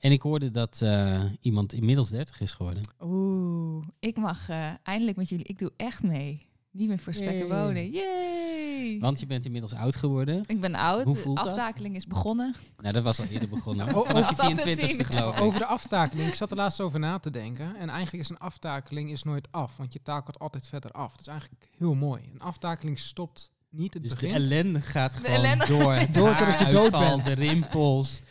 En 0.00 0.12
ik 0.12 0.22
hoorde 0.22 0.50
dat 0.50 0.80
eh, 0.82 1.22
iemand 1.40 1.72
inmiddels 1.72 2.10
30 2.10 2.40
is 2.40 2.52
geworden. 2.52 2.82
Oeh, 3.00 3.84
ik 3.98 4.16
mag 4.16 4.48
eh, 4.48 4.68
eindelijk 4.82 5.16
met 5.16 5.28
jullie. 5.28 5.44
Ik 5.46 5.58
doe 5.58 5.72
echt 5.76 6.02
mee. 6.02 6.46
Niet 6.70 6.88
meer 6.88 6.98
voor 6.98 7.14
spek 7.14 7.28
en 7.28 7.46
Yay. 7.46 7.48
wonen. 7.64 7.90
Yay! 7.90 8.98
Want 9.00 9.20
je 9.20 9.26
bent 9.26 9.44
inmiddels 9.44 9.74
oud 9.74 9.96
geworden. 9.96 10.42
ik 10.46 10.60
ben 10.60 10.74
oud. 10.74 11.04
Hoe 11.04 11.14
de 11.14 11.20
voelt 11.20 11.36
dat? 11.36 11.46
aftakeling 11.46 11.96
is 11.96 12.06
begonnen. 12.06 12.54
Nou, 12.76 12.92
dat 12.94 13.02
was 13.02 13.18
al 13.20 13.26
eerder 13.26 13.48
begonnen. 13.48 13.86
Oh, 13.96 14.06
Vanaf 14.06 14.30
je 14.30 14.36
dat 14.54 14.60
te 14.60 14.76
24ste 14.86 14.94
zien. 14.94 15.04
geloof 15.04 15.36
ik. 15.36 15.42
Over 15.42 15.58
de 15.58 15.66
aftakeling. 15.66 16.28
Ik 16.28 16.34
zat 16.34 16.50
er 16.50 16.56
laatst 16.56 16.80
over 16.80 16.98
na 16.98 17.18
te 17.18 17.30
denken. 17.30 17.76
En 17.76 17.88
eigenlijk 17.88 18.24
is 18.24 18.30
een 18.30 18.38
aftakeling 18.38 19.10
is 19.10 19.22
nooit 19.22 19.48
af. 19.50 19.76
Want 19.76 19.92
je 19.92 20.02
takelt 20.02 20.38
altijd 20.38 20.68
verder 20.68 20.90
af. 20.90 21.10
Dat 21.10 21.20
is 21.20 21.26
eigenlijk 21.26 21.68
heel 21.78 21.94
mooi. 21.94 22.22
Een 22.32 22.40
aftakeling 22.40 22.98
stopt 22.98 23.50
niet. 23.70 23.94
Het 23.94 24.02
Dus 24.02 24.14
de 24.14 24.28
ellende 24.28 24.80
gaat 24.80 25.12
De 25.12 25.18
gewoon 25.18 25.34
ellende- 25.36 25.66
door. 25.66 25.94
Door 26.22 26.36
totdat 26.36 26.58
je 26.58 26.66
dood 26.70 26.90
bent. 26.90 27.24
De 27.24 27.32
rimpels. 27.32 28.22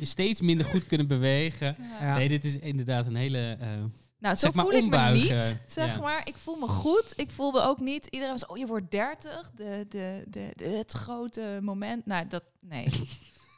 Steeds 0.00 0.40
minder 0.40 0.66
goed 0.66 0.86
kunnen 0.86 1.06
bewegen. 1.06 1.76
Ja. 2.00 2.16
Nee, 2.16 2.28
dit 2.28 2.44
is 2.44 2.58
inderdaad 2.58 3.06
een 3.06 3.14
hele... 3.16 3.56
eh, 3.60 3.68
Nou, 4.18 4.34
zo 4.34 4.40
Zeg 4.40 4.52
maar 4.54 4.64
voel 4.64 4.74
ik 4.74 4.78
me 4.80 4.84
ombuigen. 4.84 5.36
niet. 5.36 5.56
Zeg 5.66 5.94
Ja. 5.94 6.00
maar, 6.00 6.26
ik 6.28 6.36
voel 6.36 6.56
me 6.56 6.68
goed. 6.68 7.12
Ik 7.16 7.30
voel 7.30 7.50
me 7.50 7.60
ook 7.60 7.80
niet. 7.80 8.06
Iedereen 8.06 8.32
was, 8.34 8.46
oh, 8.46 8.56
je 8.58 8.66
wordt 8.66 8.90
30. 8.90 9.50
De, 9.54 9.86
de, 9.88 10.24
de, 10.28 10.52
de- 10.56 10.64
het 10.68 10.92
grote 10.92 11.58
moment. 11.62 12.06
Nou, 12.06 12.26
dat, 12.26 12.42
nee. 12.60 12.86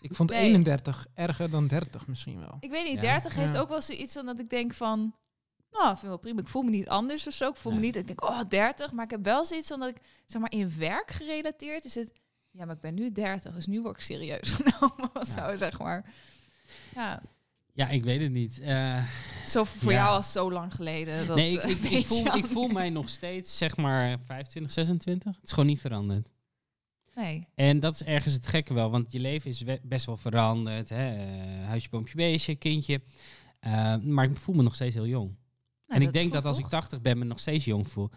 Ik 0.00 0.14
vond 0.14 0.30
Nee. 0.30 0.40
31 0.40 1.06
erger 1.14 1.50
dan 1.50 1.66
30 1.66 2.06
misschien 2.06 2.38
wel. 2.40 2.56
ik 2.60 2.70
weet 2.70 2.84
niet, 2.84 2.94
Ja. 3.02 3.12
30 3.12 3.34
heeft 3.34 3.56
ook 3.56 3.68
wel 3.68 3.82
zoiets 3.82 4.12
van 4.12 4.26
dat 4.26 4.38
ik 4.38 4.50
denk 4.50 4.74
van... 4.74 5.14
Nou, 5.70 5.84
ik 5.92 5.96
vind 5.98 6.08
wel 6.08 6.18
prima. 6.18 6.40
Ik 6.40 6.48
voel 6.48 6.62
me 6.62 6.70
niet 6.70 6.88
anders 6.88 7.26
of 7.26 7.32
zo. 7.32 7.48
Ik 7.48 7.56
voel 7.56 7.72
me 7.72 7.80
niet... 7.80 7.96
Ik 7.96 8.06
denk, 8.06 8.22
oh, 8.24 8.40
30. 8.48 8.92
Maar 8.92 9.04
ik 9.04 9.10
heb 9.10 9.24
wel 9.24 9.44
zoiets 9.44 9.68
van 9.68 9.80
dat 9.80 9.88
ik, 9.88 9.96
zeg 10.26 10.40
maar, 10.40 10.52
in 10.52 10.72
werk 10.78 11.10
gerelateerd 11.10 11.84
is 11.84 11.94
het... 11.94 12.12
Ja, 12.52 12.64
maar 12.64 12.74
ik 12.74 12.80
ben 12.80 12.94
nu 12.94 13.12
30, 13.12 13.54
dus 13.54 13.66
nu 13.66 13.80
word 13.82 13.96
ik 13.96 14.02
serieus 14.02 14.50
genomen 14.60 15.10
Ja. 15.14 15.24
zo, 15.24 15.56
zeg 15.56 15.78
maar. 15.78 16.14
Ja, 16.94 17.22
ja, 17.74 17.88
ik 17.88 18.04
weet 18.04 18.20
het 18.20 18.30
niet. 18.32 18.60
Eh, 18.60 19.04
zo 19.46 19.64
voor 19.64 19.92
Ja. 19.92 19.98
jou 19.98 20.16
al 20.16 20.22
zo 20.22 20.52
lang 20.52 20.74
geleden. 20.74 21.26
Dat, 21.26 21.36
nee, 21.36 21.52
ik, 21.52 21.58
eh, 21.62 21.70
ik, 21.70 21.76
ik, 21.78 21.90
weet 21.90 22.06
voel, 22.06 22.34
ik 22.36 22.46
voel 22.46 22.68
mij 22.68 22.90
nog 22.90 23.08
steeds, 23.08 23.58
zeg 23.58 23.76
maar, 23.76 24.18
25, 24.20 24.72
26. 24.72 25.34
Het 25.34 25.44
is 25.44 25.50
gewoon 25.52 25.66
niet 25.66 25.80
veranderd. 25.80 26.30
Nee. 27.14 27.46
En 27.54 27.80
dat 27.80 27.94
is 27.94 28.02
ergens 28.02 28.34
het 28.34 28.46
gekke 28.46 28.74
wel, 28.74 28.90
want 28.90 29.12
je 29.12 29.20
leven 29.20 29.50
is 29.50 29.60
we- 29.62 29.80
best 29.82 30.06
wel 30.06 30.16
veranderd. 30.16 30.88
Hè? 30.88 31.16
eh, 31.16 31.66
huisje, 31.66 31.88
boompje, 31.88 32.16
beestje, 32.16 32.54
kindje. 32.54 33.00
Maar 34.02 34.24
ik 34.24 34.36
voel 34.36 34.54
me 34.54 34.62
nog 34.62 34.74
steeds 34.74 34.94
heel 34.94 35.06
jong. 35.06 35.28
Nou, 35.86 36.00
en 36.00 36.06
ik 36.06 36.12
denk 36.12 36.32
dat 36.32 36.44
als 36.46 36.56
toch? 36.56 36.64
ik 36.64 36.70
80 36.70 37.00
ben, 37.00 37.18
me 37.18 37.24
nog 37.24 37.38
steeds 37.38 37.64
jong 37.64 37.88
voel. 37.88 38.10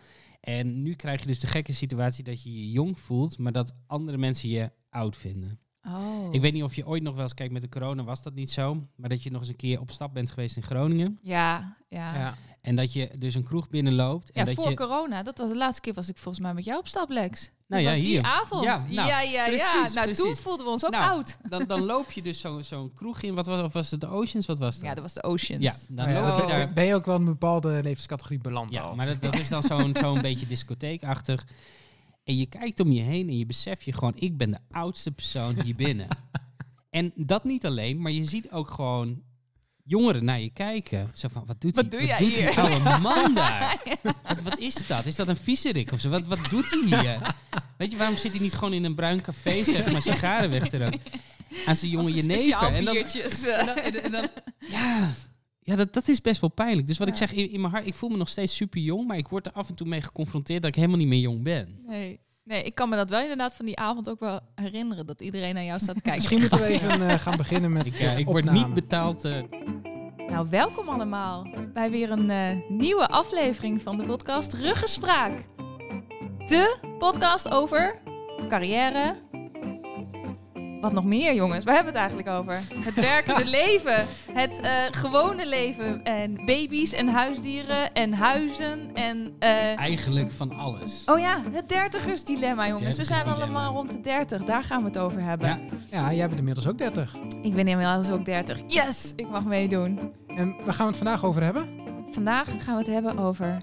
En 0.46 0.82
nu 0.82 0.94
krijg 0.94 1.20
je 1.20 1.28
dus 1.28 1.40
de 1.40 1.48
gekke 1.48 1.74
situatie 1.74 2.24
dat 2.24 2.44
je 2.44 2.54
je 2.54 2.72
jong 2.72 3.00
voelt, 3.00 3.38
maar 3.38 3.52
dat 3.52 3.76
andere 3.88 4.18
mensen 4.18 4.50
je 4.50 4.72
oud 4.90 5.18
vinden. 5.18 5.60
Oh. 5.88 6.28
Ik 6.32 6.42
weet 6.42 6.54
niet 6.54 6.64
of 6.64 6.76
je 6.76 6.88
ooit 6.88 7.04
nog 7.04 7.14
wel 7.14 7.24
eens 7.24 7.34
kijkt 7.34 7.54
met 7.54 7.62
de 7.62 7.70
corona, 7.70 8.04
was 8.04 8.24
dat 8.24 8.34
niet 8.34 8.52
zo. 8.52 8.88
Maar 8.96 9.10
dat 9.10 9.24
je 9.24 9.32
nog 9.32 9.42
eens 9.42 9.50
een 9.50 9.56
keer 9.56 9.80
op 9.80 9.92
stap 9.92 10.14
bent 10.14 10.30
geweest 10.30 10.56
in 10.56 10.64
Groningen. 10.64 11.20
Ja, 11.22 11.78
ja. 11.90 12.14
ja. 12.14 12.20
Ja. 12.20 12.38
En 12.62 12.76
dat 12.76 12.94
je 12.94 13.10
dus 13.18 13.36
een 13.36 13.44
kroeg 13.44 13.70
binnenloopt. 13.70 14.32
En 14.32 14.46
dat 14.46 14.56
voor 14.56 14.70
je, 14.70 14.76
corona, 14.76 15.24
dat 15.24 15.38
was 15.38 15.50
de 15.50 15.58
laatste 15.58 15.82
keer 15.82 15.94
was 15.94 16.10
ik 16.10 16.18
volgens 16.18 16.44
mij 16.44 16.54
met 16.54 16.66
jou 16.66 16.80
op 16.80 16.88
stap, 16.88 17.10
Lex. 17.10 17.52
Nou 17.68 17.84
dat 17.84 17.92
ja, 17.92 17.98
was 17.98 18.08
hier. 18.08 18.22
die 18.22 18.32
avond. 18.32 18.64
Ja, 18.64 18.86
Ja, 18.90 19.06
nou, 19.06 19.08
ja, 19.08 19.20
ja. 19.22 19.46
precies, 19.46 19.94
Nou, 19.94 20.06
toen 20.14 20.16
precies. 20.26 20.40
voelden 20.44 20.66
we 20.66 20.72
ons 20.72 20.86
ook 20.86 20.92
Nou, 20.92 21.10
oud. 21.12 21.38
dan, 21.50 21.64
dan 21.68 21.84
loop 21.84 22.12
je 22.12 22.22
dus 22.22 22.40
zo'n 22.40 22.64
zo'n 22.64 22.94
kroeg 22.94 23.22
in. 23.22 23.36
Wat 23.36 23.46
was, 23.46 23.62
of 23.64 23.74
was 23.74 23.92
het 23.92 24.02
de 24.02 24.08
Oceans? 24.08 24.46
Wat 24.46 24.60
was 24.60 24.76
dat? 24.76 24.86
Ja, 24.86 24.94
dat 24.94 25.04
was 25.04 25.14
de 25.14 25.24
Oceans. 25.24 25.64
Ja, 25.64 25.76
dan 25.90 26.10
ja, 26.10 26.22
loop 26.28 26.38
je 26.38 26.44
Oh. 26.44 26.50
daar. 26.50 26.74
Ben 26.74 26.86
je 26.86 26.96
ook 26.96 27.06
wel 27.06 27.16
een 27.16 27.26
bepaalde 27.26 27.80
levenscategorie 27.84 28.40
beland? 28.40 28.72
Ja, 28.72 28.82
al? 28.82 28.96
maar 28.96 29.06
dat, 29.06 29.22
dat 29.22 29.40
is 29.40 29.50
dan 29.50 29.64
zo'n 29.64 29.96
zo'n 30.00 30.22
beetje 30.28 30.46
discotheekachtig. 30.48 31.46
En 32.24 32.38
je 32.38 32.46
kijkt 32.46 32.80
om 32.80 32.92
je 32.92 33.02
heen 33.02 33.28
en 33.28 33.38
je 33.38 33.46
beseft 33.46 33.84
je 33.84 33.94
gewoon, 33.94 34.14
ik 34.16 34.38
ben 34.38 34.52
de 34.52 34.60
oudste 34.72 35.12
persoon 35.12 35.62
hier 35.62 35.76
binnen. 35.76 36.08
en 36.90 37.12
dat 37.16 37.44
niet 37.44 37.66
alleen, 37.66 38.02
maar 38.02 38.12
je 38.12 38.24
ziet 38.24 38.52
ook 38.52 38.70
gewoon 38.70 39.22
jongeren 39.88 40.26
naar 40.26 40.40
je 40.42 40.50
kijken. 40.50 41.12
Zo 41.14 41.28
van, 41.32 41.44
wat 41.46 41.62
doet, 41.62 41.76
Wat 41.76 41.92
die, 41.92 42.00
doe 42.00 42.10
wat 42.10 42.20
jij 42.20 42.28
doet 42.28 42.38
die 42.38 42.48
hier? 42.48 42.60
oude 42.60 43.00
man 43.02 43.34
daar? 43.44 43.82
wat, 44.24 44.42
wat 44.42 44.60
is 44.60 44.88
dat? 44.88 45.06
Is 45.06 45.16
dat 45.16 45.28
een 45.28 45.38
viezerik 45.38 45.92
of 45.92 46.00
zo? 46.00 46.10
Wat, 46.10 46.28
wat 46.28 46.40
doet 46.50 46.70
hij 46.70 47.00
hier? 47.02 47.36
Weet 47.78 47.92
je, 47.92 47.98
waarom 47.98 48.18
zit 48.18 48.32
hij 48.32 48.42
niet 48.42 48.54
gewoon 48.54 48.74
in 48.74 48.84
een 48.84 48.96
bruin 48.96 49.22
café, 49.22 49.64
zeg 49.64 49.92
maar, 49.92 50.02
sigaren 50.02 50.50
weg 50.50 50.68
te 50.68 50.78
roken? 50.78 51.02
Aan 51.66 51.76
zijn 51.76 51.92
jonge 51.92 52.14
jenever. 52.14 52.62
En 52.74 52.86
dan, 52.86 52.94
biertjes. 52.94 53.44
en 53.46 53.66
dan, 53.66 53.76
en, 53.78 54.04
en 54.04 54.12
dan- 54.12 54.28
ja, 54.60 55.10
ja 55.60 55.76
dat, 55.76 55.94
dat 55.94 56.08
is 56.08 56.22
best 56.22 56.42
wel 56.42 56.50
pijnlijk. 56.50 56.88
Dus 56.88 56.98
wat 56.98 57.08
ik 57.08 57.16
zeg, 57.16 57.34
in, 57.34 57.52
in 57.52 57.62
mijn 57.62 57.74
hart, 57.74 57.88
ik 57.88 57.96
voel 57.96 58.10
me 58.10 58.18
nog 58.18 58.30
steeds 58.30 58.56
super 58.56 58.82
jong, 58.82 59.08
maar 59.08 59.18
ik 59.18 59.28
word 59.28 59.46
er 59.46 59.52
af 59.52 59.70
en 59.70 59.76
toe 59.76 59.88
mee 59.88 60.02
geconfronteerd 60.02 60.62
dat 60.62 60.70
ik 60.70 60.76
helemaal 60.76 60.98
niet 60.98 61.08
meer 61.08 61.20
jong 61.20 61.44
ben. 61.44 61.80
Nee. 61.88 62.20
Nee, 62.46 62.64
ik 62.64 62.76
kan 62.76 62.90
me 62.90 62.96
dat 62.96 63.10
wel 63.10 63.22
inderdaad 63.22 63.56
van 63.56 63.66
die 63.66 63.78
avond 63.78 64.10
ook 64.10 64.20
wel 64.20 64.40
herinneren. 64.56 65.06
Dat 65.06 65.22
iedereen 65.22 65.54
naar 65.54 65.64
jou 65.64 65.80
staat 65.80 65.96
te 65.96 66.02
kijken. 66.12 66.22
Misschien 66.22 66.40
moeten 66.40 66.60
we 66.60 66.66
even 66.66 67.02
eh, 67.10 67.20
gaan 67.20 67.38
beginnen 67.38 67.74
met 67.74 67.86
Ik, 67.86 67.94
eh, 67.94 68.18
ik 68.18 68.26
word 68.26 68.52
niet 68.52 68.74
betaald. 68.74 69.24
eh, 69.26 69.34
Nou, 70.28 70.48
welkom 70.50 70.90
allemaal 70.90 71.48
bij 71.74 71.90
weer 71.92 72.12
een 72.12 72.30
eh, 72.30 72.70
nieuwe 72.70 73.08
aflevering 73.08 73.82
van 73.82 73.98
de 73.98 74.04
podcast 74.04 74.54
Ruggespraak. 74.54 75.46
De 76.48 76.78
podcast 76.98 77.50
over 77.52 78.02
carrière. 78.50 79.16
Wat 80.82 80.94
nog 80.94 81.04
meer, 81.06 81.34
jongens? 81.34 81.66
Waar 81.66 81.76
hebben 81.76 81.94
we 81.94 82.00
het 82.00 82.10
eigenlijk 82.10 82.38
over? 82.42 82.62
Het 82.86 82.94
werkende 82.94 83.46
leven. 83.62 84.06
Het 84.32 84.60
eh, 84.60 84.72
gewone 84.92 85.48
leven. 85.48 86.04
En 86.04 86.46
baby's 86.46 86.94
en 86.94 87.08
huisdieren 87.08 87.94
en 87.94 88.14
huizen. 88.14 88.90
En, 88.94 89.34
eh, 89.40 89.78
eigenlijk 89.80 90.32
van 90.32 90.52
alles. 90.52 91.04
oh 91.06 91.20
ja, 91.20 91.42
het 91.52 91.70
dertigersdilemma, 91.70 92.68
jongens. 92.68 92.98
We 92.98 93.04
zijn 93.04 93.26
allemaal 93.26 93.74
rond 93.74 93.92
de 93.92 94.02
dertig. 94.02 94.44
Daar 94.44 94.64
gaan 94.64 94.80
we 94.82 94.88
het 94.88 94.98
over 94.98 95.22
hebben. 95.22 95.48
Ja, 95.48 95.60
Ja, 95.92 96.14
jij 96.14 96.28
bent 96.28 96.40
inmiddels 96.40 96.68
ook 96.68 96.78
30. 96.78 97.16
Ik 97.42 97.54
ben 97.54 97.68
inmiddels 97.68 98.10
ook 98.10 98.26
dertig. 98.26 98.60
Yes, 98.68 99.14
ik 99.16 99.30
mag 99.30 99.44
meedoen. 99.46 100.00
En 100.28 100.56
waar 100.66 100.74
gaan 100.74 100.86
we 100.86 100.92
het 100.92 101.02
vandaag 101.04 101.26
over 101.26 101.44
hebben? 101.44 101.70
Vandaag 102.12 102.64
gaan 102.64 102.74
we 102.78 102.82
het 102.84 102.92
hebben 102.94 103.18
over 103.18 103.58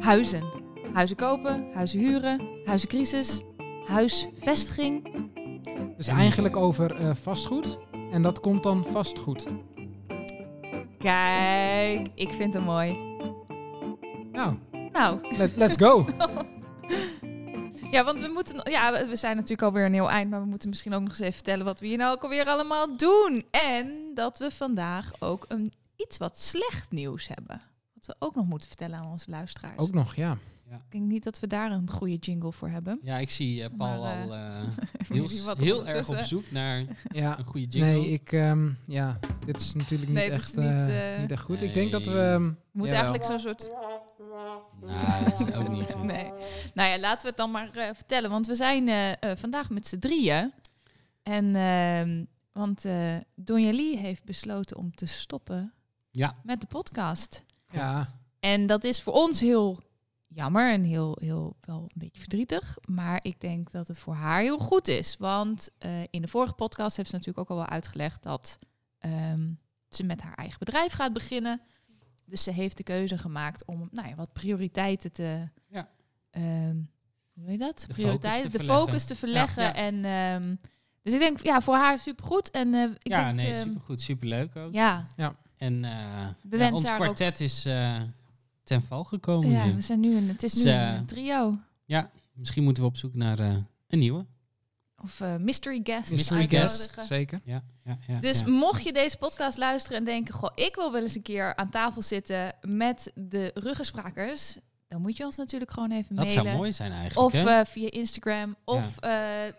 huizen. 0.00 0.44
Huizen 0.92 1.16
kopen, 1.16 1.66
huizen 1.74 1.98
huren, 1.98 2.40
huizencrisis, 2.64 3.42
huisvestiging. 3.86 5.08
Dus 5.96 6.06
En- 6.08 6.16
eigenlijk 6.16 6.56
over 6.56 6.94
eh, 6.96 7.14
vastgoed. 7.14 7.78
En 8.10 8.22
dat 8.22 8.40
komt 8.40 8.62
dan 8.62 8.84
vastgoed. 8.92 9.46
Kijk, 10.98 12.08
ik 12.14 12.30
vind 12.32 12.54
hem 12.54 12.62
mooi. 12.62 12.98
Nou, 14.32 14.56
Nou, 14.92 15.36
let, 15.36 15.56
let's 15.56 15.76
go. 15.76 16.06
ja, 17.90 18.04
want 18.04 18.20
we 18.20 18.30
moeten, 18.34 18.70
ja, 18.70 18.92
we- 18.92 19.06
we 19.06 19.16
zijn 19.16 19.34
natuurlijk 19.34 19.62
alweer 19.62 19.84
een 19.84 19.92
heel 19.92 20.10
eind, 20.10 20.30
maar 20.30 20.40
we 20.40 20.46
moeten 20.46 20.68
misschien 20.68 20.94
ook 20.94 21.00
nog 21.00 21.10
eens 21.10 21.18
even 21.20 21.32
vertellen 21.34 21.64
wat 21.64 21.80
we 21.80 21.86
hier 21.86 21.96
nou 21.98 22.14
ook 22.14 22.22
alweer 22.22 22.46
allemaal 22.46 22.96
doen. 22.96 23.44
En 23.50 24.10
dat 24.14 24.38
we 24.38 24.50
vandaag 24.50 25.10
ook 25.18 25.44
een 25.48 25.72
iets 25.96 26.16
wat 26.16 26.38
slecht 26.40 26.90
nieuws 26.90 27.28
hebben. 27.28 27.62
Wat 27.94 28.06
we 28.06 28.14
ook 28.18 28.34
nog 28.34 28.46
moeten 28.46 28.68
vertellen 28.68 28.98
aan 28.98 29.10
onze 29.10 29.30
luisteraars. 29.30 29.78
Ook 29.78 29.92
nog, 29.92 30.14
ja. 30.14 30.36
Ik 30.76 30.92
denk 30.92 31.04
niet 31.04 31.24
dat 31.24 31.40
we 31.40 31.46
daar 31.46 31.70
een 31.72 31.90
goede 31.90 32.16
jingle 32.16 32.52
voor 32.52 32.68
hebben. 32.68 32.98
ja 33.02 33.18
ik 33.18 33.30
zie 33.30 33.62
eh, 33.62 33.68
Paul 33.76 34.02
Maar, 34.02 34.16
eh, 34.20 34.24
al 34.24 34.34
eh, 34.34 34.68
jullie 35.16 35.42
heel, 35.42 35.54
heel 35.58 35.86
erg 35.86 36.08
op 36.08 36.16
zoek 36.18 36.50
naar 36.50 36.84
ja. 37.12 37.38
een 37.38 37.44
goede 37.46 37.66
jingle. 37.66 37.92
Nee, 37.92 38.08
ik, 38.08 38.32
ehm, 38.32 38.70
ja, 38.86 39.18
dit 39.46 39.60
is 39.60 39.74
natuurlijk 39.74 40.10
niet, 40.10 40.18
Nee, 40.18 40.30
dit 40.30 40.38
is 40.38 40.44
echt, 40.44 40.56
niet, 40.56 40.66
eh, 40.66 41.14
eh, 41.14 41.20
niet 41.20 41.30
echt 41.30 41.42
goed. 41.42 41.62
Ik 41.62 41.74
denk 41.74 41.92
dat 41.92 42.04
we... 42.04 42.10
ehm, 42.20 42.42
We 42.42 42.54
moeten 42.72 42.96
jawel. 42.96 43.12
eigenlijk 43.12 43.24
zo'n 43.24 43.38
soort 43.38 43.70
Nou, 44.80 45.24
dat 45.24 45.48
is 45.48 45.54
ook 45.54 45.68
niet 45.68 45.92
goed. 45.92 46.02
Nee. 46.02 46.30
Nou 46.74 46.88
ja, 46.88 46.98
laten 46.98 47.22
we 47.22 47.28
het 47.28 47.36
dan 47.36 47.50
maar 47.50 47.70
eh, 47.76 47.88
vertellen. 47.94 48.30
Want 48.30 48.46
we 48.46 48.54
zijn 48.54 48.88
eh, 48.88 49.10
eh, 49.10 49.36
vandaag 49.36 49.70
met 49.70 49.86
z'n 49.86 49.98
drieën. 49.98 50.52
En, 51.22 51.56
ehm, 51.56 52.24
want 52.52 52.84
eh 52.84 53.16
Donja 53.34 53.72
Lee 53.72 53.96
heeft 53.98 54.24
besloten 54.24 54.76
om 54.76 54.94
te 54.94 55.06
stoppen 55.06 55.72
Ja. 56.10 56.34
met 56.42 56.60
de 56.60 56.66
podcast. 56.66 57.44
Ja, 57.70 58.06
En 58.40 58.66
dat 58.66 58.84
is 58.84 59.02
voor 59.02 59.12
ons 59.12 59.40
heel 59.40 59.82
jammer 60.34 60.72
en 60.72 60.82
heel, 60.82 61.18
heel 61.20 61.56
wel 61.60 61.78
een 61.82 61.90
beetje 61.94 62.20
verdrietig. 62.20 62.76
Maar 62.88 63.18
ik 63.22 63.40
denk 63.40 63.70
dat 63.70 63.88
het 63.88 63.98
voor 63.98 64.14
haar 64.14 64.40
heel 64.40 64.58
goed 64.58 64.88
is. 64.88 65.16
Want 65.18 65.68
eh, 65.78 66.02
in 66.10 66.22
de 66.22 66.28
vorige 66.28 66.54
podcast 66.54 66.96
heeft 66.96 67.08
ze 67.08 67.14
natuurlijk 67.14 67.50
ook 67.50 67.56
al 67.58 67.64
wel 67.64 67.72
uitgelegd 67.72 68.22
dat 68.22 68.58
ehm, 68.98 69.48
ze 69.88 70.04
met 70.04 70.20
haar 70.22 70.34
eigen 70.34 70.58
bedrijf 70.58 70.92
gaat 70.92 71.12
beginnen. 71.12 71.60
Dus 72.26 72.42
ze 72.42 72.50
heeft 72.50 72.76
de 72.76 72.82
keuze 72.82 73.18
gemaakt 73.18 73.64
om 73.64 73.88
nou 73.92 74.08
ja, 74.08 74.14
wat 74.14 74.32
prioriteiten 74.32 75.12
te. 75.12 75.48
Ja. 75.68 75.88
ehm, 76.30 76.76
hoe 77.34 77.44
heet 77.44 77.58
je 77.58 77.64
dat? 77.66 77.84
De 77.88 77.92
prioriteiten, 77.94 78.50
focus 78.50 78.66
de 78.66 78.72
focus 78.72 79.04
te 79.04 79.16
verleggen. 79.16 79.62
Ja. 79.62 79.74
En, 79.74 80.04
ehm, 80.04 80.54
dus 81.02 81.12
ik 81.12 81.18
denk, 81.18 81.42
ja, 81.42 81.60
voor 81.60 81.74
haar 81.76 81.98
supergoed. 81.98 82.50
En 82.50 82.74
eh, 82.74 82.82
ik 82.82 83.08
ja, 83.08 83.24
denk, 83.24 83.36
nee, 83.36 83.54
supergoed, 83.54 84.00
superleuk 84.00 84.56
ook. 84.56 84.72
Ja, 84.72 85.06
En 85.56 85.82
ja, 85.82 86.36
wensen 86.42 86.72
ons 86.74 86.88
haar 86.88 86.98
ook- 86.98 87.02
kwartet 87.02 87.40
is 87.40 87.64
ten 88.64 88.82
val 88.82 89.04
gekomen 89.04 89.50
ja, 89.50 89.64
nu. 89.64 89.74
we 89.74 89.80
zijn 89.80 90.00
nu 90.00 90.16
een, 90.16 90.28
het 90.28 90.42
is 90.42 90.54
nu 90.54 90.62
Dus, 90.62 90.72
een 90.72 90.78
eh, 90.78 91.00
trio. 91.06 91.58
Ja, 91.84 92.10
misschien 92.32 92.64
moeten 92.64 92.82
we 92.82 92.88
op 92.88 92.96
zoek 92.96 93.14
naar 93.14 93.38
eh, 93.38 93.56
een 93.88 93.98
nieuwe. 93.98 94.26
Of 95.02 95.20
eh, 95.20 95.36
mystery 95.36 95.80
guest. 95.82 96.10
Mystery 96.10 96.48
guest. 96.48 96.94
zeker. 97.00 97.40
Ja, 97.44 97.64
ja, 97.84 97.98
ja, 98.06 98.20
Dus 98.20 98.38
ja. 98.38 98.48
mocht 98.48 98.84
je 98.84 98.92
deze 98.92 99.16
podcast 99.16 99.58
luisteren 99.58 99.98
en 99.98 100.04
denken... 100.04 100.34
Goh, 100.34 100.50
ik 100.54 100.74
wil 100.74 100.92
wel 100.92 101.02
eens 101.02 101.14
een 101.14 101.22
keer 101.22 101.56
aan 101.56 101.70
tafel 101.70 102.02
zitten 102.02 102.54
met 102.60 103.10
de 103.14 103.50
ruggensprakers... 103.54 104.58
dan 104.94 105.02
moet 105.02 105.16
je 105.16 105.24
ons 105.24 105.36
natuurlijk 105.36 105.70
gewoon 105.70 105.90
even 105.90 106.16
Dat 106.16 106.24
mailen. 106.24 106.44
zou 106.44 106.56
mooi 106.56 106.72
zijn 106.72 106.92
eigenlijk. 106.92 107.26
Of 107.26 107.32
hè? 107.42 107.58
eh, 107.60 107.64
via 107.66 107.90
Instagram. 107.90 108.56
Of 108.64 108.98
eh, 108.98 109.12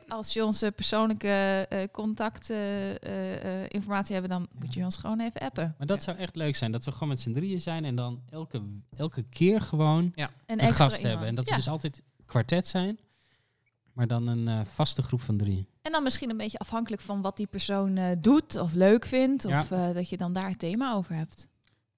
als 0.07 0.33
je 0.33 0.45
onze 0.45 0.71
persoonlijke 0.71 1.65
eh 1.69 1.79
contact 1.91 2.49
eh, 2.49 2.89
eh, 3.03 3.61
eh, 3.63 3.65
informatie 3.69 4.13
hebben, 4.13 4.31
dan 4.31 4.47
moet 4.59 4.73
je 4.73 4.83
ons 4.83 4.97
gewoon 4.97 5.19
even 5.19 5.41
appen. 5.41 5.75
maar 5.77 5.87
dat 5.87 6.03
zou 6.03 6.17
echt 6.17 6.35
leuk 6.35 6.55
zijn. 6.55 6.71
Dat 6.71 6.85
we 6.85 6.91
gewoon 6.91 7.07
met 7.09 7.19
z'n 7.19 7.33
drieën 7.33 7.61
zijn 7.61 7.85
en 7.85 7.95
dan 7.95 8.21
elke, 8.29 8.61
elke 8.97 9.23
keer 9.29 9.61
gewoon 9.61 10.13
Een 10.45 10.59
gast 10.73 11.01
hebben. 11.01 11.27
En 11.27 11.35
dat 11.35 11.45
Ja. 11.45 11.51
we 11.51 11.57
dus 11.57 11.67
altijd 11.69 12.01
kwartet 12.25 12.67
zijn. 12.67 12.99
Maar 13.93 14.07
dan 14.07 14.27
een 14.27 14.47
eh, 14.47 14.59
vaste 14.63 15.01
groep 15.01 15.21
van 15.21 15.37
drie. 15.37 15.67
En 15.81 15.91
dan 15.91 16.03
misschien 16.03 16.29
een 16.29 16.37
beetje 16.37 16.57
afhankelijk 16.57 17.01
van 17.01 17.21
wat 17.21 17.37
die 17.37 17.47
persoon 17.47 17.97
eh, 17.97 18.05
doet 18.19 18.55
of 18.59 18.73
leuk 18.73 19.05
vindt. 19.05 19.43
Ja. 19.43 19.59
Of 19.61 19.71
eh, 19.71 19.93
dat 19.93 20.09
je 20.09 20.17
dan 20.17 20.33
daar 20.33 20.49
het 20.49 20.59
thema 20.59 20.93
over 20.93 21.15
hebt. 21.15 21.47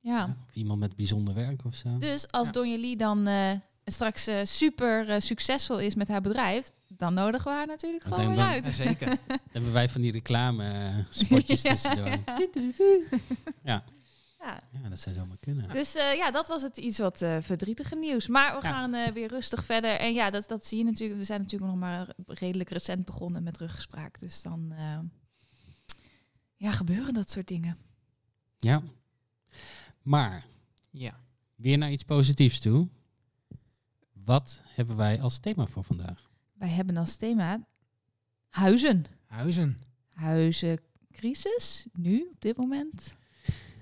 Ja. 0.07 0.38
Of 0.48 0.56
iemand 0.56 0.80
met 0.80 0.95
bijzonder 0.95 1.33
werk 1.33 1.65
of 1.65 1.75
zo. 1.75 1.98
Dus 1.98 2.31
als 2.31 2.50
Lee 2.54 2.95
dan 2.95 3.27
eh, 3.27 3.51
straks 3.86 4.27
eh, 4.27 4.39
super 4.44 5.09
eh, 5.09 5.19
succesvol 5.19 5.80
is 5.80 5.95
met 5.95 6.07
haar 6.07 6.21
bedrijf, 6.21 6.71
dan 6.88 7.13
nodigen 7.13 7.51
we 7.51 7.57
haar 7.57 7.68
natuurlijk 7.68 8.04
gewoon 8.04 8.36
weer 8.36 8.45
uit. 8.45 8.65
Ja, 8.65 8.71
zeker. 8.71 9.07
Dan 9.07 9.18
hebben 9.51 9.74
wij 9.74 9.89
van 9.89 10.01
die 10.01 10.12
reclame 10.12 10.92
spotjes 11.09 11.62
Ja. 11.62 11.69
tussendoor. 11.71 12.07
Ja. 13.63 13.83
Ja. 14.39 14.59
ja, 14.83 14.89
dat 14.89 15.00
zou 15.00 15.15
zomaar 15.15 15.38
kunnen. 15.38 15.69
Dus 15.69 15.95
eh, 15.95 16.15
ja, 16.15 16.31
dat 16.31 16.48
was 16.48 16.62
het 16.62 16.77
iets 16.77 16.98
wat 16.98 17.21
eh, 17.21 17.38
verdrietige 17.42 17.95
nieuws. 17.95 18.27
Maar 18.27 18.56
we 18.59 18.68
Ja. 18.68 18.71
gaan 18.71 18.94
eh, 18.94 19.12
weer 19.12 19.27
rustig 19.27 19.65
verder. 19.65 19.92
En 20.00 20.13
ja, 20.13 20.30
dat, 20.30 20.48
dat 20.48 20.65
zie 20.65 20.77
je 20.77 20.83
natuurlijk. 20.83 21.19
We 21.19 21.25
zijn 21.25 21.42
natuurlijk 21.42 21.71
nog 21.71 21.80
maar 21.80 22.07
redelijk 22.27 22.69
recent 22.69 23.06
begonnen 23.06 23.44
met 23.44 23.57
ruggespraak. 23.57 24.19
Dus 24.19 24.42
dan 24.42 24.71
eh, 24.77 25.00
ja, 26.56 26.71
gebeuren 26.71 27.13
dat 27.13 27.31
soort 27.31 27.48
dingen. 27.48 27.77
Ja. 28.57 28.81
Maar 30.07 30.45
Ja. 30.92 31.19
weer 31.56 31.77
naar 31.77 31.92
iets 31.92 32.04
positiefs 32.04 32.59
toe. 32.59 32.88
Wat 34.13 34.62
hebben 34.63 34.95
wij 34.95 35.21
als 35.21 35.39
thema 35.39 35.65
voor 35.65 35.83
vandaag? 35.83 36.30
Wij 36.54 36.69
hebben 36.69 36.98
als 36.98 37.15
thema 37.15 37.68
huizen. 38.50 39.06
Huizen. 39.25 39.81
Huizencrisis, 40.13 41.86
nu, 41.94 42.27
op 42.31 42.42
dit 42.42 42.57
moment. 42.57 43.15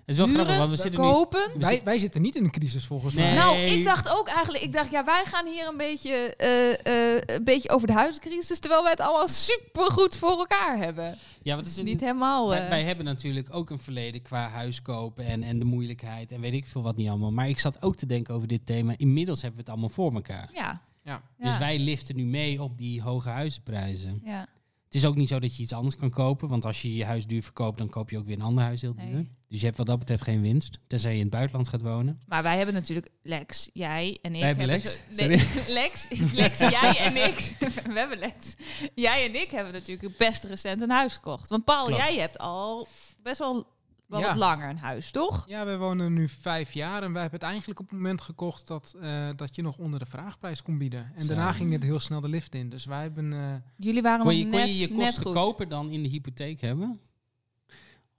Het 0.05 0.15
is 0.17 0.17
wel 0.25 0.33
grappig, 0.33 0.57
want 0.57 0.69
we 0.69 0.75
zitten 0.75 1.01
nu... 1.01 1.07
kopen. 1.07 1.39
we 1.53 1.59
Wij, 1.59 1.67
zitten- 1.69 1.85
wij 1.85 1.97
zitten 1.97 2.21
niet 2.21 2.35
in 2.35 2.43
een 2.43 2.51
crisis 2.51 2.85
volgens 2.85 3.13
Nee. 3.13 3.25
mij. 3.25 3.33
Nou, 3.35 3.57
ik 3.57 3.83
dacht 3.83 4.17
ook 4.19 4.27
eigenlijk, 4.27 4.63
ik 4.63 4.71
dacht, 4.73 4.91
ja, 4.91 5.05
wij 5.05 5.23
gaan 5.25 5.45
hier 5.47 5.67
een 5.67 5.77
beetje, 5.77 6.35
eh, 6.35 7.13
eh, 7.15 7.21
een 7.25 7.43
beetje 7.43 7.69
over 7.69 7.87
de 7.87 7.93
huizencrisis, 7.93 8.59
terwijl 8.59 8.81
wij 8.81 8.91
het 8.91 8.99
allemaal 8.99 9.27
supergoed 9.27 10.15
voor 10.17 10.37
elkaar 10.37 10.77
hebben. 10.77 11.05
Ja, 11.41 11.53
want 11.55 11.65
Het 11.67 11.75
het 11.75 11.85
is 11.85 11.91
niet 11.91 12.01
helemaal... 12.01 12.47
Wij, 12.49 12.63
eh, 12.63 12.69
wij 12.69 12.83
hebben 12.83 13.05
natuurlijk 13.05 13.47
ook 13.51 13.69
een 13.69 13.79
verleden 13.79 14.21
qua 14.21 14.49
huis 14.49 14.81
kopen 14.81 15.25
en, 15.25 15.43
en 15.43 15.59
de 15.59 15.65
moeilijkheid 15.65 16.31
en 16.31 16.41
weet 16.41 16.53
ik 16.53 16.65
veel 16.65 16.81
wat 16.83 16.95
niet 16.95 17.09
allemaal. 17.09 17.31
Maar 17.31 17.49
ik 17.49 17.59
zat 17.59 17.81
ook 17.81 17.95
te 17.95 18.05
denken 18.05 18.33
over 18.33 18.47
dit 18.47 18.65
thema. 18.65 18.93
Inmiddels 18.97 19.41
hebben 19.41 19.57
we 19.59 19.63
het 19.65 19.73
allemaal 19.73 19.95
voor 19.95 20.13
elkaar. 20.13 20.49
ja. 20.53 20.81
Ja. 21.03 21.21
ja. 21.37 21.45
Dus 21.49 21.57
wij 21.57 21.79
liften 21.79 22.15
nu 22.15 22.23
mee 22.23 22.61
op 22.61 22.77
die 22.77 23.01
hoge 23.01 23.29
huizenprijzen. 23.29 24.21
Ja. 24.23 24.47
Het 24.95 25.03
is 25.03 25.09
ook 25.09 25.15
niet 25.15 25.27
zo 25.27 25.39
dat 25.39 25.55
je 25.55 25.63
iets 25.63 25.73
anders 25.73 25.95
kan 25.95 26.09
kopen. 26.09 26.47
Want 26.49 26.65
als 26.65 26.81
je 26.81 26.95
je 26.95 27.05
huis 27.05 27.27
duur 27.27 27.43
verkoopt, 27.43 27.77
dan 27.77 27.89
koop 27.89 28.09
je 28.09 28.17
ook 28.17 28.25
weer 28.25 28.35
een 28.35 28.41
ander 28.41 28.63
huis 28.63 28.81
heel 28.81 28.95
duur. 28.95 29.13
Nee. 29.13 29.31
Dus 29.49 29.59
je 29.59 29.65
hebt 29.65 29.77
wat 29.77 29.87
dat 29.87 29.99
betreft 29.99 30.23
geen 30.23 30.41
winst. 30.41 30.79
Tenzij 30.87 31.11
je 31.11 31.17
in 31.17 31.23
het 31.23 31.31
buitenland 31.33 31.67
gaat 31.67 31.81
wonen. 31.81 32.21
Maar 32.27 32.43
wij 32.43 32.57
hebben 32.57 32.75
natuurlijk 32.75 33.09
Lex, 33.23 33.69
jij 33.73 34.17
en 34.21 34.33
ik. 34.33 34.39
Wij 34.39 34.47
hebben 34.47 34.65
Lex? 34.65 34.91
zo- 35.11 35.25
nee, 35.25 35.27
Lex, 35.67 36.07
Lex, 36.33 36.59
jij 36.59 36.97
en 36.97 37.15
ik. 37.27 37.55
we 37.85 37.93
hebben 37.99 38.17
Lex. 38.17 38.55
Jij 38.95 39.25
en 39.25 39.35
ik 39.41 39.51
hebben 39.51 39.73
natuurlijk 39.73 40.17
best 40.17 40.43
recent 40.43 40.81
een 40.81 40.89
huis 40.89 41.13
gekocht. 41.13 41.49
Want 41.49 41.65
Paul, 41.65 41.85
Klopt. 41.85 42.01
jij 42.01 42.15
hebt 42.15 42.37
al 42.37 42.87
best 43.23 43.39
wel, 43.39 43.67
wel 44.07 44.19
Ja. 44.19 44.27
wat 44.27 44.35
langer 44.35 44.69
een 44.69 44.77
huis, 44.77 45.11
toch? 45.11 45.43
Ja, 45.47 45.65
we 45.65 45.77
wonen 45.77 46.13
nu 46.13 46.29
vijf 46.29 46.71
jaar 46.73 47.03
en 47.03 47.11
wij 47.11 47.21
hebben 47.21 47.39
het 47.39 47.49
eigenlijk 47.49 47.79
op 47.79 47.85
het 47.89 47.95
moment 47.97 48.21
gekocht 48.21 48.67
dat, 48.67 48.95
eh, 49.01 49.29
dat 49.35 49.55
je 49.55 49.61
nog 49.61 49.77
onder 49.77 49.99
de 49.99 50.05
vraagprijs 50.05 50.61
kon 50.61 50.77
bieden. 50.77 51.11
En 51.15 51.21
Zo. 51.21 51.27
daarna 51.33 51.51
ging 51.51 51.71
het 51.71 51.83
heel 51.83 51.99
snel 51.99 52.21
de 52.21 52.29
lift 52.29 52.55
in. 52.55 52.69
Dus 52.69 52.85
wij 52.85 53.01
hebben... 53.01 53.33
eh, 53.33 53.55
Jullie 53.77 54.01
waren 54.01 54.25
Kon 54.25 54.35
je, 54.37 54.41
kon 54.43 54.51
net, 54.59 54.67
je 54.67 54.77
je 54.77 54.87
net 54.87 55.05
kosten 55.05 55.23
goed. 55.23 55.33
koper 55.33 55.67
dan 55.69 55.89
in 55.89 56.03
de 56.03 56.09
hypotheek 56.09 56.61
hebben? 56.61 56.99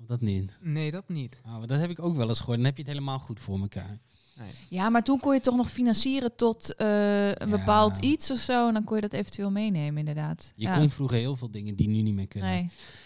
Of 0.00 0.06
dat 0.06 0.20
niet? 0.20 0.58
nee, 0.60 0.90
dat 0.90 1.08
niet. 1.08 1.40
Oh, 1.46 1.58
maar 1.58 1.66
dat 1.66 1.80
heb 1.80 1.90
ik 1.90 1.98
ook 2.02 2.16
wel 2.16 2.28
eens 2.28 2.38
gehoord. 2.38 2.56
Dan 2.56 2.66
heb 2.66 2.76
je 2.76 2.82
het 2.82 2.90
helemaal 2.92 3.18
goed 3.18 3.40
voor 3.40 3.58
elkaar. 3.60 3.98
Nee. 4.38 4.50
Ja, 4.68 4.88
maar 4.88 5.02
toen 5.02 5.18
kon 5.20 5.34
je 5.34 5.40
toch 5.40 5.56
nog 5.56 5.70
financieren 5.70 6.36
tot 6.36 6.74
eh, 6.74 6.86
een 7.28 7.48
Ja. 7.48 7.56
bepaald 7.58 7.98
iets 7.98 8.30
of 8.30 8.38
zo. 8.38 8.68
En 8.68 8.74
dan 8.74 8.84
kon 8.84 8.96
je 8.96 9.02
dat 9.02 9.12
eventueel 9.12 9.50
meenemen, 9.50 9.98
inderdaad. 9.98 10.52
Je 10.54 10.62
ja. 10.66 10.76
kon 10.78 10.90
vroeger 10.90 11.16
heel 11.18 11.36
veel 11.36 11.50
dingen 11.50 11.74
die 11.76 11.88
nu 11.88 12.02
niet 12.02 12.14
meer 12.14 12.26
kunnen. 12.26 12.50
Nee. 12.50 12.60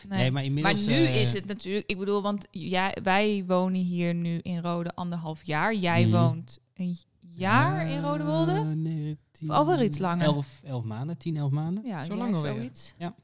nee. 0.08 0.18
Nee, 0.18 0.18
maar 0.18 0.32
Maar 0.32 0.44
inmiddels... 0.44 0.86
nu 0.86 0.94
eh, 0.94 1.20
is 1.20 1.32
het 1.32 1.46
natuurlijk, 1.46 1.90
ik 1.90 1.98
bedoel, 1.98 2.22
want 2.22 2.46
jij, 2.50 2.96
wij 3.02 3.44
wonen 3.46 3.80
hier 3.80 4.14
nu 4.14 4.38
in 4.38 4.58
Rode 4.60 4.94
anderhalf 4.94 5.42
jaar. 5.42 5.74
Jij 5.74 6.08
woont 6.08 6.58
een 6.74 6.96
jaar 7.20 7.88
in 7.90 8.00
Rodewolde? 8.02 8.52
eh, 8.52 8.60
nee, 8.60 9.18
tien- 9.30 9.50
Of 9.50 9.56
alweer 9.56 9.82
iets 9.82 9.98
langer? 9.98 10.24
Elf, 10.24 10.60
elf 10.64 10.84
maanden, 10.84 11.16
tien, 11.18 11.36
elf 11.36 11.50
maanden. 11.50 11.84
Ja, 11.86 12.04
Zo 12.04 12.14
lang 12.14 12.34
alweer. 12.34 12.52
zoiets. 12.54 12.94
Ja. 12.98 13.14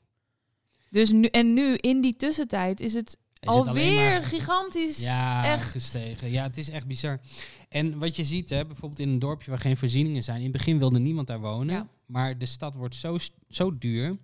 Dus 0.90 1.10
nu, 1.12 1.24
en 1.26 1.54
nu 1.54 1.74
in 1.76 2.00
die 2.00 2.14
tussentijd 2.16 2.80
is 2.80 2.94
het 2.94 3.16
alweer 3.46 4.10
maar- 4.10 4.24
gigantisch. 4.24 4.98
Ja, 4.98 5.44
echt. 5.44 5.70
gestegen. 5.70 6.30
Ja, 6.30 6.42
het 6.42 6.56
is 6.56 6.70
echt 6.70 6.86
bizar. 6.86 7.20
En 7.68 7.98
wat 7.98 8.16
je 8.16 8.24
ziet, 8.24 8.50
hè, 8.50 8.66
bijvoorbeeld 8.66 9.00
in 9.00 9.08
een 9.08 9.18
dorpje 9.18 9.50
waar 9.50 9.60
geen 9.60 9.76
voorzieningen 9.76 10.22
zijn. 10.22 10.36
In 10.36 10.42
het 10.42 10.52
begin 10.52 10.78
wilde 10.78 10.98
niemand 10.98 11.26
daar 11.26 11.40
wonen. 11.40 11.74
Ja. 11.74 11.88
Maar 12.06 12.38
de 12.38 12.46
stad 12.46 12.74
wordt 12.74 12.94
zo, 12.94 13.18
zo 13.48 13.78
duur 13.78 14.16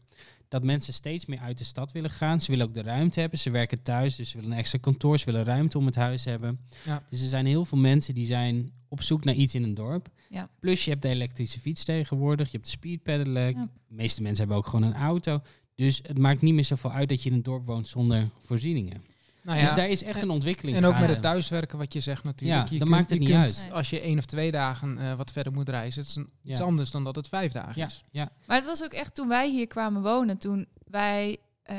dat 0.48 0.62
mensen 0.64 0.92
steeds 0.92 1.26
meer 1.26 1.38
uit 1.38 1.58
de 1.58 1.64
stad 1.64 1.92
willen 1.92 2.10
gaan. 2.10 2.40
Ze 2.40 2.50
willen 2.50 2.66
ook 2.66 2.74
de 2.74 2.82
ruimte 2.82 3.20
hebben. 3.20 3.38
Ze 3.38 3.50
werken 3.50 3.82
thuis, 3.82 4.16
dus 4.16 4.30
ze 4.30 4.36
willen 4.36 4.52
een 4.52 4.58
extra 4.58 4.78
kantoor. 4.78 5.18
Ze 5.18 5.24
willen 5.24 5.44
ruimte 5.44 5.78
om 5.78 5.86
het 5.86 5.94
huis 5.94 6.24
hebben. 6.24 6.60
Ja. 6.84 7.02
Dus 7.10 7.22
er 7.22 7.28
zijn 7.28 7.46
heel 7.46 7.64
veel 7.64 7.78
mensen 7.78 8.14
die 8.14 8.26
zijn 8.26 8.72
op 8.88 9.02
zoek 9.02 9.24
naar 9.24 9.34
iets 9.34 9.54
in 9.54 9.62
een 9.62 9.74
dorp. 9.74 10.08
Ja. 10.28 10.48
Plus 10.60 10.84
je 10.84 10.90
hebt 10.90 11.02
de 11.02 11.08
elektrische 11.08 11.60
fiets 11.60 11.84
tegenwoordig. 11.84 12.46
Je 12.46 12.52
hebt 12.52 12.64
de 12.64 12.70
speed 12.70 13.02
pedelec. 13.02 13.54
Ja. 13.54 13.68
De 13.88 13.94
meeste 13.94 14.22
mensen 14.22 14.38
hebben 14.40 14.56
ook 14.56 14.66
gewoon 14.66 14.90
een 14.90 15.00
auto. 15.00 15.40
Dus 15.74 16.00
het 16.06 16.18
maakt 16.18 16.40
niet 16.42 16.54
meer 16.54 16.64
zoveel 16.64 16.90
uit 16.92 17.08
dat 17.08 17.22
je 17.22 17.28
in 17.28 17.34
een 17.34 17.42
dorp 17.42 17.66
woont 17.66 17.88
zonder 17.88 18.30
voorzieningen. 18.40 19.02
Nou 19.42 19.58
ja, 19.58 19.64
Dus 19.64 19.74
daar 19.74 19.88
is 19.88 20.02
echt 20.02 20.22
een 20.22 20.30
ontwikkeling 20.30 20.76
en 20.76 20.84
ook 20.84 20.98
met 20.98 21.08
het 21.08 21.22
thuiswerken 21.22 21.78
wat 21.78 21.92
je 21.92 22.00
zegt 22.00 22.24
natuurlijk. 22.24 22.58
Ja, 22.58 22.64
je 22.64 22.78
dan 22.78 22.78
kunt- 22.78 22.90
maakt 22.90 23.10
het 23.10 23.18
niet 23.18 23.28
kunt, 23.28 23.40
uit. 23.40 23.66
Als 23.72 23.90
je 23.90 24.00
één 24.00 24.18
of 24.18 24.24
twee 24.24 24.50
dagen 24.50 24.98
eh, 24.98 25.14
wat 25.14 25.32
verder 25.32 25.52
moet 25.52 25.68
reizen, 25.68 26.00
het 26.00 26.10
is 26.10 26.16
een, 26.16 26.30
iets 26.42 26.58
Ja. 26.58 26.64
anders 26.64 26.90
dan 26.90 27.04
dat 27.04 27.16
het 27.16 27.28
vijf 27.28 27.52
dagen 27.52 27.72
Ja, 27.80 27.86
is. 27.86 28.04
ja. 28.10 28.30
Maar 28.46 28.56
het 28.56 28.66
was 28.66 28.82
ook 28.84 28.92
echt 28.92 29.14
toen 29.14 29.28
wij 29.28 29.50
hier 29.50 29.66
kwamen 29.66 30.02
wonen, 30.02 30.38
toen 30.38 30.66
wij, 30.86 31.36
eh, 31.62 31.78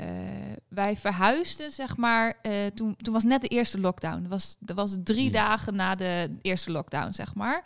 wij 0.70 0.98
verhuisden, 0.98 1.72
zeg 1.72 1.98
maar. 1.98 2.34
eh, 2.42 2.66
toen, 2.66 2.96
toen 2.96 3.14
was 3.14 3.24
net 3.24 3.42
de 3.42 3.48
eerste 3.48 3.80
lockdown. 3.80 4.22
Dat 4.22 4.30
was, 4.32 4.58
dat 4.60 4.76
was 4.76 4.96
drie 5.04 5.24
Ja. 5.26 5.32
dagen 5.32 5.76
na 5.76 5.96
de 5.96 6.36
eerste 6.42 6.72
lockdown, 6.72 7.12
zeg 7.14 7.36
maar. 7.36 7.66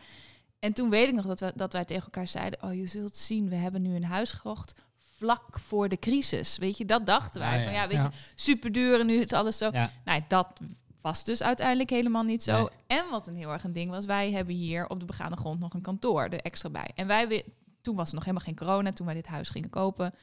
En 0.60 0.74
toen 0.74 0.90
weet 0.90 1.08
ik 1.08 1.14
nog 1.14 1.26
dat, 1.26 1.40
we, 1.40 1.52
dat 1.56 1.74
wij 1.74 1.86
tegen 1.86 2.04
elkaar 2.04 2.28
zeiden: 2.28 2.64
Oh, 2.64 2.74
je 2.74 2.88
zult 2.88 3.16
zien, 3.16 3.50
we 3.50 3.56
hebben 3.56 3.82
nu 3.82 3.96
een 3.96 4.04
huis 4.04 4.32
gekocht. 4.32 4.80
Vlak 5.18 5.60
voor 5.60 5.90
de 5.90 5.98
crisis. 6.00 6.58
Weet 6.58 6.78
je, 6.78 6.86
dat 6.86 7.06
dachten 7.06 7.42
wij. 7.42 7.58
Ah, 7.58 7.64
Van, 7.64 7.74
ja. 7.74 7.82
weet 7.88 7.98
Ja. 7.98 8.04
je, 8.04 8.10
super 8.36 8.72
duur 8.72 9.00
en 9.00 9.06
nu 9.06 9.22
is 9.22 9.32
alles 9.34 9.58
zo. 9.58 9.70
Nou, 10.06 10.22
dat 10.28 10.60
was 11.02 11.24
dus 11.24 11.44
uiteindelijk 11.44 11.90
helemaal 11.90 12.24
niet 12.24 12.44
zo. 12.44 12.58
Nee. 12.58 13.00
En 13.00 13.06
wat 13.10 13.28
een 13.28 13.36
heel 13.36 13.52
erg 13.52 13.64
een 13.64 13.74
ding 13.74 13.90
was, 13.92 14.06
wij 14.06 14.32
hebben 14.32 14.56
hier 14.56 14.88
op 14.90 15.00
de 15.00 15.06
begaande 15.06 15.36
grond 15.38 15.60
nog 15.60 15.74
een 15.74 15.82
kantoor 15.82 16.24
er 16.24 16.40
extra 16.42 16.70
bij. 16.70 16.92
En 16.96 17.08
wij, 17.08 17.28
wi- 17.28 17.44
toen 17.82 17.96
was 17.96 18.10
er 18.10 18.16
nog 18.16 18.24
helemaal 18.26 18.46
geen 18.46 18.56
corona, 18.56 18.92
toen 18.92 19.06
wij 19.06 19.16
dit 19.16 19.28
huis 19.28 19.50
gingen 19.50 19.70
kopen. 19.70 20.14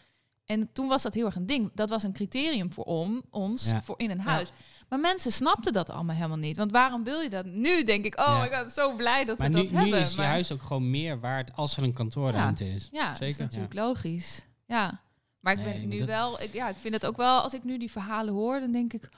En 0.45 0.69
toen 0.73 0.89
was 0.89 1.03
dat 1.03 1.15
heel 1.15 1.27
erg 1.27 1.37
een 1.37 1.47
ding. 1.47 1.71
Dat 1.75 1.89
was 1.91 2.03
een 2.03 2.13
criterium 2.13 2.73
voor 2.73 2.85
om, 2.85 3.23
ons, 3.31 3.71
Ja. 3.71 3.83
voor 3.83 3.95
in 3.99 4.11
een 4.11 4.21
huis. 4.21 4.49
Maar 4.89 5.01
mensen 5.01 5.33
snapten 5.33 5.73
dat 5.73 5.91
allemaal 5.91 6.15
helemaal 6.17 6.37
niet. 6.37 6.57
Want 6.57 6.71
waarom 6.71 7.05
wil 7.05 7.21
je 7.21 7.31
dat? 7.31 7.45
Nu 7.47 7.85
denk 7.85 8.05
ik, 8.05 8.19
oh 8.21 8.27
Ja. 8.27 8.41
my 8.41 8.57
god, 8.57 8.73
zo 8.73 8.95
blij 8.95 9.25
dat 9.25 9.39
Maar 9.39 9.51
we 9.51 9.57
nu, 9.57 9.63
dat 9.63 9.73
nu 9.73 9.79
hebben. 9.79 9.99
is 10.01 10.11
je 10.11 10.17
maar, 10.17 10.27
huis 10.27 10.53
ook 10.53 10.63
gewoon 10.63 10.91
meer 10.91 11.21
waard 11.21 11.57
als 11.57 11.77
er 11.77 11.83
een 11.83 11.93
kantoorruimte 11.93 12.69
is. 12.75 12.89
Ja, 12.93 13.13
dat 13.13 13.21
is 13.21 13.27
Zeker. 13.29 13.43
natuurlijk 13.43 13.75
logisch. 13.75 14.45
Ja. 14.75 15.01
Maar 15.41 15.53
ik 15.53 15.59
Nee, 15.59 15.81
ben 15.81 15.89
nu 15.89 15.99
dat- 15.99 16.07
wel, 16.07 16.43
ik, 16.43 16.53
ja, 16.53 16.69
ik 16.69 16.77
vind 16.77 16.95
het 16.95 17.07
ook 17.07 17.17
wel, 17.17 17.41
als 17.41 17.55
ik 17.55 17.65
nu 17.65 17.79
die 17.79 17.91
verhalen 17.91 18.35
hoor, 18.35 18.61
dan 18.61 18.73
denk 18.73 18.93
ik, 18.93 19.09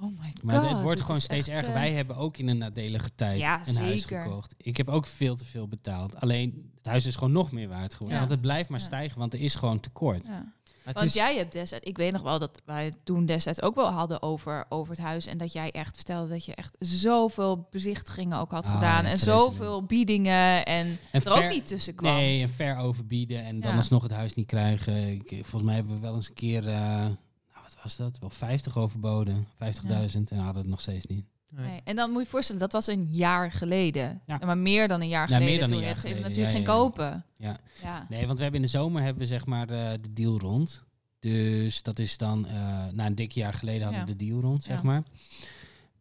oh 0.00 0.06
my 0.20 0.30
god. 0.34 0.42
Maar 0.42 0.68
het- 0.68 0.80
wordt 0.82 1.00
gewoon 1.00 1.20
steeds 1.20 1.48
erger. 1.48 1.68
eh, 1.68 1.74
Wij 1.74 1.92
hebben 1.92 2.16
ook 2.16 2.36
in 2.36 2.48
een 2.48 2.58
nadelige 2.58 3.14
tijd 3.14 3.38
Ja, 3.38 3.60
een 3.66 3.76
huis 3.76 4.00
zeker. 4.00 4.22
gekocht. 4.22 4.54
Ik 4.56 4.76
heb 4.76 4.88
ook 4.88 5.06
veel 5.06 5.36
te 5.36 5.44
veel 5.44 5.68
betaald. 5.68 6.16
Alleen 6.20 6.70
het 6.76 6.86
huis 6.86 7.06
is 7.06 7.14
gewoon 7.14 7.32
nog 7.32 7.52
meer 7.52 7.68
waard 7.68 7.92
geworden. 7.92 8.14
Ja. 8.14 8.18
Want 8.20 8.30
het 8.30 8.40
blijft 8.40 8.68
maar 8.68 8.80
Ja. 8.80 8.84
stijgen, 8.86 9.18
want 9.18 9.34
er 9.34 9.40
is 9.40 9.54
gewoon 9.54 9.80
tekort. 9.80 10.26
Ja. 10.26 10.52
Het 10.84 10.94
Want 10.94 11.06
is- 11.06 11.14
jij 11.14 11.36
hebt 11.36 11.52
destijds, 11.52 11.86
ik 11.86 11.96
weet 11.96 12.12
nog 12.12 12.22
wel 12.22 12.38
dat 12.38 12.60
wij 12.64 12.92
toen 13.04 13.26
destijds 13.26 13.62
ook 13.62 13.74
wel 13.74 13.90
hadden 13.90 14.22
over, 14.22 14.64
over 14.68 14.94
het 14.94 15.02
huis. 15.04 15.26
En 15.26 15.38
dat 15.38 15.52
jij 15.52 15.70
echt 15.70 15.96
vertelde 15.96 16.28
dat 16.28 16.44
je 16.44 16.54
echt 16.54 16.76
zoveel 16.78 17.66
bezichtigingen 17.70 18.38
ook 18.38 18.50
had 18.50 18.66
Ah, 18.66 18.74
gedaan. 18.74 19.04
en 19.04 19.18
zoveel 19.18 19.84
biedingen. 19.84 20.64
En 20.64 20.98
En 21.12 21.24
er 21.24 21.32
ook 21.44 21.50
niet 21.50 21.66
tussen 21.66 21.94
kwam. 21.94 22.12
Nee, 22.14 22.42
en 22.42 22.50
ver 22.50 22.76
overbieden 22.76 23.44
en 23.44 23.60
dan 23.60 23.70
Ja. 23.70 23.76
alsnog 23.76 24.02
het 24.02 24.12
huis 24.12 24.34
niet 24.34 24.46
krijgen. 24.46 25.08
Ik, 25.10 25.28
volgens 25.30 25.62
mij 25.62 25.74
hebben 25.74 25.94
we 25.94 26.00
wel 26.00 26.14
eens 26.14 26.28
een 26.28 26.34
keer, 26.34 26.68
eh, 26.68 26.74
nou, 26.74 27.16
wat 27.62 27.76
was 27.82 27.96
dat? 27.96 28.18
Wel 28.18 28.30
50 28.30 28.76
overboden, 28.78 29.46
50.000 29.56 30.30
en 30.30 30.38
hadden 30.38 30.62
het 30.62 30.70
nog 30.70 30.80
steeds 30.80 31.06
niet. 31.06 31.24
Nee. 31.50 31.80
En 31.84 31.96
dan 31.96 32.08
moet 32.10 32.18
je 32.18 32.24
je 32.24 32.30
voorstellen, 32.30 32.60
dat 32.60 32.72
was 32.72 32.86
een 32.86 33.04
jaar 33.10 33.52
geleden. 33.52 34.22
Ja. 34.26 34.38
Maar 34.44 34.58
meer 34.58 34.88
dan 34.88 35.00
een 35.00 35.08
jaar 35.08 35.28
Ja, 35.28 35.36
geleden. 35.36 35.48
meer 35.48 35.58
dan 35.58 35.68
een 35.68 35.74
toen 35.74 35.82
jaar 35.84 35.90
het 35.94 36.00
geleden, 36.00 36.22
natuurlijk 36.22 36.48
ja, 36.50 36.54
ging 36.56 36.66
kopen. 36.68 37.24
Ja. 37.36 37.56
Ja. 37.82 38.06
Nee, 38.08 38.26
want 38.26 38.36
we 38.36 38.42
hebben 38.42 38.60
in 38.60 38.66
de 38.66 38.72
zomer 38.78 39.02
hebben 39.02 39.22
we 39.22 39.28
zeg 39.28 39.46
maar 39.46 39.68
eh, 39.70 39.90
de 40.00 40.12
deal 40.12 40.38
rond. 40.38 40.84
Dus 41.20 41.82
dat 41.82 41.98
is 41.98 42.16
dan, 42.18 42.46
eh 42.46 42.86
na 42.92 43.06
een 43.06 43.14
dik 43.14 43.32
jaar 43.32 43.52
geleden 43.54 43.82
hadden 43.82 44.04
we 44.06 44.16
de 44.16 44.24
deal 44.24 44.40
rond, 44.40 44.64
zeg 44.64 44.76
Ja. 44.76 44.82
maar. 44.82 45.02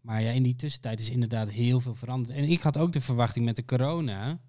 Maar 0.01 0.21
ja, 0.21 0.31
in 0.31 0.43
die 0.43 0.55
tussentijd 0.55 0.99
is 0.99 1.09
inderdaad 1.09 1.49
heel 1.49 1.79
veel 1.79 1.95
veranderd. 1.95 2.37
En 2.37 2.43
ik 2.43 2.61
had 2.61 2.77
ook 2.77 2.91
de 2.93 3.01
verwachting 3.01 3.45
met 3.45 3.55
de 3.55 3.65
corona, 3.65 4.39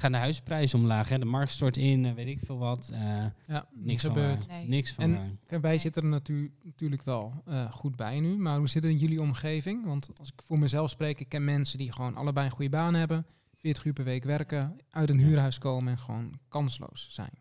gaan 0.00 0.12
de 0.12 0.18
huizenprijzen 0.18 0.78
omlaag. 0.78 1.08
Hè? 1.08 1.18
De 1.18 1.24
markt 1.24 1.52
stort 1.52 1.76
in, 1.76 2.04
eh, 2.04 2.12
weet 2.12 2.26
ik 2.26 2.38
veel 2.44 2.58
wat. 2.58 2.88
eh, 2.92 3.24
Ja, 3.46 3.66
niks 3.74 4.02
gebeurt. 4.02 4.48
Nee. 4.48 4.68
Niks 4.68 4.92
van 4.92 5.04
En- 5.04 5.38
waar. 5.48 5.60
Wij 5.60 5.78
zitten 5.78 6.02
er 6.02 6.08
natu- 6.08 6.52
natuurlijk 6.62 7.02
wel 7.02 7.32
eh, 7.46 7.72
goed 7.72 7.96
bij 7.96 8.20
nu. 8.20 8.36
Maar 8.36 8.58
hoe 8.58 8.68
zit 8.68 8.82
het 8.82 8.92
in 8.92 8.98
jullie 8.98 9.20
omgeving? 9.20 9.84
Want 9.86 10.10
als 10.18 10.28
ik 10.28 10.42
voor 10.46 10.58
mezelf 10.58 10.90
spreek, 10.90 11.20
ik 11.20 11.28
ken 11.28 11.44
mensen 11.44 11.78
die 11.78 11.92
gewoon 11.92 12.16
allebei 12.16 12.46
een 12.46 12.52
goede 12.52 12.70
baan 12.70 12.94
hebben. 12.94 13.26
40 13.56 13.84
uur 13.84 13.92
per 13.92 14.04
week 14.04 14.24
werken, 14.24 14.76
uit 14.90 15.10
een 15.10 15.18
Ja. 15.18 15.24
huurhuis 15.26 15.58
komen 15.58 15.92
en 15.92 15.98
gewoon 15.98 16.38
kansloos 16.48 17.06
zijn. 17.10 17.32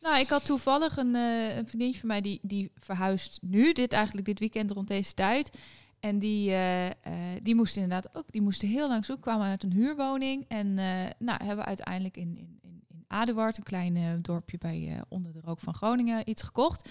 Nou, 0.00 0.18
ik 0.18 0.28
had 0.28 0.44
toevallig 0.44 0.96
een, 0.96 1.14
eh, 1.14 1.56
een 1.56 1.66
vriendinnetje 1.66 1.98
van 2.00 2.08
mij 2.08 2.20
die, 2.20 2.38
die 2.42 2.70
verhuist 2.74 3.38
nu, 3.42 3.72
dit 3.72 3.92
eigenlijk 3.92 4.26
dit 4.26 4.38
weekend 4.38 4.70
rond 4.70 4.88
deze 4.88 5.14
tijd. 5.14 5.58
En 6.00 6.18
die, 6.18 6.50
eh, 6.50 6.86
eh, 6.86 6.92
die 7.42 7.54
moesten 7.54 7.82
inderdaad 7.82 8.16
ook, 8.16 8.32
die 8.32 8.42
moesten 8.42 8.68
heel 8.68 8.88
lang 8.88 9.04
zoeken, 9.04 9.24
kwamen 9.24 9.46
uit 9.46 9.62
een 9.62 9.72
huurwoning. 9.72 10.44
En 10.48 10.78
eh, 10.78 11.10
nou, 11.18 11.44
hebben 11.44 11.64
uiteindelijk 11.64 12.16
in, 12.16 12.36
in, 12.36 12.58
in, 12.62 12.82
in 12.88 13.04
Aduard, 13.06 13.56
een 13.56 13.62
klein 13.62 14.22
dorpje 14.22 14.58
bij, 14.58 15.02
onder 15.08 15.32
de 15.32 15.40
rook 15.44 15.60
van 15.60 15.74
Groningen, 15.74 16.30
iets 16.30 16.42
gekocht. 16.42 16.90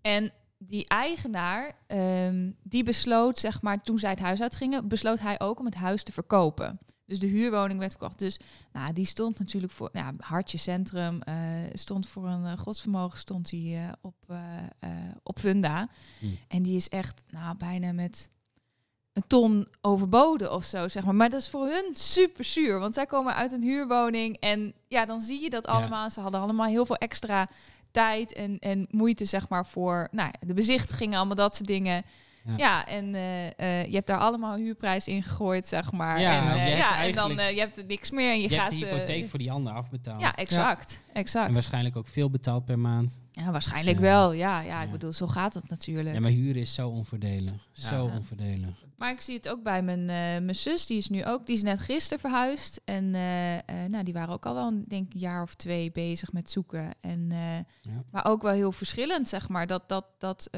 En 0.00 0.32
die 0.58 0.88
eigenaar, 0.88 1.72
ehm, 1.86 2.50
die 2.62 2.84
besloot, 2.84 3.38
zeg 3.38 3.62
maar, 3.62 3.82
toen 3.82 3.98
zij 3.98 4.10
het 4.10 4.20
huis 4.20 4.40
uitgingen, 4.40 4.88
besloot 4.88 5.20
hij 5.20 5.40
ook 5.40 5.58
om 5.58 5.64
het 5.64 5.74
huis 5.74 6.02
te 6.02 6.12
verkopen. 6.12 6.78
Dus 7.06 7.18
de 7.18 7.26
huurwoning 7.26 7.78
werd 7.78 7.90
verkocht. 7.90 8.18
Dus 8.18 8.38
nou, 8.72 8.92
die 8.92 9.06
stond 9.06 9.38
natuurlijk 9.38 9.72
voor, 9.72 9.88
nou, 9.92 10.06
ja, 10.06 10.24
Hartje 10.26 10.58
Centrum, 10.58 11.22
eh, 11.22 11.34
stond 11.72 12.08
voor 12.08 12.28
een 12.28 12.46
eh, 12.46 12.58
godsvermogen, 12.58 13.18
stond 13.18 13.50
hij 13.50 13.60
eh, 13.60 13.92
op, 14.00 14.14
op 15.22 15.38
Funda. 15.38 15.88
Hm. 16.18 16.26
En 16.48 16.62
die 16.62 16.76
is 16.76 16.88
echt, 16.88 17.22
nou, 17.30 17.56
bijna 17.56 17.92
met 17.92 18.30
een 19.12 19.26
ton 19.26 19.68
overboden 19.80 20.52
of 20.52 20.64
zo, 20.64 20.88
zeg 20.88 21.04
maar. 21.04 21.14
Maar 21.14 21.30
dat 21.30 21.40
is 21.40 21.48
voor 21.48 21.66
hun 21.66 21.94
super 21.94 22.44
zuur, 22.44 22.78
want 22.78 22.94
zij 22.94 23.06
komen 23.06 23.34
uit 23.34 23.52
een 23.52 23.62
huurwoning 23.62 24.36
en 24.40 24.74
ja, 24.88 25.04
dan 25.06 25.20
zie 25.20 25.42
je 25.42 25.50
dat 25.50 25.66
Ja. 25.66 25.72
allemaal. 25.72 26.10
Ze 26.10 26.20
hadden 26.20 26.40
allemaal 26.40 26.66
heel 26.66 26.86
veel 26.86 26.96
extra 26.96 27.48
tijd 27.90 28.32
en, 28.32 28.58
en 28.58 28.86
moeite, 28.90 29.24
zeg 29.24 29.48
maar, 29.48 29.66
voor 29.66 30.08
nou, 30.10 30.30
de 30.46 30.54
bezichtigingen, 30.54 31.16
allemaal 31.16 31.36
dat 31.36 31.54
soort 31.54 31.68
dingen. 31.68 32.04
Ja. 32.44 32.54
Ja, 32.56 32.86
en 32.86 33.14
eh, 33.14 33.46
eh, 33.46 33.86
je 33.86 33.94
hebt 33.94 34.06
daar 34.06 34.18
allemaal 34.18 34.56
huurprijs 34.56 35.06
in 35.06 35.22
gegooid, 35.22 35.66
zeg 35.66 35.92
maar. 35.92 36.20
Ja, 36.20 36.50
en, 36.50 36.56
je 36.56 36.72
eh, 36.72 36.78
ja, 36.78 37.04
en 37.04 37.14
dan 37.14 37.38
uh, 37.38 37.50
je 37.50 37.58
hebt 37.58 37.76
er 37.76 37.84
niks 37.84 38.10
meer 38.10 38.30
en 38.30 38.40
je, 38.40 38.48
Je, 38.48 38.54
gaat... 38.54 38.70
de 38.70 38.76
hypotheek 38.76 39.28
voor 39.28 39.38
die 39.38 39.52
ander 39.52 39.72
afbetaald. 39.72 40.20
ja, 40.20 40.36
exact. 40.36 41.04
exact. 41.12 41.48
En 41.48 41.54
waarschijnlijk 41.54 41.96
ook 41.96 42.06
veel 42.06 42.30
betaald 42.30 42.64
per 42.64 42.78
maand. 42.78 43.20
Ja, 43.32 43.50
waarschijnlijk 43.50 43.98
Dus, 43.98 44.06
eh, 44.06 44.12
wel. 44.12 44.32
Ja, 44.32 44.60
ja, 44.60 44.82
ik 44.82 44.90
bedoel, 44.90 45.12
zo 45.12 45.26
gaat 45.26 45.54
het 45.54 45.68
natuurlijk. 45.68 46.14
Ja, 46.14 46.20
maar 46.20 46.30
huren 46.30 46.60
is 46.60 46.74
zo 46.74 46.88
onvoordelig. 46.88 47.68
Ja. 47.72 47.88
Zo 47.88 48.04
onvoordelig. 48.04 48.83
Maar 48.96 49.10
ik 49.10 49.20
zie 49.20 49.34
het 49.34 49.48
ook 49.48 49.62
bij 49.62 49.82
mijn, 49.82 50.00
eh, 50.00 50.06
mijn 50.44 50.54
zus, 50.54 50.86
die 50.86 50.96
is 50.96 51.08
nu 51.08 51.24
ook, 51.24 51.46
die 51.46 51.56
is 51.56 51.62
net 51.62 51.80
gisteren 51.80 52.20
verhuisd. 52.20 52.80
En 52.84 53.14
eh, 53.14 53.54
eh, 53.54 53.62
nou, 53.88 54.04
die 54.04 54.14
waren 54.14 54.34
ook 54.34 54.46
al 54.46 54.54
wel, 54.54 54.66
een- 54.66 54.84
denk 54.88 55.06
ik, 55.06 55.14
een 55.14 55.20
jaar 55.20 55.42
of 55.42 55.54
twee 55.54 55.92
bezig 55.92 56.32
met 56.32 56.50
zoeken. 56.50 56.90
En, 57.00 57.28
Ja. 57.82 58.02
Maar 58.10 58.24
ook 58.26 58.42
wel 58.42 58.52
heel 58.52 58.72
verschillend, 58.72 59.28
zeg 59.28 59.48
maar. 59.48 59.66
Dat, 59.66 59.88
dat, 59.88 60.04
dat 60.18 60.50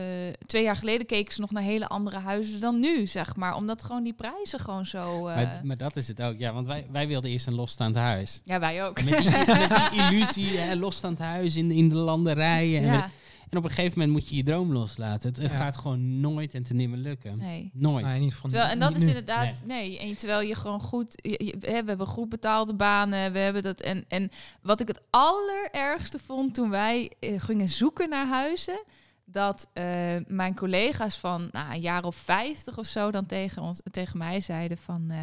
twee 0.46 0.62
jaar 0.62 0.76
geleden 0.76 1.06
keken 1.06 1.34
ze 1.34 1.40
nog 1.40 1.50
naar 1.50 1.62
hele 1.62 1.86
andere 1.86 2.18
huizen 2.18 2.60
dan 2.60 2.80
nu, 2.80 3.06
zeg 3.06 3.36
maar. 3.36 3.54
Omdat 3.54 3.82
gewoon 3.82 4.02
die 4.02 4.12
prijzen 4.12 4.60
gewoon 4.60 4.86
zo... 4.86 5.22
Maar, 5.22 5.60
maar 5.64 5.76
dat 5.76 5.96
is 5.96 6.08
het 6.08 6.22
ook. 6.22 6.38
Ja, 6.38 6.52
want 6.52 6.66
wij, 6.66 6.86
wij 6.90 7.06
wilden 7.06 7.30
eerst 7.30 7.46
een 7.46 7.54
losstaand 7.54 7.94
huis. 7.94 8.40
ja, 8.44 8.58
wij 8.60 8.84
ook. 8.84 9.02
Met 9.04 9.18
die, 9.18 9.30
met 9.30 9.90
die 9.90 10.00
illusie, 10.10 10.76
losstaand 10.76 11.18
huis 11.18 11.56
in, 11.56 11.70
in 11.70 11.88
de 11.88 11.96
landerijen. 11.96 12.80
En, 12.82 12.92
ja, 12.92 13.10
en 13.50 13.58
op 13.58 13.64
een 13.64 13.70
gegeven 13.70 13.98
moment 13.98 14.16
moet 14.18 14.28
je 14.28 14.36
je 14.36 14.42
droom 14.42 14.72
loslaten. 14.72 15.28
Het, 15.28 15.38
het 15.38 15.50
Ja. 15.50 15.56
gaat 15.56 15.76
gewoon 15.76 16.20
nooit 16.20 16.54
en 16.54 16.62
te 16.62 16.74
nimmer 16.74 16.98
lukken. 16.98 17.38
nee. 17.38 17.70
Nooit. 17.74 18.04
Nee, 18.04 18.20
niet 18.20 18.34
van 18.34 18.50
Terwijl, 18.50 18.70
en 18.70 18.78
dat 18.78 18.88
niet 18.88 18.98
is 18.98 19.04
nu. 19.04 19.08
inderdaad, 19.08 19.60
nee. 19.64 19.98
En 19.98 20.16
terwijl 20.16 20.40
je 20.48 20.54
gewoon 20.54 20.80
goed, 20.80 21.12
je- 21.22 21.44
je- 21.44 21.56
hè, 21.70 21.80
we 21.82 21.88
hebben 21.88 22.06
goed 22.06 22.28
betaalde 22.28 22.74
banen, 22.74 23.32
we 23.32 23.38
hebben 23.38 23.62
dat. 23.62 23.80
En, 23.80 24.04
en 24.08 24.30
wat 24.62 24.80
ik 24.80 24.88
het 24.88 25.00
allerergste 25.10 26.18
vond 26.18 26.54
toen 26.54 26.70
wij 26.70 27.12
eh, 27.20 27.40
gingen 27.40 27.68
zoeken 27.68 28.08
naar 28.08 28.26
huizen, 28.26 28.84
dat 29.24 29.70
eh, 29.72 29.84
mijn 30.26 30.54
collega's 30.54 31.16
van 31.16 31.48
nou, 31.52 31.74
een 31.74 31.80
jaar 31.80 32.04
of 32.04 32.16
vijftig 32.16 32.78
of 32.78 32.86
zo 32.86 33.10
dan 33.10 33.26
tegen, 33.26 33.62
ons, 33.62 33.80
tegen 33.90 34.18
mij 34.18 34.40
zeiden 34.40 34.76
van, 34.78 35.10
eh, 35.10 35.18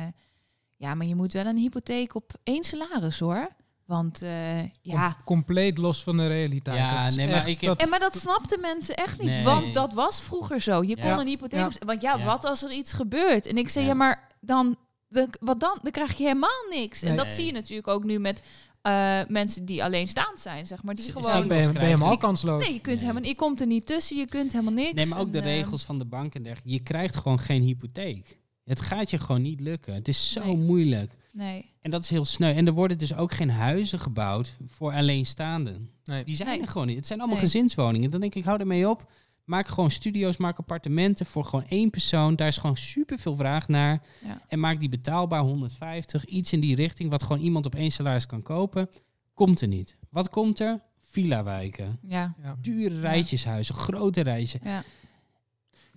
ja, 0.77 0.95
maar 0.95 1.05
je 1.07 1.15
moet 1.15 1.33
wel 1.33 1.45
een 1.45 1.57
hypotheek 1.57 2.15
op 2.15 2.31
één 2.43 2.63
salaris 2.63 3.19
hoor. 3.19 3.49
Want 3.85 4.21
eh, 4.21 4.63
ja, 4.81 5.07
Com- 5.13 5.23
compleet 5.25 5.77
los 5.77 6.03
van 6.03 6.17
de 6.17 6.27
realiteit. 6.27 6.77
Ja, 6.77 7.05
Dat 7.05 7.15
nee, 7.15 7.27
maar 7.27 7.35
echt- 7.35 7.47
ik 7.47 7.61
heb- 7.61 7.69
dat- 7.69 7.81
en 7.81 7.89
maar 7.89 7.99
dat 7.99 8.17
snapten 8.17 8.61
mensen 8.61 8.95
echt 8.95 9.19
niet, 9.19 9.29
Nee. 9.29 9.43
want 9.43 9.73
dat 9.73 9.93
was 9.93 10.21
vroeger 10.21 10.61
zo. 10.61 10.83
Je 10.83 10.97
kon 10.97 11.19
een 11.19 11.27
hypotheek, 11.27 11.59
Ja. 11.59 11.85
want 11.85 12.01
ja, 12.01 12.17
Ja. 12.17 12.25
wat 12.25 12.45
als 12.45 12.63
er 12.63 12.71
iets 12.71 12.93
gebeurt? 12.93 13.45
En 13.45 13.57
ik 13.57 13.69
zei, 13.69 13.85
Ja. 13.85 13.91
ja, 13.91 13.97
maar 13.97 14.27
dan, 14.41 14.77
de- 15.07 15.27
wat 15.39 15.59
dan? 15.59 15.79
Dan 15.81 15.91
krijg 15.91 16.17
je 16.17 16.23
helemaal 16.23 16.65
niks. 16.69 17.01
En 17.01 17.07
Nee. 17.07 17.17
dat 17.17 17.31
zie 17.33 17.45
je 17.45 17.51
natuurlijk 17.51 17.87
ook 17.87 18.03
nu 18.03 18.19
met 18.19 18.41
eh, 18.81 19.19
mensen 19.27 19.65
die 19.65 19.83
alleenstaand 19.83 20.39
zijn, 20.39 20.67
zeg 20.67 20.83
maar, 20.83 20.95
die 20.95 21.03
Z- 21.03 21.11
gewoon. 21.11 21.31
ben 21.31 21.41
je, 21.41 21.47
ben 21.47 21.57
je 21.57 21.63
krijgen. 21.63 21.85
helemaal 21.85 22.17
kansloos. 22.17 22.63
Nee, 22.63 22.73
je 22.73 22.79
kunt 22.79 22.95
Nee. 22.95 23.05
helemaal, 23.05 23.29
je 23.29 23.35
komt 23.35 23.61
er 23.61 23.67
niet 23.67 23.85
tussen, 23.85 24.17
je 24.17 24.25
kunt 24.25 24.51
helemaal 24.51 24.73
niks. 24.73 24.93
Nee, 24.93 25.05
maar 25.05 25.19
ook 25.19 25.31
de 25.31 25.37
En, 25.39 25.43
eh, 25.43 25.55
regels 25.59 25.83
van 25.83 25.97
de 25.97 26.05
bank 26.05 26.35
en 26.35 26.43
dergelijke. 26.43 26.71
Je 26.73 26.83
krijgt 26.83 27.15
gewoon 27.15 27.39
geen 27.39 27.61
hypotheek. 27.61 28.39
Het 28.63 28.81
gaat 28.81 29.09
je 29.09 29.19
gewoon 29.19 29.41
niet 29.41 29.59
lukken. 29.59 29.93
Het 29.93 30.07
is 30.07 30.31
zo 30.31 30.43
Nee. 30.45 30.57
moeilijk. 30.57 31.11
Nee, 31.31 31.72
En 31.83 31.91
dat 31.91 32.03
is 32.03 32.09
heel 32.09 32.25
sneu. 32.25 32.53
En 32.53 32.67
er 32.67 32.73
worden 32.73 32.97
dus 32.97 33.15
ook 33.15 33.31
geen 33.33 33.49
huizen 33.49 33.99
gebouwd 33.99 34.57
voor 34.67 34.91
alleenstaanden. 34.93 35.89
Nee. 36.03 36.23
Die 36.23 36.35
zijn 36.35 36.49
Nee. 36.49 36.61
er 36.61 36.67
gewoon 36.67 36.87
niet. 36.87 36.95
Het 36.95 37.07
zijn 37.07 37.19
allemaal 37.19 37.37
Nee. 37.37 37.45
gezinswoningen. 37.45 38.11
Dan 38.11 38.21
denk 38.21 38.35
ik, 38.35 38.43
hou 38.43 38.59
ermee 38.59 38.89
op. 38.89 39.11
Maak 39.43 39.67
gewoon 39.67 39.91
studio's, 39.91 40.37
maak 40.37 40.57
appartementen 40.57 41.25
voor 41.25 41.45
gewoon 41.45 41.65
één 41.67 41.89
persoon. 41.89 42.35
Daar 42.35 42.47
is 42.47 42.57
gewoon 42.57 42.77
super 42.77 43.19
veel 43.19 43.35
vraag 43.35 43.67
naar. 43.67 44.01
Ja. 44.25 44.41
En 44.47 44.59
maak 44.59 44.79
die 44.79 44.89
betaalbaar 44.89 45.41
150. 45.41 46.25
Iets 46.25 46.53
in 46.53 46.59
die 46.59 46.75
richting 46.75 47.09
wat 47.09 47.23
gewoon 47.23 47.41
iemand 47.41 47.65
op 47.65 47.75
één 47.75 47.91
salaris 47.91 48.25
kan 48.25 48.41
kopen. 48.41 48.89
Komt 49.33 49.61
er 49.61 49.67
niet. 49.67 49.95
Wat 50.09 50.29
komt 50.29 50.59
er? 50.59 50.79
Villa-wijken. 51.01 51.99
ja, 52.07 52.35
Ja. 52.43 52.55
Dure 52.61 52.99
rijtjeshuizen, 52.99 53.75
grote 53.75 54.21
reizen. 54.21 54.59
ja. 54.63 54.83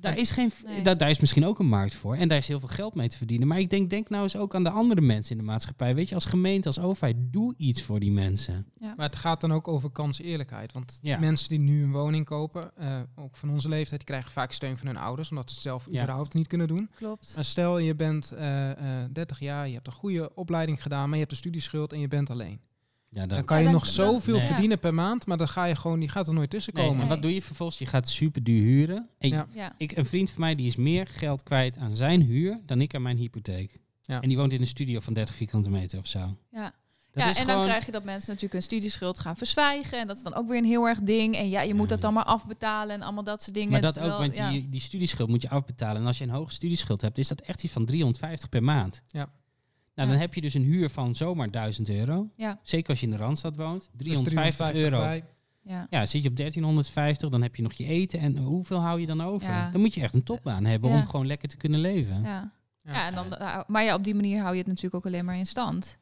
Daar 0.00 0.18
is, 0.18 0.30
geen, 0.30 0.50
Nee. 0.66 0.82
daar, 0.82 0.96
daar 0.96 1.10
is 1.10 1.20
misschien 1.20 1.44
ook 1.46 1.58
een 1.58 1.68
markt 1.68 1.94
voor. 1.94 2.14
En 2.14 2.28
daar 2.28 2.38
is 2.38 2.48
heel 2.48 2.58
veel 2.60 2.68
geld 2.68 2.94
mee 2.94 3.08
te 3.08 3.16
verdienen. 3.16 3.48
Maar 3.48 3.58
ik 3.58 3.70
denk, 3.70 3.90
denk 3.90 4.08
nou 4.08 4.22
eens 4.22 4.36
ook 4.36 4.54
aan 4.54 4.64
de 4.64 4.70
andere 4.70 5.00
mensen 5.00 5.30
in 5.32 5.38
de 5.38 5.44
maatschappij. 5.50 5.94
Weet 5.94 6.08
je, 6.08 6.14
als 6.14 6.24
gemeente, 6.24 6.66
als 6.66 6.78
overheid, 6.78 7.16
doe 7.18 7.54
iets 7.56 7.82
voor 7.82 8.00
die 8.00 8.12
mensen. 8.12 8.66
Maar 8.78 9.06
het 9.06 9.16
gaat 9.16 9.40
dan 9.40 9.52
ook 9.52 9.68
over 9.68 9.90
kanseerlijkheid. 9.90 10.72
Want 10.72 10.98
Ja. 11.02 11.18
mensen 11.18 11.48
die 11.48 11.58
nu 11.58 11.82
een 11.82 11.92
woning 11.92 12.24
kopen, 12.24 12.76
eh, 12.76 13.00
ook 13.16 13.36
van 13.36 13.50
onze 13.50 13.68
leeftijd, 13.68 14.00
die 14.00 14.08
krijgen 14.08 14.30
vaak 14.32 14.52
steun 14.52 14.76
van 14.76 14.86
hun 14.86 14.96
ouders, 14.96 15.30
omdat 15.30 15.48
ze 15.48 15.54
het 15.54 15.62
zelf 15.64 15.86
Ja. 15.90 16.02
überhaupt 16.02 16.34
niet 16.34 16.46
kunnen 16.46 16.68
doen. 16.68 16.90
klopt. 16.96 17.32
Maar 17.34 17.44
stel 17.44 17.78
je 17.78 17.94
bent 17.94 18.32
eh, 18.32 18.70
eh, 19.02 19.10
30 19.12 19.40
jaar, 19.40 19.66
je 19.68 19.74
hebt 19.74 19.86
een 19.86 19.92
goede 19.92 20.34
opleiding 20.34 20.82
gedaan, 20.82 21.04
maar 21.04 21.12
je 21.14 21.18
hebt 21.20 21.30
een 21.30 21.36
studieschuld 21.36 21.92
en 21.92 22.00
je 22.00 22.08
bent 22.08 22.30
alleen. 22.30 22.60
Ja, 23.08 23.26
Dan 23.26 23.44
kan 23.44 23.62
je 23.62 23.68
nog 23.68 23.86
zoveel 23.86 24.36
Nee. 24.36 24.46
verdienen 24.46 24.78
per 24.78 24.94
maand, 24.94 25.26
maar 25.26 25.36
dan 25.36 25.48
ga 25.48 25.64
je 25.64 25.76
gewoon, 25.76 26.00
die 26.00 26.08
gaat 26.08 26.26
er 26.26 26.34
nooit 26.34 26.50
tussen 26.50 26.74
nee, 26.74 26.86
komen. 26.86 27.02
en 27.02 27.08
wat 27.08 27.22
doe 27.22 27.34
je 27.34 27.42
vervolgens? 27.42 27.78
Je 27.78 27.86
gaat 27.86 28.08
super 28.08 28.42
duur 28.42 28.62
huren. 28.62 29.08
En 29.18 29.28
Ja. 29.28 29.46
Ja. 29.54 29.74
ik, 29.78 29.96
een 29.96 30.04
vriend 30.04 30.30
van 30.30 30.40
mij 30.40 30.54
die 30.54 30.66
is 30.66 30.76
meer 30.76 31.06
geld 31.06 31.42
kwijt 31.42 31.78
aan 31.78 31.94
zijn 31.94 32.22
huur 32.22 32.60
dan 32.66 32.80
ik 32.80 32.94
aan 32.94 33.02
mijn 33.02 33.16
hypotheek. 33.16 33.78
Ja. 34.02 34.20
En 34.20 34.28
die 34.28 34.36
woont 34.36 34.52
in 34.52 34.60
een 34.60 34.66
studio 34.66 35.00
van 35.00 35.12
30 35.14 35.34
vierkante 35.34 35.70
meter 35.70 35.98
of 35.98 36.06
zo. 36.06 36.36
Ja. 36.50 36.74
Dat 37.12 37.24
ja, 37.24 37.30
is 37.30 37.36
en 37.38 37.42
gewoon, 37.44 37.56
dan 37.58 37.68
krijg 37.68 37.86
je 37.86 37.92
dat 37.92 38.04
mensen 38.04 38.26
natuurlijk 38.26 38.52
hun 38.52 38.62
studieschuld 38.62 39.18
gaan 39.18 39.36
verzwijgen. 39.36 39.98
En 39.98 40.06
dat 40.06 40.16
is 40.16 40.22
dan 40.22 40.34
ook 40.34 40.48
weer 40.48 40.58
een 40.58 40.64
heel 40.64 40.86
erg 40.86 41.00
ding. 41.00 41.36
En 41.36 41.48
ja, 41.48 41.60
je 41.60 41.74
moet 41.74 41.88
dat 41.88 42.00
dan 42.00 42.12
maar 42.14 42.24
afbetalen 42.24 42.94
en 42.94 43.02
allemaal 43.02 43.24
dat 43.24 43.42
soort 43.42 43.54
dingen. 43.54 43.70
Maar 43.70 43.80
dat 43.80 43.92
Terwijl, 43.92 44.14
ook, 44.14 44.20
want 44.20 44.36
ja. 44.36 44.50
die, 44.50 44.68
die 44.68 44.80
studieschuld 44.80 45.28
moet 45.28 45.42
je 45.42 45.48
afbetalen. 45.48 46.00
En 46.00 46.06
als 46.06 46.18
je 46.18 46.24
een 46.24 46.30
hoge 46.30 46.52
studieschuld 46.52 47.00
hebt, 47.00 47.18
is 47.18 47.28
dat 47.28 47.40
echt 47.40 47.62
iets 47.64 47.72
van 47.72 47.84
350 47.84 48.48
per 48.48 48.62
maand. 48.62 49.02
Ja. 49.08 49.28
Nou, 49.96 50.08
Ja. 50.08 50.14
dan 50.14 50.22
heb 50.24 50.34
je 50.34 50.40
dus 50.40 50.54
een 50.54 50.62
huur 50.62 50.90
van 50.90 51.14
zomaar 51.14 51.50
1000 51.50 51.88
euro. 51.88 52.30
Ja. 52.36 52.58
Zeker 52.62 52.90
als 52.90 53.00
je 53.00 53.06
in 53.06 53.12
de 53.12 53.18
Randstad 53.18 53.56
woont. 53.56 53.90
Dus 53.92 54.04
350 54.22 54.72
euro. 54.74 54.98
bij. 54.98 55.24
Ja. 55.62 55.86
Ja, 55.90 56.06
zit 56.06 56.22
je 56.22 56.28
op 56.28 56.36
1350, 56.36 57.28
dan 57.28 57.42
heb 57.42 57.56
je 57.56 57.62
nog 57.62 57.72
je 57.72 57.84
eten. 57.86 58.18
En 58.20 58.36
hoeveel 58.36 58.78
hou 58.80 59.00
je 59.00 59.06
dan 59.06 59.20
over? 59.20 59.48
Ja. 59.50 59.70
Dan 59.70 59.80
moet 59.80 59.94
je 59.94 60.00
echt 60.00 60.14
een 60.14 60.22
topbaan 60.22 60.64
hebben 60.64 60.90
Ja. 60.90 60.96
om 60.98 61.06
gewoon 61.06 61.26
lekker 61.26 61.48
te 61.48 61.56
kunnen 61.56 61.80
leven. 61.80 62.22
Ja. 62.22 62.52
Ja. 62.78 62.92
Ja, 62.92 63.06
en 63.06 63.14
dan, 63.14 63.26
maar 63.66 63.84
ja, 63.84 63.94
op 63.94 64.04
die 64.04 64.14
manier 64.14 64.40
hou 64.40 64.52
je 64.52 64.58
het 64.58 64.66
natuurlijk 64.66 64.94
ook 64.94 65.06
alleen 65.06 65.24
maar 65.24 65.36
in 65.38 65.46
stand. 65.46 65.98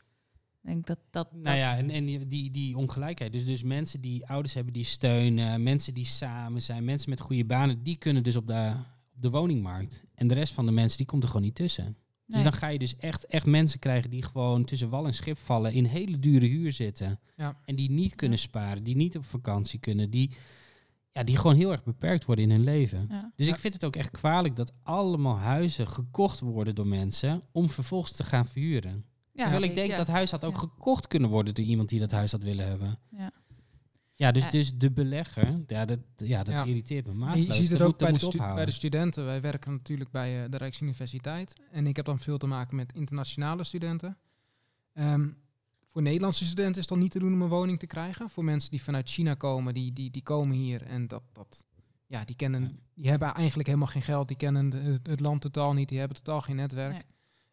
Ik 0.63 0.71
denk 0.71 0.87
dat 0.87 0.99
dat. 1.11 1.33
Nou 1.33 1.57
ja, 1.57 1.77
en, 1.77 1.91
en 1.91 2.05
die- 2.05 2.29
die, 2.29 2.51
die 2.51 2.77
ongelijkheid. 2.77 3.33
Dus, 3.33 3.45
dus 3.45 3.63
mensen 3.63 4.01
die 4.01 4.27
ouders 4.27 4.55
hebben 4.55 4.73
die 4.73 4.85
steunen, 4.85 5.63
mensen 5.63 5.95
die 5.95 6.05
samen 6.05 6.63
zijn, 6.63 6.85
mensen 6.85 7.11
met 7.11 7.21
goede 7.21 7.45
banen, 7.45 7.83
die 7.83 7.97
kunnen 7.97 8.23
dus 8.23 8.37
op 8.37 8.47
de, 8.47 8.73
op 9.15 9.23
de 9.23 9.31
woningmarkt. 9.31 10.03
En 10.15 10.27
de 10.29 10.35
rest 10.35 10.53
van 10.53 10.67
de 10.67 10.73
mensen, 10.73 10.99
die 10.99 11.07
komt 11.07 11.23
er 11.23 11.29
gewoon 11.29 11.45
niet 11.45 11.55
tussen. 11.55 11.97
Nee. 12.27 12.43
Dus 12.43 12.51
dan 12.51 12.61
ga 12.61 12.69
je 12.69 12.79
dus 12.79 12.97
echt, 12.97 13.27
echt 13.27 13.47
mensen 13.47 13.79
krijgen 13.79 14.11
die 14.11 14.23
gewoon 14.23 14.65
tussen 14.65 14.89
wal 14.89 15.07
en 15.07 15.15
schip 15.15 15.39
vallen, 15.39 15.73
in 15.73 15.85
hele 15.85 16.19
dure 16.19 16.47
huur 16.47 16.73
zitten. 16.73 17.21
Ja. 17.37 17.57
En 17.65 17.77
die 17.77 17.91
niet 17.91 18.15
kunnen 18.15 18.39
sparen, 18.39 18.83
die 18.83 18.97
niet 18.97 19.17
op 19.17 19.25
vakantie 19.25 19.79
kunnen, 19.79 20.11
die, 20.11 20.31
ja, 21.13 21.23
die 21.23 21.37
gewoon 21.37 21.57
heel 21.57 21.73
erg 21.73 21.83
beperkt 21.83 22.25
worden 22.25 22.45
in 22.45 22.51
hun 22.51 22.65
leven. 22.65 23.07
ja. 23.11 23.33
Dus 23.37 23.47
ik 23.47 23.59
vind 23.59 23.75
het 23.75 23.85
ook 23.85 23.97
echt 23.97 24.11
kwalijk 24.11 24.57
dat 24.57 24.73
allemaal 24.83 25.39
huizen 25.39 25.89
gekocht 25.89 26.41
worden 26.41 26.75
door 26.75 26.87
mensen 26.87 27.43
om 27.53 27.71
vervolgens 27.71 28.13
te 28.13 28.25
gaan 28.25 28.47
verhuren. 28.47 29.05
Ja, 29.33 29.47
Terwijl 29.47 29.69
ik 29.71 29.75
denk 29.75 29.97
dat 29.97 30.07
huis 30.09 30.31
had 30.31 30.45
ook 30.45 30.59
gekocht 30.59 31.07
kunnen 31.07 31.31
worden 31.31 31.55
door 31.55 31.65
iemand 31.65 31.89
die 31.89 32.01
dat 32.01 32.11
huis 32.11 32.33
had 32.33 32.43
willen 32.43 32.67
hebben. 32.67 32.99
Ja. 33.11 33.31
Ja, 34.17 34.33
dus, 34.33 34.45
Ja. 34.45 34.51
dus 34.51 34.75
de 34.79 34.91
belegger, 34.91 35.63
ja, 35.67 35.85
dat, 35.85 35.99
ja, 36.17 36.43
dat 36.43 36.55
Ja. 36.55 36.65
irriteert 36.65 37.07
me 37.07 37.15
maatloos. 37.15 37.47
je 37.47 37.53
ziet 37.53 37.69
het 37.69 37.79
Dat 37.79 37.81
ook 37.89 37.93
moet- 38.01 38.03
bij 38.03 38.13
de, 38.13 38.19
stu- 38.19 38.39
bij 38.55 38.65
de 38.65 38.71
studenten. 38.71 39.25
Wij 39.25 39.41
werken 39.41 39.73
natuurlijk 39.73 40.11
bij 40.11 40.45
eh, 40.45 40.51
de 40.51 40.57
Rijksuniversiteit. 40.57 41.61
En 41.71 41.87
ik 41.87 41.97
heb 41.97 42.05
dan 42.05 42.19
veel 42.19 42.39
te 42.39 42.47
maken 42.47 42.77
met 42.77 42.93
internationale 42.93 43.65
studenten. 43.65 44.19
Ehm, 44.93 45.29
voor 45.87 46.03
Nederlandse 46.03 46.45
studenten 46.45 46.75
is 46.75 46.81
het 46.81 46.89
dan 46.89 46.99
niet 46.99 47.11
te 47.11 47.19
doen 47.19 47.33
om 47.33 47.43
een 47.43 47.49
woning 47.49 47.79
te 47.79 47.87
krijgen. 47.87 48.31
Voor 48.31 48.45
mensen 48.45 48.71
die 48.71 48.83
vanuit 48.83 49.09
China 49.09 49.35
komen, 49.35 49.75
die, 49.75 49.93
die, 49.93 50.11
die 50.11 50.23
komen 50.23 50.57
hier 50.57 50.83
en 50.83 51.09
dat, 51.09 51.23
dat, 51.33 51.67
ja, 52.07 52.25
die, 52.25 52.37
kennen, 52.37 52.79
die 52.95 53.09
hebben 53.11 53.35
eigenlijk 53.35 53.69
helemaal 53.69 53.89
geen 53.89 54.03
geld. 54.03 54.29
Die 54.29 54.37
kennen 54.37 54.71
de- 54.71 54.79
het, 54.79 55.07
het 55.07 55.21
land 55.21 55.41
totaal 55.41 55.73
niet. 55.73 55.89
Die 55.89 55.99
hebben 55.99 56.17
totaal 56.17 56.41
geen 56.41 56.57
netwerk. 56.57 57.05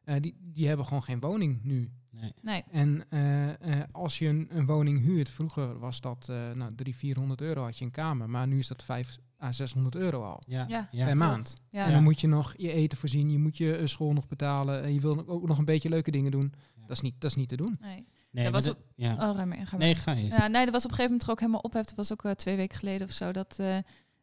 Eh, 0.04 0.16
die, 0.20 0.36
die 0.42 0.68
hebben 0.68 0.86
gewoon 0.86 1.04
geen 1.04 1.20
woning 1.20 1.64
nu. 1.64 1.92
Nee. 2.12 2.34
Nee. 2.42 2.64
En 2.72 3.04
eh, 3.10 3.50
eh, 3.80 3.84
als 3.92 4.20
je 4.20 4.28
een, 4.28 4.48
een 4.50 4.66
woning 4.66 5.00
huurt, 5.02 5.30
vroeger 5.30 5.80
was 5.80 6.02
dat 6.02 6.28
eh 6.30 6.36
nou, 6.36 6.76
300, 6.76 6.96
400 6.98 7.42
euro 7.42 7.64
had 7.64 7.78
je 7.78 7.86
een 7.86 7.92
kamer. 7.92 8.30
Maar 8.30 8.48
nu 8.48 8.58
is 8.60 8.68
dat 8.68 8.84
5 8.84 9.18
à 9.44 9.52
600 9.52 9.96
euro 9.96 10.22
al 10.24 10.42
Ja, 10.48 10.66
Ja. 10.68 10.88
ja. 10.92 11.06
per 11.06 11.18
maand. 11.18 11.62
Ja. 11.70 11.86
En 11.86 11.92
dan 11.92 12.04
moet 12.04 12.22
je 12.22 12.28
nog 12.28 12.54
je 12.58 12.72
eten 12.72 12.98
voorzien, 12.98 13.30
je 13.30 13.38
moet 13.40 13.58
je 13.58 13.88
school 13.88 14.14
nog 14.14 14.28
betalen. 14.28 14.84
En 14.84 14.94
je 14.94 15.00
wil 15.00 15.28
ook 15.28 15.48
nog 15.48 15.58
een 15.58 15.66
beetje 15.66 15.90
leuke 15.90 16.12
dingen 16.12 16.32
doen. 16.32 16.54
Ja. 16.76 16.82
Dat, 16.82 16.90
is 16.92 17.02
niet, 17.02 17.16
dat 17.22 17.30
is 17.30 17.36
niet 17.36 17.50
te 17.50 17.56
doen. 17.56 17.78
Nee. 17.82 18.08
Nee, 18.32 18.44
Dat 18.44 18.54
was 18.54 18.64
dat- 18.66 18.78
ja. 18.96 19.14
Oh, 19.14 19.36
ga 19.36 19.46
maar. 19.46 19.58
Ga 19.58 19.64
maar. 19.72 19.80
Nee, 19.80 19.96
ga 19.96 20.16
eens. 20.16 20.36
Ja, 20.36 20.48
nee, 20.48 20.64
dat 20.64 20.74
was 20.74 20.84
op 20.86 20.90
een 20.90 20.96
gegeven 20.96 21.04
moment 21.04 21.24
er 21.24 21.30
ook 21.32 21.40
helemaal 21.40 21.62
ophef. 21.62 21.86
Dat 21.86 21.96
was 21.96 22.12
ook 22.12 22.34
twee 22.36 22.56
weken 22.56 22.78
geleden 22.78 23.08
of 23.08 23.14
zo. 23.14 23.32
Dat 23.32 23.60
eh, 23.60 23.78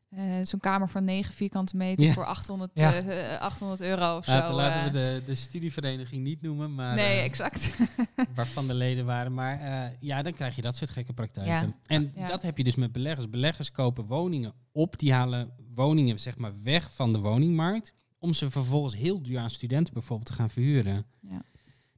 eh, 0.09 0.35
zo'n 0.43 0.61
kamer 0.61 0.89
van 0.89 1.05
9 1.05 1.35
vierkante 1.35 1.77
meter 1.77 2.07
Ja. 2.07 2.13
voor 2.13 2.25
800, 2.27 2.71
Ja. 2.75 2.95
eh, 2.95 3.35
eh, 3.35 3.41
800 3.41 3.81
euro 3.81 4.17
of 4.17 4.27
Laten, 4.27 4.49
zo. 4.51 4.57
laten 4.57 4.81
eh. 4.81 4.85
we 4.87 4.91
de, 4.91 5.23
de 5.27 5.35
studievereniging 5.35 6.25
niet 6.25 6.43
noemen, 6.43 6.75
maar 6.75 6.95
nee, 6.95 7.19
eh, 7.19 7.25
exact. 7.25 7.77
waarvan 8.35 8.67
de 8.67 8.75
leden 8.75 9.05
waren. 9.05 9.35
Maar 9.35 9.61
eh, 9.61 9.91
ja, 10.01 10.23
dan 10.23 10.33
krijg 10.33 10.57
je 10.57 10.63
dat 10.63 10.77
soort 10.77 10.91
gekke 10.91 11.13
praktijken. 11.13 11.53
Ja. 11.53 11.75
En 11.87 12.13
dat 12.27 12.43
heb 12.43 12.57
je 12.57 12.65
dus 12.65 12.75
met 12.75 12.93
beleggers. 12.93 13.31
Beleggers 13.31 13.71
kopen 13.71 14.05
woningen 14.07 14.53
op, 14.73 14.99
die 14.99 15.13
halen 15.13 15.51
woningen 15.75 16.19
zeg 16.19 16.39
maar 16.39 16.53
weg 16.63 16.95
van 16.95 17.13
de 17.13 17.19
woningmarkt, 17.19 17.95
om 18.19 18.33
ze 18.33 18.51
vervolgens 18.51 18.95
heel 18.97 19.23
duur 19.23 19.39
aan 19.39 19.51
studenten 19.51 19.93
bijvoorbeeld 19.95 20.29
te 20.29 20.35
gaan 20.35 20.51
verhuren. 20.51 21.07
Ja. 21.21 21.43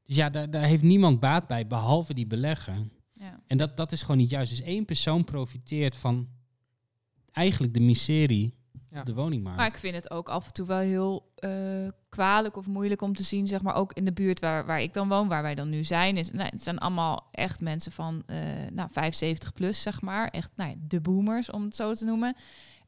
Dus 0.04 0.16
ja, 0.16 0.30
daar, 0.30 0.50
daar 0.50 0.62
heeft 0.64 0.82
niemand 0.82 1.20
baat 1.20 1.46
bij, 1.46 1.66
behalve 1.66 2.14
die 2.14 2.26
belegger. 2.26 2.74
ja. 3.12 3.40
En 3.46 3.56
dat, 3.56 3.76
dat 3.76 3.92
is 3.92 4.00
gewoon 4.00 4.16
niet 4.16 4.30
juist. 4.30 4.50
Dus 4.50 4.60
één 4.62 4.84
persoon 4.84 5.24
profiteert 5.24 5.96
van 5.96 6.28
eigenlijk 7.32 7.74
de 7.74 7.80
miserie 7.80 8.54
Ja. 8.90 9.00
op 9.00 9.06
de 9.06 9.14
woningmarkt. 9.14 9.58
Maar 9.58 9.66
ik 9.66 9.74
vind 9.74 9.94
het 9.94 10.10
ook 10.10 10.28
af 10.28 10.46
en 10.46 10.52
toe 10.52 10.66
wel 10.66 10.78
heel 10.78 11.32
eh, 11.36 11.50
kwalijk 12.08 12.56
of 12.56 12.66
moeilijk 12.66 13.02
om 13.02 13.14
te 13.16 13.22
zien, 13.22 13.46
zeg 13.46 13.62
maar, 13.62 13.74
ook 13.74 13.92
in 13.92 14.04
de 14.04 14.12
buurt 14.12 14.40
waar, 14.40 14.66
waar 14.66 14.80
ik 14.82 14.92
dan 14.92 15.08
woon, 15.08 15.28
waar 15.28 15.42
wij 15.42 15.54
dan 15.54 15.68
nu 15.68 15.84
zijn. 15.84 16.16
Is, 16.16 16.30
nou, 16.30 16.48
het 16.50 16.62
zijn 16.62 16.78
allemaal 16.78 17.26
echt 17.30 17.60
mensen 17.60 17.92
van 17.92 18.22
eh 18.26 18.36
nou, 18.72 18.88
75 18.92 19.52
plus, 19.52 19.82
zeg 19.82 20.00
maar. 20.02 20.28
Echt 20.28 20.50
nou, 20.56 20.70
ja, 20.70 20.76
de 20.88 21.00
boomers, 21.00 21.50
om 21.50 21.64
het 21.64 21.76
zo 21.76 21.94
te 21.94 22.04
noemen. 22.04 22.36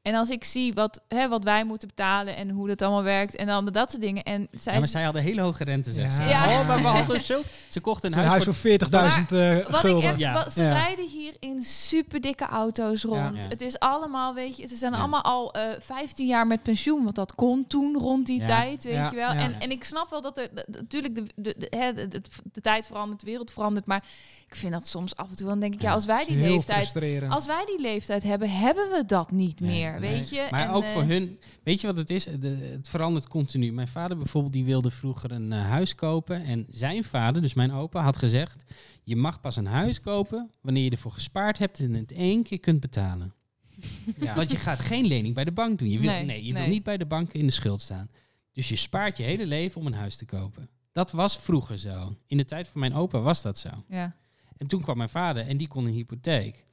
En 0.03 0.15
als 0.15 0.31
ik 0.31 0.45
zie 0.45 0.75
wat, 0.75 1.01
hè, 1.09 1.29
wat 1.29 1.45
wij 1.45 1.65
moeten 1.65 1.89
betalen 1.89 2.37
en 2.37 2.51
hoe 2.51 2.69
dat 2.69 2.83
allemaal 2.83 3.03
werkt 3.03 3.37
en 3.37 3.47
dan 3.47 3.65
dat 3.67 3.91
soort 3.91 4.03
dingen. 4.03 4.23
En 4.23 4.49
zij 4.53 4.73
ja, 4.73 4.79
maar 4.79 4.89
zij 4.89 5.03
hadden 5.03 5.23
hele 5.23 5.41
hoge 5.41 5.65
rente, 5.65 5.93
zegt 5.93 6.15
ze. 6.15 6.23
Ja. 6.23 6.45
Oh, 6.61 6.67
maar 6.69 6.83
we 6.83 6.89
hadden 6.89 7.21
zo... 7.21 7.43
Ze 7.69 7.81
kochten 7.81 8.13
een 8.13 8.19
Een 8.19 8.25
huis, 8.29 8.45
voor... 8.45 8.55
voor 8.55 8.71
40.000 8.71 8.77
eh 8.89 9.55
Wat 9.57 9.69
ik 9.69 9.75
gulden. 9.75 10.09
echt, 10.11 10.19
Ja. 10.19 10.33
wat, 10.33 10.53
ze 10.53 10.63
Ja. 10.63 10.73
rijden 10.73 11.09
hier 11.09 11.33
in 11.41 11.63
super 11.63 12.21
dikke 12.21 12.47
auto's 12.47 13.03
rond. 13.03 13.37
Ja. 13.43 13.49
Het 13.49 13.61
is 13.61 13.79
allemaal, 13.79 14.35
weet 14.35 14.57
je, 14.57 14.67
ze 14.67 14.77
zijn 14.77 14.93
Ja. 14.93 14.99
allemaal 14.99 15.23
al 15.23 15.53
eh 15.53 15.63
15 15.79 16.27
jaar 16.27 16.47
met 16.47 16.63
pensioen, 16.63 17.03
want 17.05 17.15
dat 17.17 17.35
kon 17.35 17.67
toen 17.67 17.97
rond 17.99 18.27
die 18.27 18.41
Ja. 18.41 18.47
tijd, 18.47 18.85
weet 18.85 18.95
Ja, 18.95 19.09
je 19.11 19.17
wel. 19.17 19.33
ja. 19.33 19.39
En, 19.39 19.61
en 19.61 19.71
ik 19.71 19.85
snap 19.85 20.11
wel 20.11 20.23
dat 20.23 20.39
er 20.39 20.49
natuurlijk 20.67 21.15
de, 21.15 21.23
de, 21.37 21.55
de, 21.59 21.77
hè, 21.77 21.95
de, 21.95 22.09
de, 22.09 22.23
de 22.53 22.61
tijd 22.61 22.87
verandert, 22.87 23.21
de 23.21 23.27
wereld 23.27 23.51
verandert, 23.53 23.87
maar 23.87 24.05
ik 24.49 24.57
vind 24.57 24.73
dat 24.73 24.87
soms 24.87 25.17
af 25.17 25.29
en 25.31 25.37
toe 25.37 25.47
dan 25.47 25.61
denk 25.61 25.75
ik, 25.75 25.83
ja, 25.83 25.93
als 25.93 26.05
wij 26.05 26.25
die 26.25 26.37
leeftijd, 26.37 26.93
als 27.29 27.47
wij 27.47 27.65
die 27.67 27.81
leeftijd 27.81 28.23
hebben, 28.23 28.51
hebben 28.51 28.91
we 28.91 29.05
dat 29.07 29.31
niet 29.31 29.61
Nee, 29.61 29.92
meer, 29.93 30.11
nee. 30.11 30.19
weet 30.19 30.29
je. 30.29 30.49
Maar 30.51 30.69
En, 30.69 30.71
ook 30.71 30.83
eh, 30.83 30.93
voor 30.93 31.03
hun, 31.03 31.39
weet 31.63 31.81
je 31.81 31.87
wat 31.87 31.97
het 31.97 32.11
is? 32.11 32.25
De, 32.25 32.49
het 32.49 32.89
verandert 32.89 33.29
continu. 33.29 33.73
Mijn 33.73 33.89
vader 33.89 34.17
bijvoorbeeld, 34.17 34.53
die 34.53 34.65
wilde 34.65 34.91
vroeger 34.91 35.33
een 35.33 35.53
eh, 35.53 35.61
huis 35.69 35.95
kopen. 35.95 36.45
En 36.45 36.67
zijn 36.69 37.05
vader, 37.05 37.43
dus 37.43 37.55
mijn 37.55 37.73
opa, 37.73 38.03
had 38.03 38.17
gezegd... 38.17 38.65
je 39.03 39.17
mag 39.17 39.41
pas 39.41 39.57
een 39.57 39.67
huis 39.67 40.01
kopen 40.01 40.51
wanneer 40.61 40.85
je 40.85 40.91
ervoor 40.91 41.13
gespaard 41.13 41.59
hebt... 41.59 41.79
en 41.79 41.95
het 41.95 42.13
één 42.13 42.43
keer 42.43 42.61
kunt 42.61 42.81
betalen. 42.81 43.35
ja. 44.21 44.35
Want 44.35 44.51
je 44.51 44.57
gaat 44.57 44.79
geen 44.79 45.05
lening 45.07 45.35
bij 45.35 45.45
de 45.45 45.53
bank 45.53 45.79
doen. 45.79 45.91
Je 45.91 45.99
wil, 45.99 46.11
nee, 46.11 46.25
Nee, 46.25 46.45
je 46.45 46.53
nee. 46.53 46.63
wil 46.63 46.73
niet 46.73 46.83
bij 46.83 46.97
de 46.97 47.07
bank 47.07 47.33
in 47.33 47.47
de 47.47 47.53
schuld 47.53 47.81
staan. 47.81 48.11
Dus 48.53 48.69
je 48.69 48.77
spaart 48.77 49.17
je 49.17 49.23
hele 49.23 49.47
leven 49.47 49.81
om 49.81 49.87
een 49.87 49.95
huis 49.95 50.17
te 50.17 50.25
kopen. 50.25 50.69
Dat 50.93 51.11
was 51.11 51.39
vroeger 51.39 51.79
zo. 51.79 52.17
In 52.27 52.37
de 52.37 52.45
tijd 52.45 52.69
van 52.69 52.81
mijn 52.81 52.95
opa 52.95 53.21
was 53.21 53.43
dat 53.43 53.59
zo. 53.59 53.71
Ja, 53.89 54.17
En 54.57 54.67
toen 54.67 54.83
kwam 54.83 54.97
mijn 54.97 55.09
vader 55.09 55.47
en 55.47 55.57
die 55.57 55.69
kon 55.69 55.87
een 55.87 55.93
hypotheek 55.93 56.67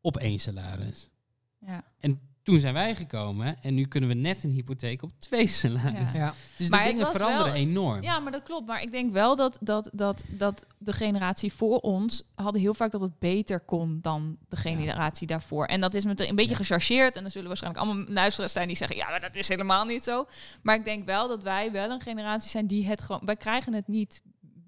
op 0.00 0.16
één 0.16 0.38
salaris. 0.38 1.10
ja. 1.58 1.84
Toen 2.44 2.60
zijn 2.60 2.74
wij 2.74 2.94
gekomen 2.94 3.62
en 3.62 3.74
nu 3.74 3.86
kunnen 3.86 4.08
we 4.08 4.14
net 4.14 4.44
een 4.44 4.50
hypotheek 4.50 5.02
op 5.02 5.10
twee 5.18 5.46
salarissen. 5.46 6.20
Ja. 6.20 6.34
Dus 6.56 6.68
Maar 6.68 6.84
de 6.84 6.90
dingen 6.90 7.06
veranderen 7.06 7.44
wel- 7.52 7.54
enorm. 7.54 8.02
Ja, 8.02 8.18
maar 8.18 8.32
dat 8.32 8.42
klopt. 8.42 8.66
Maar 8.66 8.82
ik 8.82 8.90
denk 8.90 9.12
wel 9.12 9.36
dat, 9.36 9.58
dat, 9.60 9.90
dat, 9.92 10.24
dat 10.28 10.66
de 10.78 10.92
generatie 10.92 11.52
voor 11.52 11.78
ons 11.78 12.22
hadden 12.34 12.60
heel 12.60 12.74
vaak 12.74 12.90
dat 12.90 13.00
het 13.00 13.18
beter 13.18 13.60
kon 13.60 13.98
dan 14.02 14.36
de 14.48 14.56
generatie 14.56 15.26
daarvoor. 15.26 15.64
En 15.66 15.80
dat 15.80 15.94
is 15.94 16.04
met 16.04 16.20
een 16.20 16.34
beetje 16.36 16.50
Ja. 16.50 16.56
gechargeerd. 16.56 17.16
En 17.16 17.24
er 17.24 17.30
zullen 17.30 17.48
waarschijnlijk 17.48 17.84
allemaal 17.84 18.04
luisteraars 18.08 18.52
zijn 18.52 18.66
die 18.66 18.76
zeggen, 18.76 18.96
ja, 18.96 19.08
maar 19.10 19.20
dat 19.20 19.34
is 19.34 19.48
helemaal 19.48 19.84
niet 19.84 20.02
zo. 20.04 20.26
Maar 20.62 20.74
ik 20.74 20.84
denk 20.84 21.04
wel 21.06 21.28
dat 21.28 21.42
wij 21.42 21.72
wel 21.72 21.90
een 21.90 22.00
generatie 22.00 22.50
zijn 22.50 22.66
die 22.66 22.86
het 22.86 23.00
gewoon, 23.00 23.20
wij 23.24 23.36
krijgen 23.36 23.74
het 23.74 23.88
niet. 23.88 24.22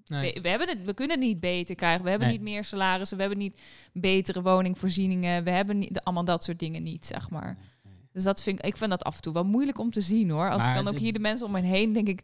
Nee. 0.07 0.33
We, 0.33 0.41
we 0.41 0.49
hebben 0.49 0.67
het, 0.69 0.83
we 0.83 0.93
kunnen 0.93 1.17
het 1.17 1.25
niet 1.25 1.39
beter 1.39 1.75
krijgen. 1.75 2.03
We 2.03 2.09
hebben 2.09 2.27
Nee. 2.27 2.37
niet 2.37 2.45
meer 2.47 2.63
salarissen. 2.63 3.17
We 3.17 3.23
hebben 3.23 3.41
niet 3.41 3.61
betere 3.93 4.41
woningvoorzieningen. 4.41 5.43
We 5.43 5.49
hebben 5.49 5.79
niet, 5.79 5.99
allemaal 6.03 6.25
dat 6.25 6.43
soort 6.43 6.59
dingen 6.59 6.83
niet, 6.83 7.05
zeg 7.05 7.29
maar. 7.29 7.57
Dus 8.13 8.23
dat 8.23 8.43
vind 8.43 8.59
ik, 8.59 8.65
ik 8.65 8.77
vind 8.77 8.89
dat 8.89 9.03
af 9.03 9.15
en 9.15 9.21
toe 9.21 9.33
wel 9.33 9.43
moeilijk 9.45 9.79
om 9.79 9.91
te 9.91 10.01
zien 10.01 10.29
hoor. 10.29 10.49
Als 10.51 10.63
Maar 10.63 10.77
ik 10.77 10.83
dan 10.83 10.93
ook 10.93 10.99
hier 10.99 11.13
de 11.13 11.19
mensen 11.19 11.45
om 11.45 11.51
me 11.51 11.61
heen 11.61 11.93
denk 11.93 12.07
ik, 12.07 12.21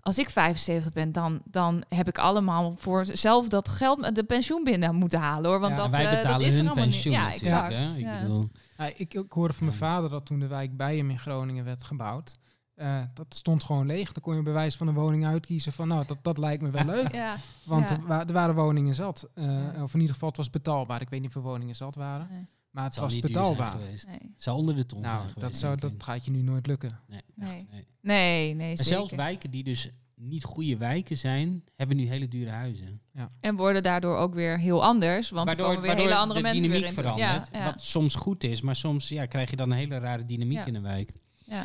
als 0.00 0.18
ik 0.18 0.30
75 0.30 0.92
ben, 0.92 1.12
dan, 1.12 1.40
dan 1.44 1.84
heb 1.88 2.08
ik 2.08 2.18
allemaal 2.18 2.74
voor 2.76 3.06
zelf 3.12 3.48
dat 3.48 3.68
geld, 3.68 4.14
de 4.14 4.24
pensioen 4.24 4.64
binnen 4.64 4.94
moeten 4.94 5.18
halen 5.18 5.50
hoor. 5.50 5.60
Want 5.60 5.76
Ja, 5.76 5.82
dat, 5.82 5.90
wij 5.90 6.04
eh, 6.04 6.10
dat 6.10 6.20
betalen 6.22 6.46
is 6.46 6.52
er 6.52 6.58
hun 6.58 6.66
allemaal 6.66 6.84
niet. 6.84 6.94
pensioen 6.94 7.12
Ja, 7.14 7.28
natuurlijk. 7.28 7.64
exact. 7.66 7.88
Hè? 7.90 7.98
Ik 7.98 8.04
ja. 8.04 8.20
bedoel, 8.20 8.48
Ja, 8.78 8.84
ik, 8.96 9.14
ik 9.14 9.32
hoorde 9.32 9.54
van 9.54 9.66
mijn 9.66 9.78
Ja. 9.78 9.84
vader 9.86 10.10
dat 10.10 10.26
toen 10.26 10.38
de 10.40 10.46
wijk 10.46 10.76
bij 10.76 10.96
hem 10.96 11.10
in 11.10 11.18
Groningen 11.18 11.64
werd 11.64 11.82
gebouwd. 11.82 12.36
Eh, 12.74 13.02
dat 13.14 13.26
stond 13.34 13.64
gewoon 13.64 13.86
leeg. 13.86 14.12
Dan 14.12 14.22
kon 14.22 14.36
je 14.36 14.42
bij 14.42 14.52
wijze 14.52 14.76
van 14.78 14.88
een 14.88 14.94
woning 14.94 15.26
uitkiezen 15.26 15.72
van 15.72 15.88
nou, 15.88 16.04
dat, 16.06 16.18
dat 16.22 16.38
lijkt 16.38 16.62
me 16.62 16.70
wel 16.70 16.84
leuk. 16.94 17.12
Ja, 17.14 17.36
Want 17.64 17.90
Ja. 17.90 17.96
er, 17.96 18.06
wa- 18.06 18.26
er 18.26 18.32
waren 18.32 18.54
woningen 18.54 18.94
zat. 18.94 19.28
eh, 19.34 19.44
Ja. 19.44 19.82
Of 19.82 19.94
in 19.94 20.00
ieder 20.00 20.14
geval, 20.14 20.28
het 20.28 20.36
was 20.38 20.50
betaalbaar. 20.50 21.00
Ik 21.00 21.08
weet 21.08 21.20
niet 21.20 21.32
hoeveel 21.32 21.50
woningen 21.50 21.76
zat 21.76 21.94
waren. 21.94 22.26
nee, 22.30 22.46
Maar 22.70 22.84
het 22.84 22.96
was 22.96 23.20
betaalbaar. 23.20 23.70
geweest. 23.70 24.06
nee, 24.06 24.18
Het 24.34 24.42
zal 24.42 24.56
onder 24.56 24.76
de 24.76 24.86
ton 24.86 25.00
Nou, 25.00 25.22
dat, 25.24 25.32
geweest, 25.32 25.58
zou, 25.58 25.76
dat 25.76 25.92
gaat 25.98 26.24
je 26.24 26.30
nu 26.30 26.42
nooit 26.42 26.66
lukken. 26.66 27.00
Nee, 27.08 27.20
Nee. 27.34 27.54
echt, 27.54 27.66
nee. 27.70 27.86
nee, 28.00 28.54
nee 28.54 28.70
En 28.70 28.76
zeker. 28.76 28.92
zelfs 28.92 29.10
wijken 29.14 29.50
die 29.50 29.64
dus 29.64 29.90
niet 30.16 30.44
goede 30.44 30.76
wijken 30.76 31.16
zijn, 31.16 31.64
hebben 31.76 31.96
nu 31.96 32.06
hele 32.06 32.28
dure 32.28 32.50
huizen. 32.50 33.00
En 33.40 33.56
worden 33.56 33.82
daardoor 33.82 34.16
ook 34.16 34.34
weer 34.34 34.58
heel 34.58 34.84
anders, 34.84 35.30
want 35.30 35.48
er 35.48 35.56
komen 35.56 35.80
weer 35.80 35.94
hele 35.94 36.14
andere 36.16 36.40
de 36.40 36.44
mensen 36.46 36.62
dynamiek 36.62 36.80
weer 36.82 36.90
in. 36.90 36.94
verandert. 36.96 37.48
Ja, 37.52 37.58
ja, 37.58 37.64
Wat 37.64 37.80
soms 37.80 38.14
goed 38.14 38.44
is, 38.44 38.60
maar 38.60 38.76
soms 38.76 39.08
ja, 39.08 39.26
krijg 39.26 39.50
je 39.50 39.56
dan 39.56 39.70
een 39.70 39.76
hele 39.76 39.98
rare 39.98 40.22
dynamiek 40.22 40.56
Ja. 40.58 40.64
in 40.64 40.74
een 40.74 40.82
wijk. 40.82 41.10
ja. 41.44 41.64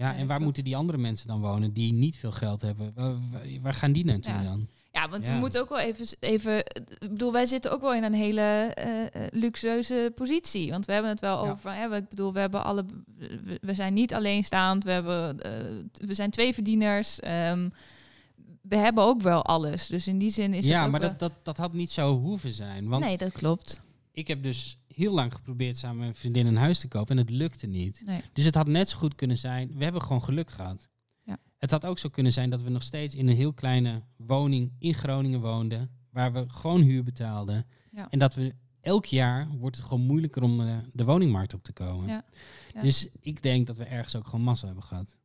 Ja, 0.00 0.10
Ja, 0.12 0.16
en 0.16 0.26
waar 0.26 0.40
moeten 0.40 0.64
die 0.64 0.76
andere 0.76 0.98
mensen 0.98 1.26
dan 1.28 1.40
wonen 1.40 1.72
die 1.72 1.92
niet 1.92 2.16
veel 2.16 2.32
geld 2.32 2.60
hebben? 2.60 2.94
Waar, 3.62 3.74
gaan 3.74 3.92
die 3.92 4.04
naartoe 4.04 4.32
Ja. 4.32 4.42
dan? 4.42 4.66
Ja, 4.92 5.08
want 5.08 5.26
Ja. 5.26 5.32
we 5.32 5.38
moeten 5.38 5.60
ook 5.60 5.68
wel 5.68 5.78
even, 5.78 6.06
even... 6.20 6.56
Ik 6.98 6.98
bedoel, 7.10 7.32
wij 7.32 7.46
zitten 7.46 7.72
ook 7.72 7.80
wel 7.80 7.94
in 7.94 8.02
een 8.02 8.12
hele 8.14 8.40
eh, 8.40 9.00
eh, 9.02 9.10
luxueuze 9.30 10.12
positie. 10.14 10.70
Want 10.70 10.86
we 10.86 10.92
hebben 10.92 11.10
het 11.10 11.20
wel 11.20 11.44
Ja. 11.44 11.50
over... 11.50 11.72
Hè, 11.74 11.96
ik 11.96 12.08
bedoel, 12.08 12.32
we 12.32 12.40
hebben 12.40 12.64
alle... 12.64 12.84
We, 13.16 13.58
we 13.60 13.74
zijn 13.74 13.94
niet 13.94 14.14
alleenstaand. 14.14 14.84
We, 14.84 14.90
hebben, 14.90 15.40
eh, 15.40 15.52
we 16.06 16.14
zijn 16.14 16.30
twee 16.30 16.54
verdieners. 16.54 17.20
ehm, 17.20 17.68
we 18.60 18.76
hebben 18.76 19.04
ook 19.04 19.20
wel 19.22 19.44
alles. 19.44 19.86
Dus 19.86 20.06
in 20.06 20.18
die 20.18 20.30
zin 20.30 20.54
is 20.54 20.66
ja, 20.66 20.76
het 20.76 20.84
ook 20.84 20.90
maar 20.90 21.00
wel- 21.00 21.08
dat, 21.10 21.18
dat, 21.18 21.32
dat 21.42 21.56
had 21.56 21.72
niet 21.72 21.90
zo 21.90 22.18
hoeven 22.18 22.50
zijn. 22.52 22.88
Want 22.88 23.04
Nee, 23.04 23.16
dat 23.16 23.32
klopt. 23.32 23.82
ik 24.12 24.28
heb 24.28 24.42
dus 24.42 24.78
heel 25.00 25.14
lang 25.14 25.34
geprobeerd 25.34 25.76
samen 25.76 25.96
met 25.96 26.04
mijn 26.04 26.18
vriendin 26.18 26.46
een 26.46 26.56
huis 26.56 26.80
te 26.80 26.88
kopen 26.88 27.16
en 27.16 27.22
het 27.22 27.34
lukte 27.34 27.66
niet. 27.66 28.02
Nee. 28.04 28.20
Dus 28.32 28.44
het 28.44 28.54
had 28.54 28.66
net 28.66 28.88
zo 28.88 28.98
goed 28.98 29.14
kunnen 29.14 29.38
zijn, 29.38 29.70
we 29.76 29.84
hebben 29.84 30.02
gewoon 30.02 30.22
geluk 30.22 30.50
gehad. 30.50 30.88
Ja. 31.22 31.38
Het 31.58 31.70
had 31.70 31.86
ook 31.86 31.98
zo 31.98 32.08
kunnen 32.08 32.32
zijn 32.32 32.50
dat 32.50 32.62
we 32.62 32.70
nog 32.70 32.82
steeds 32.82 33.14
in 33.14 33.28
een 33.28 33.36
heel 33.36 33.52
kleine 33.52 34.02
woning 34.16 34.72
in 34.78 34.94
Groningen 34.94 35.40
woonden, 35.40 35.90
waar 36.10 36.32
we 36.32 36.44
gewoon 36.48 36.80
huur 36.80 37.02
betaalden. 37.02 37.66
Ja. 37.92 38.10
En 38.10 38.18
dat 38.18 38.34
we 38.34 38.54
elk 38.80 39.06
jaar 39.06 39.48
wordt 39.58 39.76
het 39.76 39.84
gewoon 39.84 40.06
moeilijker 40.06 40.42
om 40.42 40.60
eh, 40.60 40.76
de 40.92 41.04
woningmarkt 41.04 41.54
op 41.54 41.62
te 41.62 41.72
komen. 41.72 42.08
Ja. 42.08 42.24
Dus 42.82 43.08
ik 43.20 43.42
denk 43.42 43.66
dat 43.66 43.76
we 43.76 43.84
ergens 43.84 44.16
ook 44.16 44.24
gewoon 44.24 44.44
massa 44.44 44.66
hebben 44.66 44.84
gehad. 44.84 45.16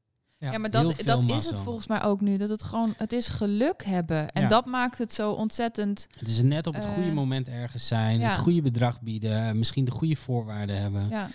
Ja, 0.45 0.51
Ja, 0.51 0.57
maar 0.57 0.69
dat, 0.69 1.01
dat 1.05 1.31
is 1.31 1.47
het 1.47 1.59
volgens 1.59 1.87
mij 1.87 2.03
ook 2.03 2.21
nu. 2.21 2.37
Dat 2.37 2.49
het 2.49 2.63
gewoon... 2.63 2.93
Het 2.97 3.13
is 3.13 3.27
geluk 3.27 3.83
hebben. 3.85 4.31
En 4.31 4.41
Ja. 4.41 4.47
dat 4.47 4.65
maakt 4.65 4.97
het 4.97 5.13
zo 5.13 5.31
ontzettend... 5.31 6.07
Het 6.19 6.27
is 6.27 6.41
net 6.41 6.67
op 6.67 6.73
het 6.73 6.85
Eh, 6.85 6.93
goede 6.93 7.11
moment 7.11 7.49
ergens 7.49 7.87
zijn, 7.87 8.19
ja. 8.19 8.29
het 8.29 8.37
goede 8.39 8.61
bedrag 8.61 9.01
bieden, 9.01 9.57
misschien 9.57 9.85
de 9.85 9.91
goede 9.91 10.15
voorwaarden 10.15 10.81
hebben. 10.81 11.09
Ja, 11.09 11.29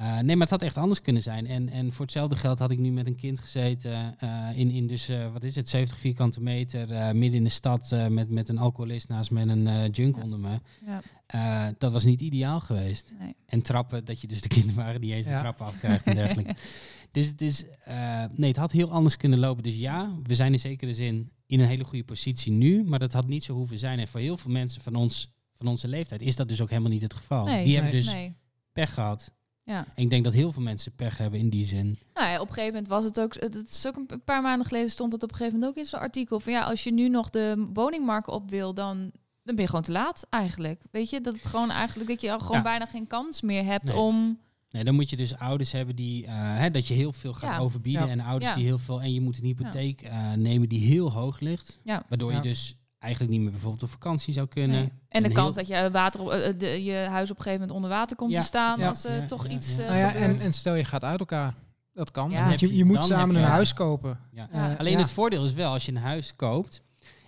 Uh, 0.00 0.18
nee, 0.18 0.24
maar 0.36 0.40
het 0.46 0.50
had 0.50 0.62
echt 0.62 0.76
anders 0.76 1.00
kunnen 1.02 1.22
zijn. 1.22 1.46
En, 1.46 1.68
en 1.68 1.92
voor 1.92 2.04
hetzelfde 2.04 2.36
geld 2.36 2.58
had 2.58 2.70
ik 2.70 2.78
nu 2.78 2.90
met 2.90 3.06
een 3.06 3.16
kind 3.16 3.40
gezeten 3.40 4.16
uh, 4.24 4.48
in, 4.54 4.70
in 4.70 4.86
dus, 4.86 5.10
uh, 5.10 5.32
wat 5.32 5.44
is 5.44 5.54
het, 5.54 5.68
70 5.68 5.98
vierkante 5.98 6.40
meter, 6.42 6.90
uh, 6.90 7.10
midden 7.10 7.38
in 7.38 7.44
de 7.44 7.50
stad 7.50 7.90
uh, 7.92 8.06
met, 8.06 8.30
met 8.30 8.48
een 8.48 8.58
alcoholist 8.58 9.08
naast 9.08 9.30
me 9.30 9.40
en 9.40 9.48
een 9.48 9.66
uh, 9.66 9.88
junk 9.92 10.16
Ja. 10.16 10.22
onder 10.22 10.38
me. 10.38 10.60
ja, 10.86 11.02
Uh, 11.34 11.66
dat 11.78 11.92
was 11.92 12.04
niet 12.04 12.20
ideaal 12.20 12.60
geweest. 12.60 13.12
nee. 13.18 13.34
En 13.46 13.62
trappen, 13.62 14.04
dat 14.04 14.20
je 14.20 14.26
dus 14.26 14.40
de 14.40 14.48
kinderwagen 14.48 15.00
die 15.00 15.14
eens 15.14 15.26
de 15.26 15.36
trappen 15.38 15.66
afkrijgt 15.66 16.06
en 16.06 16.14
dergelijke. 16.14 16.54
Dus 17.12 17.26
het 17.26 17.40
is, 17.40 17.64
eh, 17.84 18.24
nee, 18.34 18.48
het 18.48 18.56
had 18.58 18.72
heel 18.72 18.90
anders 18.90 19.16
kunnen 19.16 19.38
lopen. 19.38 19.62
Dus 19.62 19.76
ja, 19.76 20.12
we 20.22 20.34
zijn 20.34 20.52
in 20.52 20.58
zekere 20.60 20.94
zin 20.94 21.30
in 21.46 21.60
een 21.60 21.66
hele 21.66 21.84
goede 21.84 22.04
positie 22.04 22.52
nu, 22.52 22.84
maar 22.84 22.98
dat 22.98 23.12
had 23.12 23.26
niet 23.26 23.44
zo 23.44 23.54
hoeven 23.54 23.78
zijn. 23.78 23.98
En 23.98 24.08
voor 24.08 24.20
heel 24.20 24.36
veel 24.36 24.50
mensen 24.50 24.82
van, 24.82 24.94
ons, 24.94 25.32
van 25.54 25.66
onze 25.66 25.88
leeftijd 25.88 26.22
is 26.22 26.36
dat 26.36 26.48
dus 26.48 26.60
ook 26.60 26.68
helemaal 26.68 26.90
niet 26.90 27.02
het 27.02 27.14
geval. 27.14 27.44
Nee, 27.44 27.64
die 27.64 27.74
hebben 27.74 27.92
dus 27.92 28.12
Nee. 28.12 28.36
pech 28.72 28.94
gehad. 28.94 29.30
Ja. 29.64 29.86
En 29.94 30.02
ik 30.02 30.10
denk 30.10 30.24
dat 30.24 30.32
heel 30.32 30.52
veel 30.52 30.62
mensen 30.62 30.92
pech 30.94 31.18
hebben 31.18 31.38
in 31.40 31.50
die 31.50 31.64
zin. 31.64 31.98
Nou 32.14 32.28
ja, 32.28 32.34
op 32.40 32.48
een 32.48 32.54
gegeven 32.54 32.72
moment 32.74 32.88
was 32.88 33.04
het 33.04 33.20
ook. 33.20 33.34
Het 33.34 33.68
is 33.70 33.86
ook 33.86 33.96
een 33.96 34.22
paar 34.24 34.42
maanden 34.42 34.66
geleden 34.66 34.90
stond 34.90 35.12
het 35.12 35.22
op 35.22 35.30
een 35.30 35.36
gegeven 35.36 35.58
moment 35.58 35.76
ook 35.76 35.82
in 35.84 35.88
zo'n 35.90 36.00
artikel 36.00 36.40
van 36.40 36.52
ja, 36.52 36.62
als 36.62 36.84
je 36.84 36.92
nu 36.92 37.08
nog 37.08 37.30
de 37.30 37.68
woningmarkt 37.72 38.28
op 38.28 38.50
wil, 38.50 38.74
dan, 38.74 38.96
dan 39.42 39.54
ben 39.54 39.60
je 39.64 39.66
gewoon 39.66 39.82
te 39.84 39.92
laat 39.92 40.26
eigenlijk. 40.30 40.82
Weet 40.90 41.10
je 41.10 41.20
dat 41.20 41.34
het 41.34 41.46
gewoon 41.46 41.70
eigenlijk 41.70 42.08
dat 42.08 42.20
je 42.20 42.32
al 42.32 42.38
gewoon 42.38 42.56
Ja. 42.56 42.62
bijna 42.62 42.86
geen 42.86 43.06
kans 43.06 43.40
meer 43.42 43.64
hebt 43.64 43.84
Nee. 43.88 43.96
om. 43.96 44.38
Nee, 44.70 44.84
dan 44.84 44.94
moet 44.94 45.10
je 45.10 45.16
dus 45.16 45.36
ouders 45.38 45.72
hebben 45.72 45.96
die, 45.96 46.26
eh, 46.26 46.32
hè, 46.34 46.70
dat 46.70 46.86
je 46.86 46.94
heel 46.94 47.12
veel 47.12 47.34
gaat 47.34 47.50
Ja. 47.50 47.58
overbieden. 47.58 48.06
Ja. 48.06 48.12
En 48.12 48.20
ouders 48.20 48.50
Ja. 48.50 48.56
die 48.56 48.64
heel 48.64 48.78
veel, 48.78 49.02
en 49.02 49.12
je 49.14 49.20
moet 49.20 49.38
een 49.38 49.44
hypotheek 49.44 50.02
eh, 50.02 50.32
nemen 50.32 50.68
die 50.68 50.80
heel 50.80 51.12
hoog 51.12 51.40
ligt. 51.40 51.78
Ja. 51.84 52.02
Waardoor 52.08 52.30
Ja. 52.30 52.36
je 52.36 52.42
dus 52.42 52.74
eigenlijk 52.98 53.32
niet 53.32 53.42
meer 53.42 53.50
bijvoorbeeld 53.50 53.82
op 53.82 53.88
vakantie 53.90 54.32
zou 54.32 54.46
kunnen. 54.46 54.78
Nee. 54.80 54.92
En 55.08 55.22
de 55.22 55.28
kans 55.32 55.54
heel- 55.56 55.64
dat 55.66 55.76
je 55.76 55.90
water 55.90 56.20
op, 56.20 56.30
eh, 56.30 56.58
de, 56.58 56.84
je 56.84 56.94
huis 56.94 57.30
op 57.30 57.36
een 57.36 57.42
gegeven 57.42 57.60
moment 57.66 57.70
onder 57.70 57.90
water 57.90 58.16
komt 58.16 58.32
Ja. 58.32 58.40
te 58.40 58.46
staan 58.46 58.78
Ja. 58.78 58.88
als 58.88 59.02
Ja, 59.02 59.26
toch 59.26 59.46
ja, 59.46 59.52
iets. 59.52 59.78
eh, 59.78 59.86
Nou 59.86 59.98
ja, 59.98 60.14
en, 60.14 60.38
en 60.40 60.52
stel 60.52 60.74
je 60.74 60.84
gaat 60.84 61.04
uit 61.04 61.20
elkaar. 61.20 61.54
Dat 61.92 62.10
kan. 62.10 62.30
Want 62.32 62.60
je, 62.60 62.76
je 62.76 62.84
moet 62.84 62.94
dan 62.94 63.04
samen 63.04 63.36
een 63.36 63.42
huis 63.42 63.74
kopen. 63.74 64.18
Ja. 64.32 64.48
Ja. 64.52 64.70
Eh, 64.72 64.78
Alleen 64.78 64.92
ja. 64.92 64.98
het 64.98 65.10
voordeel 65.10 65.44
is 65.44 65.52
wel, 65.52 65.72
als 65.72 65.86
je 65.86 65.92
een 65.92 65.98
huis 65.98 66.36
koopt 66.36 66.82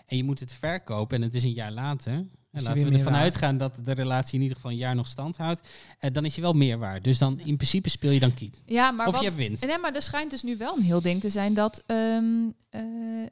en 0.06 0.16
je 0.16 0.24
moet 0.24 0.40
het 0.40 0.52
verkopen 0.52 1.16
en 1.16 1.22
het 1.22 1.34
is 1.34 1.44
een 1.44 1.52
jaar 1.52 1.72
later. 1.72 2.24
En 2.52 2.62
laten 2.62 2.84
we 2.88 2.94
ervan 2.98 3.14
uitgaan 3.14 3.56
dat 3.56 3.78
de 3.84 3.92
relatie 3.92 4.34
in 4.34 4.40
ieder 4.40 4.56
geval 4.56 4.70
een 4.70 4.76
jaar 4.76 4.94
nog 4.94 5.06
stand 5.06 5.36
houdt. 5.36 5.60
eh, 5.98 6.10
dan 6.12 6.24
is 6.24 6.34
je 6.34 6.40
wel 6.40 6.52
meer 6.52 6.78
waard. 6.78 7.04
Dus 7.04 7.18
dan 7.18 7.38
in 7.40 7.56
principe 7.56 7.90
speel 7.90 8.10
je 8.10 8.20
dan 8.20 8.34
kiet. 8.34 8.62
ja, 8.66 8.90
maar 8.90 9.06
of 9.06 9.12
wat, 9.12 9.22
je 9.22 9.28
hebt 9.28 9.40
winst. 9.40 9.66
Nee, 9.66 9.78
maar 9.78 9.94
er 9.94 10.02
schijnt 10.02 10.30
dus 10.30 10.42
nu 10.42 10.56
wel 10.56 10.76
een 10.76 10.82
heel 10.82 11.00
ding 11.02 11.20
te 11.20 11.28
zijn 11.28 11.54
dat, 11.54 11.82
ehm, 11.86 12.24
eh, 12.70 12.82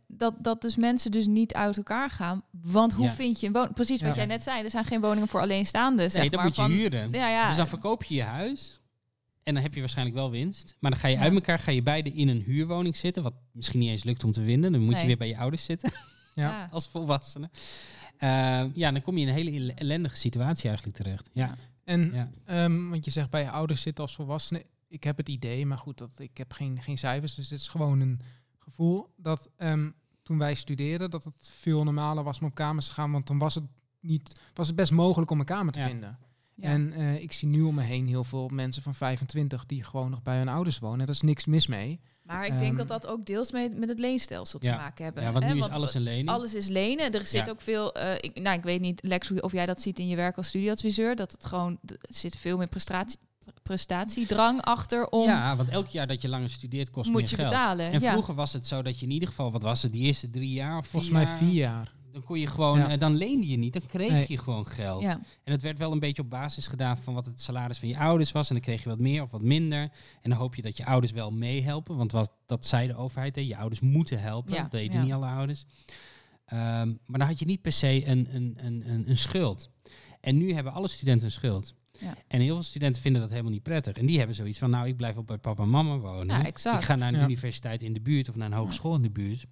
dat, 0.07 0.35
dat 0.39 0.61
dus 0.63 0.77
mensen 0.77 1.11
dus 1.11 1.27
niet 1.27 1.55
uit 1.55 1.77
elkaar 1.77 2.11
gaan. 2.11 2.43
Want 2.63 2.93
hoe 2.93 3.05
Ja. 3.05 3.13
vind 3.13 3.41
je 3.41 3.47
een 3.47 3.53
woning? 3.53 3.75
Precies 3.75 4.01
wat 4.01 4.11
Ja. 4.11 4.17
jij 4.17 4.27
net 4.27 4.43
zei, 4.43 4.65
er 4.65 4.71
zijn 4.71 4.85
geen 4.85 5.01
woningen 5.01 5.29
voor 5.29 5.41
alleenstaanden. 5.41 6.11
zeg 6.11 6.21
Nee, 6.21 6.31
dan 6.31 6.39
maar, 6.39 6.49
moet 6.49 6.57
je 6.57 6.63
van- 6.63 6.71
huren. 6.71 7.13
Ja. 7.13 7.47
Dus 7.47 7.57
dan 7.57 7.69
verkoop 7.69 8.05
je 8.05 8.15
je 8.15 8.23
huis. 8.23 8.81
En 9.43 9.55
dan 9.55 9.63
heb 9.63 9.75
je 9.75 9.81
waarschijnlijk 9.81 10.17
wel 10.17 10.31
winst. 10.31 10.75
Maar 10.79 10.91
dan 10.91 11.01
ga 11.01 11.09
je 11.09 11.19
uit 11.19 11.35
elkaar, 11.35 11.59
ga 11.59 11.71
je 11.71 11.83
beide 11.83 12.11
in 12.13 12.29
een 12.29 12.43
huurwoning 12.47 12.97
zitten. 12.97 13.23
Wat 13.23 13.35
misschien 13.53 13.81
niet 13.81 13.91
eens 13.91 14.05
lukt 14.05 14.25
om 14.25 14.33
te 14.33 14.43
winnen. 14.43 14.73
Dan 14.73 14.81
moet 14.81 14.93
Nee. 14.93 15.01
je 15.01 15.07
weer 15.07 15.17
bij 15.17 15.29
je 15.29 15.37
ouders 15.39 15.65
zitten 15.65 15.93
Ja. 16.35 16.43
Ja. 16.49 16.69
als 16.73 16.89
volwassene. 16.89 17.51
Eh, 18.21 18.65
ja, 18.75 18.91
dan 18.93 19.03
kom 19.03 19.17
je 19.17 19.23
in 19.23 19.29
een 19.29 19.35
hele 19.35 19.51
elle- 19.51 19.73
ellendige 19.73 20.17
situatie 20.17 20.69
eigenlijk 20.69 20.97
terecht. 20.97 21.31
Ja, 21.33 21.55
En 21.85 22.11
ja. 22.13 22.31
Ehm, 22.45 22.89
want 22.89 23.05
je 23.05 23.11
zegt 23.11 23.31
bij 23.31 23.43
je 23.43 23.51
ouders 23.51 23.83
zitten 23.83 24.05
als 24.05 24.15
volwassene. 24.15 24.65
Ik 24.89 25.05
heb 25.05 25.17
het 25.17 25.29
idee, 25.29 25.67
maar 25.67 25.79
goed, 25.79 25.99
dat, 25.99 26.19
ik 26.19 26.37
heb 26.39 26.53
geen, 26.53 26.83
geen 26.83 26.99
cijfers. 26.99 27.35
Dus 27.35 27.51
het 27.51 27.61
is 27.61 27.69
gewoon 27.69 28.01
een 28.01 28.21
gevoel 28.59 29.09
dat 29.17 29.51
ehm, 29.57 29.91
toen 30.23 30.39
wij 30.39 30.55
studeerden, 30.55 31.11
dat 31.11 31.25
het 31.25 31.51
veel 31.55 31.85
normaler 31.85 32.25
was 32.25 32.41
om 32.41 32.47
op 32.47 32.55
kamers 32.55 32.87
te 32.87 32.93
gaan. 32.93 33.13
Want 33.13 33.27
dan 33.27 33.39
was 33.39 33.55
het, 33.55 33.65
niet, 34.01 34.41
was 34.55 34.67
het 34.67 34.77
best 34.77 34.93
mogelijk 34.93 35.31
om 35.31 35.41
een 35.41 35.47
kamer 35.47 35.73
te 35.73 35.81
Ja. 35.81 35.87
vinden. 35.87 36.19
Ja. 36.55 36.69
En 36.69 36.93
eh, 36.93 37.23
ik 37.23 37.33
zie 37.33 37.49
nu 37.49 37.63
om 37.63 37.75
me 37.75 37.83
heen 37.83 38.07
heel 38.07 38.25
veel 38.25 38.49
mensen 38.49 38.83
van 38.83 38.95
25 38.95 39.67
die 39.67 39.85
gewoon 39.85 40.11
nog 40.11 40.23
bij 40.23 40.39
hun 40.39 40.49
ouders 40.49 40.79
wonen. 40.79 40.99
Daar 40.99 41.15
is 41.15 41.21
niks 41.21 41.47
mis 41.47 41.67
mee. 41.67 42.01
Maar 42.31 42.47
ik 42.47 42.59
denk 42.59 42.69
Ehm, 42.69 42.77
dat 42.77 42.89
dat 42.89 43.07
ook 43.07 43.27
deels 43.27 43.53
mee, 43.53 43.71
met 43.71 43.89
het 43.89 43.99
leenstelsel 43.99 44.59
te 44.59 44.67
Ja. 44.67 44.77
maken 44.77 45.05
hebben. 45.05 45.23
ja 45.23 45.33
want 45.33 45.45
hè? 45.45 45.53
nu 45.55 45.59
is 45.61 45.69
alles 45.69 45.95
een 45.95 46.03
lening. 46.03 46.29
Alles 46.29 46.55
is 46.55 46.69
lenen. 46.69 47.13
Er 47.13 47.27
zit 47.27 47.45
Ja. 47.47 47.51
ook 47.51 47.61
veel. 47.61 47.93
eh, 47.95 48.15
ik, 48.21 48.41
nou, 48.41 48.57
ik 48.59 48.63
weet 48.65 48.81
niet, 48.81 49.01
Lex, 49.03 49.29
hoe- 49.29 49.41
of 49.43 49.53
jij 49.53 49.67
dat 49.67 49.81
ziet 49.81 49.99
in 49.99 50.09
je 50.09 50.17
werk 50.17 50.37
als 50.37 50.49
studieadviseur. 50.49 51.17
Dat 51.17 51.33
het 51.33 51.45
gewoon. 51.45 51.79
Er 51.87 51.97
zit 52.01 52.37
veel 52.37 52.57
meer 52.57 52.69
prestatie, 52.69 53.19
prestatiedrang 53.63 54.63
achter 54.63 55.09
om. 55.09 55.25
Ja, 55.27 55.57
want 55.57 55.69
elk 55.69 55.87
jaar 55.89 56.07
dat 56.07 56.23
je 56.23 56.29
langer 56.29 56.51
studeert 56.51 56.91
kost 56.91 57.11
Moet 57.11 57.21
meer 57.21 57.31
je 57.31 57.35
geld. 57.37 57.49
betalen, 57.49 57.93
En 57.93 58.01
ja. 58.01 58.11
vroeger 58.11 58.35
was 58.35 58.53
het 58.53 58.67
zo 58.67 58.83
dat 58.83 58.99
je 59.01 59.07
in 59.07 59.13
ieder 59.13 59.29
geval, 59.29 59.53
wat 59.53 59.63
was 59.63 59.83
het, 59.83 59.93
die 59.93 60.03
eerste 60.03 60.31
drie 60.31 60.53
jaar 60.53 60.77
of 60.77 60.83
vier 60.83 60.91
Volgens 60.91 61.13
mij 61.13 61.23
jaar, 61.25 61.37
vier 61.37 61.53
jaar. 61.53 61.93
Dan 62.13 62.23
kon 62.23 62.39
je 62.39 62.47
gewoon, 62.47 62.79
Ja. 62.79 62.89
eh, 62.91 62.99
dan 62.99 63.15
leende 63.17 63.49
je 63.49 63.57
niet, 63.57 63.73
dan 63.73 63.87
kreeg 63.87 64.11
Nee. 64.11 64.25
je 64.29 64.39
gewoon 64.39 64.67
geld. 64.67 65.03
Ja. 65.03 65.21
En 65.45 65.53
het 65.53 65.63
werd 65.63 65.79
wel 65.79 65.93
een 65.93 65.99
beetje 65.99 66.23
op 66.23 66.31
basis 66.31 66.67
gedaan 66.67 66.99
van 66.99 67.15
wat 67.15 67.25
het 67.25 67.41
salaris 67.41 67.79
van 67.79 67.89
je 67.89 67.99
ouders 67.99 68.33
was. 68.33 68.49
En 68.49 68.55
dan 68.55 68.65
kreeg 68.65 68.83
je 68.83 68.89
wat 68.89 68.99
meer 68.99 69.23
of 69.23 69.31
wat 69.31 69.43
minder. 69.43 69.81
En 70.23 70.31
dan 70.31 70.39
hoop 70.39 70.55
je 70.55 70.63
dat 70.63 70.77
je 70.77 70.85
ouders 70.87 71.13
wel 71.13 71.33
meehelpen. 71.33 71.97
Want 71.97 72.13
wat, 72.13 72.33
dat 72.47 72.67
zei 72.67 72.87
de 72.87 72.95
overheid, 72.97 73.35
hè, 73.35 73.41
je 73.41 73.57
ouders 73.57 73.81
moeten 73.81 74.21
helpen. 74.21 74.55
Ja, 74.55 74.63
Dat 74.63 74.71
deden 74.71 75.03
niet 75.03 75.13
alle 75.13 75.27
ouders. 75.27 75.65
Ehm, 76.47 76.89
maar 77.07 77.19
dan 77.19 77.29
had 77.29 77.39
je 77.39 77.45
niet 77.47 77.63
per 77.63 77.73
se 77.73 78.03
een, 78.07 78.29
een, 78.35 78.55
een, 78.57 78.83
een, 78.91 79.11
een 79.11 79.17
schuld. 79.17 79.71
En 80.21 80.37
nu 80.39 80.53
hebben 80.55 80.73
alle 80.73 80.89
studenten 80.89 81.27
een 81.27 81.33
schuld. 81.33 81.75
Ja. 81.99 82.15
En 82.29 82.41
heel 82.41 82.55
veel 82.55 82.63
studenten 82.63 83.03
vinden 83.03 83.21
dat 83.21 83.31
helemaal 83.31 83.53
niet 83.53 83.63
prettig. 83.63 83.97
En 83.97 84.07
die 84.07 84.19
hebben 84.19 84.37
zoiets 84.37 84.59
van, 84.59 84.71
nou, 84.71 84.87
ik 84.89 84.97
blijf 84.97 85.17
op 85.17 85.27
bij 85.27 85.39
papa 85.39 85.63
en 85.63 85.71
mama 85.71 85.97
wonen. 85.99 86.39
Ja. 86.41 86.47
Ik 86.47 86.59
ga 86.59 86.97
naar 86.97 87.13
een 87.13 87.19
Ja. 87.19 87.25
universiteit 87.25 87.83
in 87.83 87.93
de 87.93 88.01
buurt 88.01 88.29
of 88.29 88.35
naar 88.35 88.47
een 88.47 88.57
hogeschool 88.57 88.95
in 88.95 89.03
de 89.03 89.11
buurt. 89.11 89.45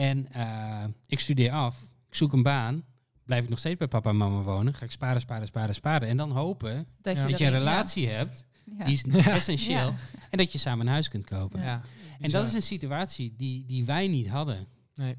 En 0.00 0.32
eh, 0.32 0.84
ik 1.06 1.18
studeer 1.20 1.50
af, 1.52 1.82
ik 2.08 2.14
zoek 2.14 2.32
een 2.32 2.42
baan. 2.42 2.84
Blijf 3.24 3.42
ik 3.42 3.48
nog 3.50 3.58
steeds 3.58 3.76
bij 3.78 3.88
papa 3.88 4.10
en 4.10 4.16
mama 4.16 4.42
wonen. 4.42 4.74
Ga 4.74 4.84
ik 4.84 4.90
sparen, 4.90 5.20
sparen, 5.20 5.46
sparen, 5.46 5.74
sparen. 5.74 6.08
En 6.08 6.16
dan 6.16 6.30
hopen 6.30 6.86
Dat 7.02 7.16
Ja. 7.16 7.22
je, 7.22 7.28
dat 7.30 7.38
je 7.38 7.44
een 7.46 7.52
ja. 7.52 7.58
relatie 7.58 8.08
hebt. 8.08 8.46
Die 8.84 8.94
is 8.94 9.04
Ja. 9.08 9.30
essentieel. 9.30 9.76
Ja. 9.78 9.94
En 10.30 10.38
dat 10.38 10.52
je 10.52 10.58
samen 10.58 10.86
een 10.86 10.92
huis 10.92 11.08
kunt 11.08 11.24
kopen. 11.24 11.62
Ja. 11.62 11.80
En 12.20 12.30
dat 12.30 12.46
is 12.46 12.52
een 12.52 12.62
situatie 12.62 13.34
die, 13.36 13.64
die 13.66 13.84
wij 13.84 14.08
niet 14.08 14.28
hadden. 14.28 14.66
Nee. 14.94 15.16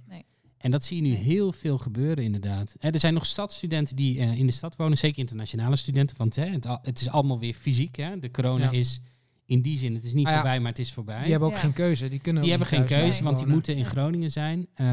En 0.57 0.71
dat 0.71 0.83
zie 0.83 0.95
je 0.95 1.01
nu 1.01 1.09
Nee. 1.09 1.17
heel 1.17 1.51
veel 1.51 1.77
gebeuren 1.77 2.23
inderdaad. 2.23 2.75
Hè, 2.79 2.89
er 2.89 2.99
zijn 2.99 3.13
nog 3.13 3.25
stadstudenten 3.25 3.95
die 3.95 4.19
eh, 4.19 4.37
in 4.39 4.45
de 4.45 4.51
stad 4.51 4.75
wonen, 4.75 4.97
zeker 4.97 5.19
internationale 5.19 5.75
studenten. 5.75 6.17
Want 6.17 6.35
hè, 6.35 6.45
het, 6.45 6.65
al- 6.65 6.79
het 6.81 7.01
is 7.01 7.09
allemaal 7.09 7.39
weer 7.39 7.53
fysiek. 7.53 7.95
Hè. 7.95 8.19
De 8.19 8.31
corona 8.31 8.63
Ja. 8.65 8.71
is 8.71 9.01
in 9.51 9.61
die 9.61 9.77
zin, 9.77 9.95
het 9.95 10.05
is 10.05 10.13
niet 10.13 10.25
Ah 10.25 10.31
ja. 10.31 10.37
voorbij, 10.39 10.59
maar 10.59 10.69
het 10.69 10.79
is 10.79 10.91
voorbij. 10.93 11.21
Die 11.21 11.31
hebben 11.31 11.47
ook 11.49 11.53
Ja. 11.55 11.59
geen 11.59 11.73
keuze. 11.73 12.07
Die 12.07 12.19
kunnen 12.19 12.43
Die 12.43 12.51
ook 12.53 12.59
hebben 12.59 12.77
geen 12.77 12.97
keuze, 12.97 13.23
want 13.23 13.37
die 13.37 13.47
moeten 13.47 13.75
in 13.75 13.81
Ja. 13.81 13.87
Groningen 13.87 14.31
zijn. 14.31 14.59
Uh, 14.59 14.87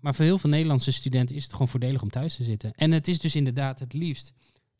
maar 0.00 0.14
voor 0.14 0.24
heel 0.24 0.38
veel 0.38 0.50
Nederlandse 0.50 0.92
studenten 0.92 1.36
is 1.36 1.42
het 1.42 1.52
gewoon 1.52 1.68
voordelig 1.68 2.02
om 2.02 2.10
thuis 2.10 2.36
te 2.36 2.44
zitten. 2.44 2.72
En 2.74 2.90
het 2.90 3.08
is 3.08 3.18
dus 3.18 3.36
inderdaad 3.36 3.78
het 3.78 3.92
liefst 3.92 4.32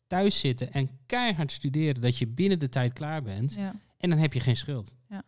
thuis 0.07 0.39
zitten 0.39 0.73
en 0.73 0.89
keihard 1.05 1.51
studeren, 1.51 2.01
dat 2.01 2.17
je 2.17 2.27
binnen 2.27 2.59
de 2.59 2.69
tijd 2.69 2.93
klaar 2.93 3.21
bent. 3.23 3.53
Ja. 3.53 3.75
En 3.97 4.09
dan 4.09 4.19
heb 4.19 4.33
je 4.33 4.39
geen 4.39 4.57
schuld. 4.57 4.93
Ja. 5.09 5.23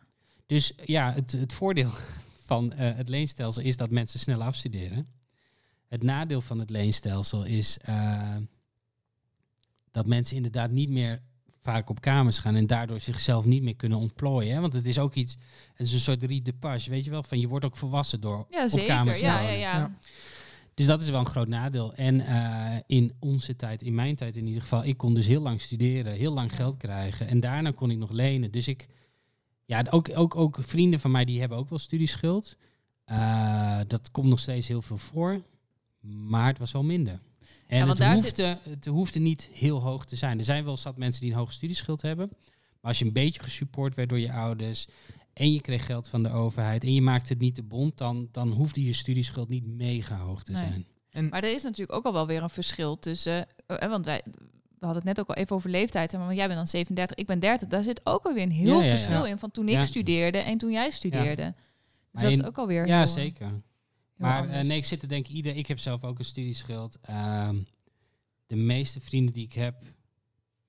Dus 0.46 0.72
ja, 0.84 1.12
het, 1.12 1.32
het 1.32 1.52
voordeel 1.52 1.90
van 2.46 2.72
eh, 2.72 2.96
het 2.96 3.08
leenstelsel 3.08 3.62
is 3.62 3.76
dat 3.76 3.90
mensen 3.90 4.20
snel 4.20 4.42
afstuderen. 4.42 5.06
Het 5.88 6.02
nadeel 6.02 6.40
van 6.40 6.58
het 6.58 6.70
leenstelsel 6.70 7.44
is 7.44 7.78
eh, 7.82 8.36
dat 9.90 10.06
mensen 10.06 10.36
inderdaad 10.36 10.70
niet 10.70 10.90
meer 10.90 11.22
vaak 11.62 11.90
op 11.90 12.00
kamers 12.00 12.38
gaan 12.38 12.54
en 12.54 12.66
daardoor 12.66 13.00
zichzelf 13.00 13.44
niet 13.44 13.62
meer 13.62 13.76
kunnen 13.76 13.98
ontplooien. 13.98 14.54
Hè? 14.54 14.60
Want 14.60 14.72
het 14.72 14.86
is 14.86 14.98
ook 14.98 15.14
iets, 15.14 15.36
het 15.74 15.86
is 15.86 15.92
een 15.92 16.00
soort 16.00 16.22
rite 16.22 16.50
de 16.50 16.56
page, 16.58 16.90
weet 16.90 17.04
je 17.04 17.10
wel, 17.10 17.22
van 17.22 17.40
je 17.40 17.48
wordt 17.48 17.64
ook 17.64 17.76
volwassen 17.76 18.20
door 18.20 18.46
Ja, 18.50 18.62
op 18.62 18.68
zeker. 18.70 18.86
kamers 18.86 19.18
te 19.18 19.24
Ja, 19.24 19.40
ja, 19.40 19.50
ja. 19.50 19.76
Ja. 19.76 19.98
Dus 20.74 20.86
dat 20.86 21.02
is 21.02 21.10
wel 21.10 21.20
een 21.20 21.26
groot 21.26 21.48
nadeel. 21.48 21.94
En 21.94 22.20
eh, 22.20 22.76
in 22.86 23.12
onze 23.18 23.56
tijd, 23.56 23.82
in 23.82 23.94
mijn 23.94 24.16
tijd 24.16 24.36
in 24.36 24.46
ieder 24.46 24.62
geval, 24.62 24.84
ik 24.84 24.96
kon 24.96 25.14
dus 25.14 25.26
heel 25.26 25.42
lang 25.42 25.60
studeren, 25.60 26.12
heel 26.12 26.32
lang 26.32 26.54
geld 26.54 26.76
krijgen. 26.76 27.28
En 27.28 27.40
daarna 27.40 27.70
kon 27.70 27.90
ik 27.90 27.98
nog 27.98 28.10
lenen. 28.10 28.50
Dus 28.50 28.68
ik, 28.68 28.86
ja, 29.64 29.84
ook, 29.90 30.08
ook, 30.14 30.36
ook 30.36 30.58
vrienden 30.60 31.00
van 31.00 31.10
mij 31.10 31.24
die 31.24 31.40
hebben 31.40 31.58
ook 31.58 31.68
wel 31.68 31.78
studieschuld. 31.78 32.56
Eh, 33.04 33.80
dat 33.86 34.10
komt 34.10 34.28
nog 34.28 34.38
steeds 34.38 34.68
heel 34.68 34.82
veel 34.82 34.96
voor, 34.96 35.42
maar 36.00 36.46
het 36.46 36.58
was 36.58 36.72
wel 36.72 36.84
minder. 36.84 37.20
En 37.66 37.86
want 37.86 37.98
het, 37.98 38.06
daar 38.06 38.14
hoefde, 38.14 38.58
het 38.70 38.86
hoefde 38.86 39.18
niet 39.18 39.48
heel 39.52 39.82
hoog 39.82 40.04
te 40.04 40.16
zijn. 40.16 40.38
Er 40.38 40.44
zijn 40.44 40.64
wel 40.64 40.76
zat 40.76 40.96
mensen 40.96 41.20
die 41.22 41.30
een 41.30 41.36
hoge 41.38 41.52
studieschuld 41.52 42.02
hebben. 42.02 42.28
Maar 42.80 42.90
als 42.90 42.98
je 42.98 43.04
een 43.04 43.12
beetje 43.12 43.42
gesupport 43.42 43.94
werd 43.94 44.08
door 44.08 44.18
je 44.18 44.32
ouders 44.32 44.86
en 45.32 45.52
je 45.52 45.60
kreeg 45.60 45.86
geld 45.86 46.08
van 46.08 46.22
de 46.22 46.30
overheid 46.30 46.84
en 46.84 46.94
je 46.94 47.02
maakte 47.02 47.32
het 47.32 47.42
niet 47.42 47.54
te 47.54 47.62
bond, 47.62 47.98
dan, 47.98 48.28
dan 48.32 48.50
hoefde 48.50 48.84
je 48.84 48.92
studieschuld 48.92 49.48
niet 49.48 49.66
mega 49.66 50.16
hoog 50.18 50.42
te 50.42 50.52
Nee. 50.52 50.60
zijn. 50.62 50.86
En 51.10 51.28
Maar 51.28 51.42
er 51.44 51.52
is 51.54 51.62
natuurlijk 51.62 51.92
ook 51.98 52.04
al 52.04 52.12
wel 52.12 52.26
weer 52.26 52.42
een 52.42 52.50
verschil 52.50 52.98
tussen. 52.98 53.46
eh, 53.66 53.88
want 53.88 54.04
wij. 54.04 54.22
We 54.78 54.86
hadden 54.86 55.04
het 55.06 55.16
net 55.16 55.20
ook 55.26 55.36
al 55.36 55.42
even 55.42 55.56
over 55.56 55.70
leeftijd. 55.70 56.12
Maar 56.12 56.34
jij 56.34 56.44
bent 56.46 56.58
dan 56.58 56.68
37, 56.68 57.16
ik 57.16 57.26
ben 57.26 57.38
30. 57.38 57.68
Daar 57.68 57.82
zit 57.82 58.00
ook 58.06 58.24
alweer 58.24 58.42
een 58.42 58.50
heel 58.50 58.76
Ja, 58.78 58.84
ja, 58.84 58.84
ja. 58.84 58.90
verschil 58.98 59.24
in 59.24 59.38
van 59.38 59.50
toen 59.50 59.68
ik 59.68 59.74
Ja. 59.74 59.82
studeerde 59.84 60.38
en 60.38 60.58
toen 60.58 60.70
jij 60.70 60.90
studeerde. 60.90 61.42
Dus 61.44 61.54
Maar 62.10 62.22
dat 62.22 62.32
is 62.32 62.42
ook 62.44 62.58
alweer. 62.58 62.86
Ja, 62.86 62.96
heel, 62.98 63.06
zeker. 63.06 63.62
Maar 64.20 64.48
eh, 64.48 64.64
nee, 64.66 64.76
ik 64.76 64.84
zit 64.84 65.00
te 65.00 65.06
denken, 65.06 65.34
ieder, 65.34 65.56
ik 65.56 65.66
heb 65.66 65.78
zelf 65.78 66.04
ook 66.04 66.18
een 66.18 66.24
studieschuld. 66.24 66.98
Ehm, 67.00 67.56
de 68.46 68.56
meeste 68.56 69.00
vrienden 69.00 69.32
die 69.34 69.44
ik 69.44 69.52
heb, 69.52 69.82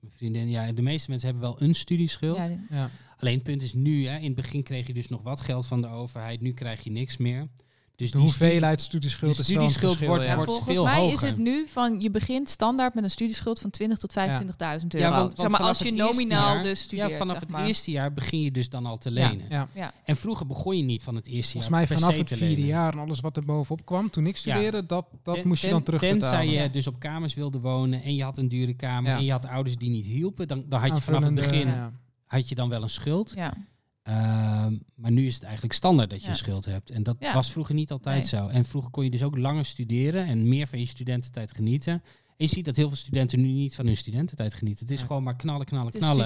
mijn 0.00 0.12
vriendin, 0.16 0.48
ja, 0.50 0.72
de 0.72 0.82
meeste 0.82 1.10
mensen 1.10 1.28
hebben 1.28 1.48
wel 1.48 1.62
een 1.62 1.74
studieschuld. 1.74 2.36
Ja, 2.36 2.48
die- 2.48 2.60
ja. 2.70 2.90
Alleen 3.18 3.34
het 3.34 3.42
punt 3.42 3.62
is 3.62 3.72
nu, 3.74 4.06
hè, 4.06 4.16
in 4.18 4.24
het 4.24 4.34
begin 4.34 4.62
kreeg 4.62 4.86
je 4.86 4.94
dus 4.94 5.08
nog 5.08 5.22
wat 5.22 5.40
geld 5.40 5.66
van 5.66 5.80
de 5.80 5.86
overheid, 5.88 6.40
nu 6.40 6.52
krijg 6.52 6.82
je 6.84 6.90
niks 6.90 7.16
meer. 7.16 7.48
Dus 7.96 8.10
de 8.10 8.16
die 8.16 8.26
hoeveelheid 8.26 8.80
studieschuld 8.80 9.38
is 9.38 9.48
wel 9.48 9.62
een 9.62 9.70
studieschuld 9.70 9.90
verschil, 9.92 10.08
wordt- 10.08 10.24
ja. 10.26 10.34
Wordt 10.36 10.50
volgens 10.50 10.74
veel 10.74 10.84
mij 10.84 11.08
is 11.10 11.20
het 11.20 11.38
nu 11.38 11.66
van 11.68 12.00
je 12.00 12.10
begint 12.10 12.48
standaard 12.48 12.94
met 12.94 13.04
een 13.04 13.10
studieschuld 13.10 13.58
van 13.60 13.70
20 13.70 13.98
tot 13.98 14.12
25.000 14.12 14.94
euro. 14.94 15.06
Ja, 15.06 15.10
want- 15.10 15.20
want 15.36 15.40
zeg 15.40 15.50
maar 15.50 15.68
als 15.68 15.78
je 15.78 15.92
nominaal 15.92 16.54
jaar- 16.54 16.62
dus 16.62 16.80
studeert. 16.80 17.10
ja, 17.10 17.16
vanaf 17.16 17.38
zeg 17.38 17.48
het 17.58 17.66
eerste 17.68 17.90
jaar 17.90 18.12
begin 18.12 18.40
je 18.40 18.50
dus 18.50 18.68
dan 18.68 18.86
al 18.86 18.98
te 18.98 19.10
lenen. 19.10 19.46
Ja. 19.48 19.68
Ja, 19.74 19.92
En 20.04 20.16
vroeger 20.16 20.46
begon 20.46 20.76
je 20.76 20.82
niet 20.82 21.02
van 21.02 21.14
het 21.14 21.26
eerste 21.26 21.52
Volgens 21.52 21.72
jaar 21.72 21.78
mij 21.80 21.86
per 21.88 21.98
vanaf 21.98 22.14
se 22.14 22.20
het 22.20 22.28
vierde 22.28 22.46
lenen. 22.54 22.66
jaar 22.66 22.92
en 22.92 22.98
alles 22.98 23.20
wat 23.20 23.36
er 23.36 23.44
bovenop 23.44 23.86
kwam 23.86 24.10
toen 24.10 24.26
ik 24.26 24.36
studeerde, 24.36 24.86
dat, 24.86 25.06
dat 25.22 25.34
Ten- 25.34 25.48
moest 25.48 25.62
je 25.62 25.70
dan 25.70 25.82
terugbetalen. 25.82 26.20
Tenzij 26.46 26.62
je 26.62 26.70
dus 26.70 26.86
op 26.86 26.98
kamers 26.98 27.34
wilde 27.34 27.60
wonen 27.60 28.02
en 28.02 28.14
je 28.14 28.22
had 28.22 28.38
een 28.38 28.48
dure 28.48 28.74
kamer 28.74 29.10
Ja. 29.10 29.16
en 29.16 29.24
je 29.24 29.30
had 29.32 29.46
ouders 29.46 29.76
die 29.76 29.90
niet 29.90 30.04
hielpen, 30.06 30.48
dan, 30.48 30.64
dan 30.68 30.80
had 30.80 30.96
je 30.96 31.00
vanaf 31.02 31.22
het 31.24 31.34
begin 31.34 31.68
ja. 31.68 31.92
had 32.26 32.48
je 32.48 32.54
dan 32.54 32.68
wel 32.68 32.82
een 32.82 32.90
schuld. 32.90 33.32
ja. 33.34 33.54
Ehm, 34.02 34.76
maar 34.94 35.10
nu 35.10 35.26
is 35.26 35.34
het 35.34 35.42
eigenlijk 35.42 35.74
standaard 35.74 36.10
dat 36.10 36.22
je 36.22 36.28
een 36.28 36.36
schuld 36.36 36.64
hebt. 36.64 36.90
En 36.90 37.02
dat 37.02 37.16
was 37.34 37.50
vroeger 37.52 37.74
niet 37.74 37.90
altijd 37.90 38.16
Nee. 38.32 38.40
zo. 38.40 38.48
En 38.48 38.64
vroeger 38.64 38.90
kon 38.90 39.04
je 39.04 39.10
dus 39.10 39.22
ook 39.22 39.36
langer 39.38 39.64
studeren 39.64 40.26
en 40.26 40.48
meer 40.48 40.66
van 40.66 40.78
je 40.78 40.86
studententijd 40.86 41.52
genieten. 41.56 41.92
En 41.92 42.48
je 42.48 42.54
ziet 42.54 42.64
dat 42.64 42.76
heel 42.76 42.88
veel 42.88 42.96
studenten 42.96 43.40
nu 43.40 43.48
niet 43.48 43.74
van 43.74 43.86
hun 43.86 43.96
studententijd 43.96 44.54
genieten. 44.54 44.84
Het 44.84 44.94
is 44.94 45.00
Ja. 45.00 45.06
gewoon 45.06 45.22
maar 45.22 45.36
knallen, 45.36 45.66
knallen, 45.66 45.92
knallen. 45.92 46.24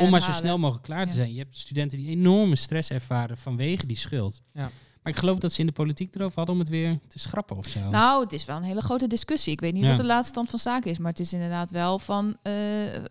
Om 0.00 0.10
maar 0.10 0.20
zo 0.20 0.26
halen. 0.26 0.34
snel 0.34 0.58
mogelijk 0.58 0.84
klaar 0.84 1.06
te 1.08 1.14
zijn. 1.14 1.32
Je 1.32 1.38
hebt 1.38 1.58
studenten 1.58 1.98
die 1.98 2.08
enorme 2.08 2.56
stress 2.56 2.90
ervaren 2.90 3.36
vanwege 3.36 3.86
die 3.86 3.96
schuld. 3.96 4.42
Ja. 4.52 4.70
Maar 5.08 5.16
ik 5.16 5.22
geloof 5.22 5.38
dat 5.38 5.52
ze 5.52 5.60
in 5.60 5.66
de 5.66 5.72
politiek 5.72 6.14
erover 6.14 6.36
hadden 6.36 6.54
om 6.54 6.60
het 6.60 6.70
weer 6.70 6.98
te 7.08 7.18
schrappen 7.18 7.56
of 7.56 7.66
zo. 7.68 7.88
Nou, 7.90 8.22
het 8.22 8.32
is 8.32 8.44
wel 8.44 8.56
een 8.56 8.62
hele 8.62 8.80
grote 8.80 9.06
discussie. 9.06 9.52
Ik 9.52 9.60
weet 9.60 9.72
niet 9.72 9.82
Ja. 9.82 9.88
wat 9.88 9.96
de 9.98 10.04
laatste 10.04 10.30
stand 10.32 10.50
van 10.50 10.58
zaken 10.58 10.90
is, 10.90 10.98
maar 10.98 11.10
het 11.10 11.20
is 11.20 11.32
inderdaad 11.32 11.70
wel 11.70 11.98
van. 11.98 12.36
eh, 12.42 12.94
eh, 12.94 13.02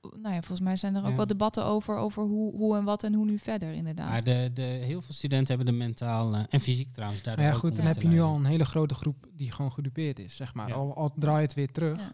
nou 0.00 0.34
ja, 0.34 0.40
volgens 0.40 0.60
mij 0.60 0.76
zijn 0.76 0.94
er 0.94 1.02
ook 1.02 1.08
Ja. 1.10 1.16
wel 1.16 1.26
debatten 1.26 1.64
over, 1.64 1.96
over 1.96 2.22
hoe, 2.22 2.54
hoe 2.56 2.76
en 2.76 2.84
wat 2.84 3.02
en 3.02 3.14
hoe 3.14 3.24
nu 3.24 3.38
verder, 3.38 3.72
inderdaad. 3.72 4.08
maar 4.10 4.24
de, 4.24 4.50
de, 4.54 4.62
heel 4.62 5.02
veel 5.02 5.14
studenten 5.14 5.56
hebben 5.56 5.74
de 5.74 5.78
mentaal 5.84 6.34
eh, 6.34 6.40
en 6.50 6.60
fysiek 6.60 6.92
trouwens 6.92 7.22
daardoor 7.22 7.44
Maar 7.44 7.52
ja, 7.52 7.58
goed, 7.58 7.76
dan 7.76 7.86
heb 7.86 8.02
je 8.02 8.08
nu 8.08 8.20
al 8.20 8.34
een 8.36 8.44
hele 8.46 8.64
grote 8.64 8.94
groep 8.94 9.26
die 9.32 9.52
gewoon 9.52 9.72
gedupeerd 9.72 10.18
is, 10.18 10.36
zeg 10.36 10.54
maar. 10.54 10.68
Ja. 10.68 10.74
Al, 10.74 10.94
al 10.96 11.12
draai 11.16 11.36
je 11.36 11.42
het 11.42 11.54
weer 11.54 11.72
terug. 11.72 11.98
Ja. 11.98 12.12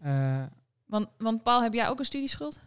Ja. 0.00 0.40
Eh, 0.42 0.46
Want, 0.86 1.08
want 1.18 1.42
Paul, 1.42 1.62
heb 1.62 1.72
jij 1.72 1.88
ook 1.88 1.98
een 1.98 2.04
studieschuld? 2.04 2.62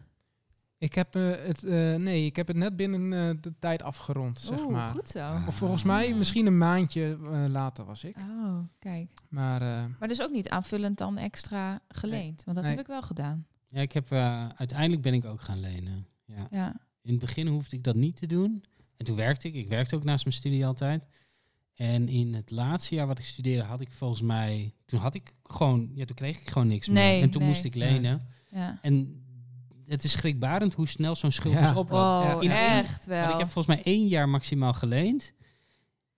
Ik 0.79 0.93
heb 0.95 1.15
eh, 1.15 1.29
het, 1.45 1.63
eh, 1.63 1.95
nee, 1.95 2.25
ik 2.25 2.35
heb 2.35 2.47
het 2.47 2.57
net 2.57 2.75
binnen 2.75 3.13
eh, 3.29 3.35
de 3.41 3.53
tijd 3.59 3.81
afgerond, 3.83 4.39
zeg 4.39 4.59
Oeh, 4.61 4.71
maar. 4.71 4.91
goed 4.91 5.09
zo. 5.09 5.19
Ah. 5.19 5.47
Of 5.47 5.55
volgens 5.55 5.83
mij, 5.83 6.11
Ah. 6.11 6.17
misschien 6.17 6.45
een 6.45 6.57
maandje 6.57 7.17
eh, 7.23 7.45
later 7.47 7.85
was 7.85 8.03
ik. 8.03 8.17
Oh, 8.17 8.59
kijk. 8.79 9.11
Maar 9.29 9.61
eh, 9.61 9.85
Maar 9.99 10.07
dus 10.07 10.21
ook 10.21 10.31
niet 10.31 10.49
aanvullend 10.49 10.97
dan 10.97 11.17
extra 11.17 11.81
geleend, 11.87 12.43
want 12.43 12.55
dat 12.57 12.65
Nee. 12.65 12.75
heb 12.75 12.81
ik 12.85 12.91
wel 12.91 13.01
gedaan. 13.01 13.45
Ja, 13.67 13.81
ik 13.81 13.91
heb, 13.91 14.11
eh, 14.11 14.47
uiteindelijk 14.55 15.01
ben 15.01 15.13
ik 15.13 15.25
ook 15.25 15.41
gaan 15.41 15.59
lenen. 15.59 16.07
Ja. 16.25 16.47
Ja. 16.51 16.75
In 17.01 17.11
het 17.11 17.19
begin 17.19 17.47
hoefde 17.47 17.75
ik 17.75 17.83
dat 17.83 17.95
niet 17.95 18.15
te 18.15 18.25
doen. 18.27 18.63
En 18.97 19.05
toen 19.05 19.15
werkte 19.15 19.47
ik. 19.47 19.53
Ik 19.55 19.67
werkte 19.69 19.95
ook 19.95 20.03
naast 20.03 20.23
mijn 20.25 20.35
studie 20.35 20.65
altijd. 20.65 21.03
En 21.75 22.07
in 22.07 22.33
het 22.33 22.51
laatste 22.51 22.95
jaar 22.95 23.07
wat 23.07 23.19
ik 23.19 23.25
studeerde 23.25 23.63
had 23.63 23.81
ik 23.81 23.91
volgens 23.91 24.21
mij... 24.21 24.73
Toen 24.85 24.99
had 24.99 25.13
ik 25.15 25.33
gewoon... 25.43 25.89
Ja, 25.93 26.05
toen 26.05 26.15
kreeg 26.15 26.39
ik 26.39 26.49
gewoon 26.49 26.67
niks 26.67 26.87
Nee, 26.87 27.13
meer. 27.13 27.21
En 27.23 27.29
toen 27.29 27.41
nee. 27.41 27.49
moest 27.49 27.63
ik 27.63 27.75
lenen. 27.75 28.21
ja. 28.51 28.79
En 28.81 29.23
het 29.89 30.03
is 30.03 30.11
schrikbarend 30.11 30.73
hoe 30.73 30.87
snel 30.87 31.15
zo'n 31.15 31.31
schuld 31.31 31.53
Ja. 31.53 31.59
dus 31.67 31.69
oploopt. 31.77 32.27
Wow, 32.31 32.43
In 32.43 32.51
één- 32.51 32.67
echt 32.67 33.05
wel. 33.05 33.19
Want 33.21 33.33
ik 33.33 33.39
heb 33.39 33.49
volgens 33.49 33.75
mij 33.75 33.83
één 33.93 34.07
jaar 34.07 34.29
maximaal 34.29 34.73
geleend. 34.73 35.33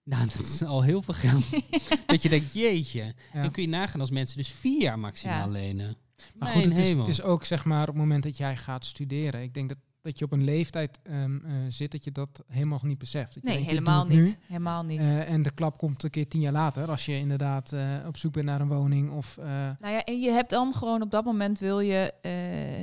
Nou, 0.04 0.26
dat 0.26 0.40
is 0.40 0.64
al 0.64 0.82
heel 0.84 1.02
veel 1.02 1.14
geld. 1.14 1.44
dat 2.06 2.24
je 2.24 2.30
denkt, 2.30 2.54
jeetje. 2.54 3.14
ja. 3.34 3.42
Dan 3.42 3.52
kun 3.52 3.62
je 3.64 3.70
nagaan 3.70 4.00
als 4.00 4.12
mensen 4.12 4.38
dus 4.38 4.48
vier 4.52 4.82
jaar 4.82 5.00
maximaal 5.00 5.46
Ja. 5.46 5.52
lenen. 5.52 5.98
Maar 6.36 6.50
Mijn 6.54 6.54
goed, 6.54 6.78
het 6.78 6.86
is, 6.86 6.94
het 6.94 7.08
is 7.08 7.22
ook 7.22 7.46
zeg 7.46 7.66
maar 7.66 7.82
op 7.82 7.88
het 7.88 7.96
moment 7.96 8.24
dat 8.24 8.38
jij 8.38 8.58
gaat 8.58 8.86
studeren. 8.86 9.42
Ik 9.42 9.54
denk 9.54 9.70
dat, 9.70 9.78
dat 10.02 10.20
je 10.20 10.26
op 10.26 10.32
een 10.32 10.44
leeftijd 10.44 11.00
ehm, 11.04 11.36
eh, 11.46 11.52
zit 11.70 11.92
dat 11.92 12.04
je 12.04 12.12
dat 12.12 12.44
helemaal 12.48 12.80
niet 12.84 12.98
beseft. 12.98 13.34
Dat 13.34 13.44
je 13.44 13.50
nee, 13.50 13.58
denkt, 13.58 13.72
helemaal 13.72 14.06
niet. 14.06 14.40
Helemaal 14.48 14.84
niet. 14.84 15.00
Eh, 15.00 15.30
en 15.32 15.42
de 15.42 15.52
klap 15.52 15.78
komt 15.78 16.04
een 16.04 16.10
keer 16.10 16.28
tien 16.28 16.42
jaar 16.42 16.52
later. 16.52 16.90
Als 16.90 17.06
je 17.06 17.18
inderdaad 17.18 17.72
eh, 17.72 17.82
op 18.08 18.18
zoek 18.18 18.34
bent 18.34 18.46
naar 18.46 18.62
een 18.62 18.68
woning 18.68 19.12
of... 19.12 19.38
eh, 19.38 19.46
Nou 19.80 19.94
ja, 19.94 20.04
en 20.04 20.20
je 20.20 20.30
hebt 20.32 20.50
dan 20.50 20.74
gewoon 20.74 21.02
op 21.02 21.12
dat 21.12 21.26
moment 21.26 21.60
wil 21.60 21.80
je. 21.80 22.14
eh, 22.22 22.82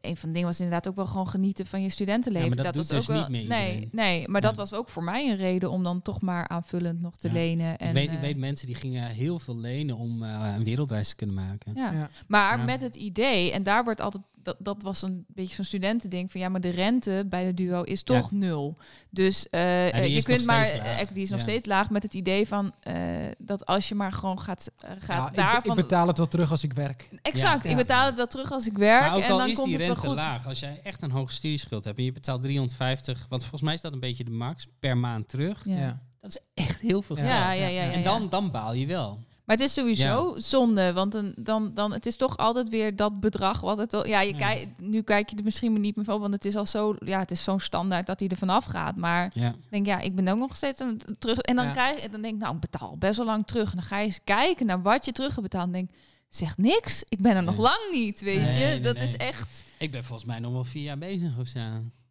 een 0.00 0.16
van 0.16 0.28
de 0.28 0.34
dingen 0.34 0.48
was 0.48 0.60
inderdaad 0.60 0.88
ook 0.88 0.96
wel 0.96 1.06
gewoon 1.06 1.28
genieten 1.28 1.66
van 1.66 1.82
je 1.82 1.88
studentenleven. 1.88 2.48
Ja, 2.48 2.54
maar 2.54 2.64
dat 2.64 2.76
was 2.76 2.88
doet 2.88 2.96
dus 2.96 3.10
ook 3.10 3.16
wel, 3.16 3.28
niet 3.28 3.48
Nee, 3.48 3.88
nee, 3.92 4.28
maar 4.28 4.40
dat 4.40 4.56
was 4.56 4.72
ook 4.72 4.88
voor 4.88 5.04
mij 5.04 5.30
een 5.30 5.36
reden 5.36 5.70
om 5.70 5.82
dan 5.82 6.02
toch 6.02 6.20
maar 6.20 6.48
aanvullend 6.48 7.00
nog 7.00 7.16
te 7.16 7.28
Ja. 7.28 7.34
lenen. 7.34 7.78
En, 7.78 7.88
ik, 7.88 7.94
weet, 7.94 8.12
ik 8.12 8.20
weet 8.20 8.36
mensen 8.36 8.66
die 8.66 8.76
gingen 8.76 9.06
heel 9.08 9.38
veel 9.38 9.56
lenen 9.58 9.96
om 9.96 10.22
eh, 10.22 10.54
een 10.56 10.64
wereldreis 10.64 11.08
te 11.08 11.16
kunnen 11.16 11.36
maken. 11.36 11.72
ja. 11.74 11.92
ja. 11.92 12.08
Maar 12.28 12.58
Ja. 12.58 12.64
met 12.64 12.80
het 12.80 12.96
idee, 12.96 13.52
en 13.52 13.62
daar 13.62 13.84
wordt 13.84 14.00
altijd, 14.00 14.22
dat, 14.42 14.56
dat 14.58 14.82
was 14.82 15.02
een 15.02 15.24
beetje 15.28 15.54
zo'n 15.54 15.64
studentending 15.64 16.30
van 16.30 16.40
ja, 16.40 16.48
maar 16.48 16.60
de 16.60 16.68
rente 16.68 17.24
bij 17.28 17.44
de 17.44 17.54
duo 17.54 17.82
is 17.82 18.02
toch 18.02 18.30
nul. 18.32 18.76
Dus 19.10 19.48
eh, 19.48 19.94
eh, 19.94 20.14
je 20.14 20.22
kunt 20.22 20.46
maar, 20.46 20.76
laag. 20.76 21.00
eh, 21.00 21.08
die 21.12 21.22
is 21.22 21.30
nog 21.30 21.38
Ja. 21.38 21.44
steeds 21.44 21.66
laag 21.66 21.90
met 21.90 22.02
het 22.02 22.14
idee 22.14 22.46
van 22.48 22.74
eh, 22.80 22.94
dat 23.38 23.66
als 23.66 23.88
je 23.88 23.94
maar 23.94 24.12
gewoon 24.12 24.40
gaat, 24.40 24.70
gaat 24.98 25.06
Ja, 25.06 25.28
ik, 25.28 25.34
daarvan. 25.36 25.76
ik 25.78 25.82
betaal 25.82 26.06
het 26.06 26.18
wel 26.18 26.28
terug 26.28 26.50
als 26.50 26.62
ik 26.64 26.72
werk. 26.72 27.08
exact, 27.22 27.64
Ja, 27.64 27.70
ik 27.70 27.76
betaal 27.76 28.06
het 28.06 28.16
wel 28.16 28.26
terug 28.26 28.52
als 28.52 28.66
ik 28.66 28.76
werk 28.78 29.00
Maar 29.00 29.16
ook 29.16 29.22
en 29.22 29.30
al 29.30 29.38
dan 29.38 29.48
is 29.48 29.54
komt 29.54 29.66
die 29.68 29.76
het 29.76 29.86
wel 29.86 29.94
rente 29.94 30.08
goed. 30.08 30.16
laag, 30.16 30.46
als 30.46 30.60
jij 30.60 30.80
echt 30.82 31.02
een 31.02 31.10
hoge 31.10 31.32
studieschuld 31.32 31.84
hebt 31.84 31.98
en 31.98 32.04
je 32.04 32.12
betaalt 32.12 32.42
350, 32.42 33.26
want 33.28 33.40
volgens 33.42 33.62
mij 33.62 33.74
is 33.74 33.80
dat 33.80 33.92
een 33.92 34.00
beetje 34.00 34.24
de 34.24 34.30
max, 34.30 34.66
per 34.78 34.96
maand 34.98 35.28
terug. 35.28 35.60
Ja. 35.64 35.76
Ja. 35.78 36.00
Dat 36.20 36.30
is 36.30 36.64
echt 36.64 36.80
heel 36.80 37.02
veel 37.02 37.16
Ja, 37.16 37.22
geld. 37.22 37.34
Ja, 37.38 37.52
ja, 37.52 37.66
ja, 37.66 37.82
ja, 37.84 37.92
en 37.92 38.02
dan, 38.02 38.28
dan 38.28 38.50
baal 38.50 38.74
je 38.74 38.86
wel. 38.86 39.18
Maar 39.50 39.58
het 39.58 39.68
is 39.68 39.74
sowieso 39.74 40.34
zonde, 40.38 40.92
want 40.92 41.12
dan, 41.12 41.32
dan, 41.36 41.74
dan, 41.74 41.92
het 41.92 42.06
is 42.06 42.16
toch 42.16 42.36
altijd 42.36 42.68
weer 42.68 42.96
dat 42.96 43.20
bedrag 43.20 43.60
wat 43.60 43.78
het... 43.78 43.94
al- 43.94 44.06
Ja, 44.06 44.20
je 44.20 44.32
Ja. 44.32 44.38
Kijk, 44.38 44.68
nu 44.78 45.02
kijk 45.02 45.30
je 45.30 45.36
er 45.36 45.44
misschien 45.44 45.80
niet 45.80 45.96
meer 45.96 46.04
van, 46.04 46.20
want 46.20 46.32
het 46.32 46.44
is 46.44 46.56
al 46.56 46.66
zo... 46.66 46.94
Ja, 47.04 47.18
het 47.18 47.30
is 47.30 47.42
zo'n 47.42 47.60
standaard 47.60 48.06
dat 48.06 48.20
hij 48.20 48.28
er 48.28 48.36
vanaf 48.36 48.64
gaat. 48.64 48.96
Maar 48.96 49.30
Ja. 49.34 49.48
ik 49.48 49.70
denk, 49.70 49.86
ja, 49.86 49.98
ik 50.00 50.14
ben 50.14 50.28
ook 50.28 50.38
nog 50.38 50.56
steeds 50.56 50.78
het 50.78 51.16
terug... 51.18 51.38
En 51.38 51.56
dan, 51.56 51.72
krijg, 51.72 52.08
dan 52.10 52.22
denk 52.22 52.34
ik, 52.34 52.40
nou, 52.40 52.56
betaal 52.56 52.96
best 52.98 53.16
wel 53.16 53.26
lang 53.26 53.46
terug. 53.46 53.70
En 53.70 53.76
dan 53.76 53.82
ga 53.86 53.98
je 53.98 54.04
eens 54.06 54.20
kijken 54.24 54.66
naar 54.66 54.82
wat 54.82 55.04
je 55.04 55.12
terug 55.12 55.30
hebt 55.30 55.42
betaald. 55.42 55.66
En 55.66 55.72
denk, 55.72 55.90
zeg 56.28 56.56
niks. 56.56 57.04
Ik 57.08 57.20
ben 57.22 57.36
er 57.36 57.42
nog 57.42 57.54
Nee. 57.54 57.62
lang 57.64 57.88
niet, 57.92 58.20
weet 58.20 58.40
Nee, 58.40 58.52
je. 58.58 58.64
nee, 58.64 58.80
dat 58.80 58.96
is 58.96 59.16
echt... 59.16 59.64
Ik 59.78 59.90
ben 59.90 60.04
volgens 60.04 60.28
mij 60.28 60.38
nog 60.38 60.52
wel 60.52 60.64
vier 60.64 60.82
jaar 60.82 60.98
bezig 60.98 61.38
of 61.38 61.46
zo. 61.46 61.58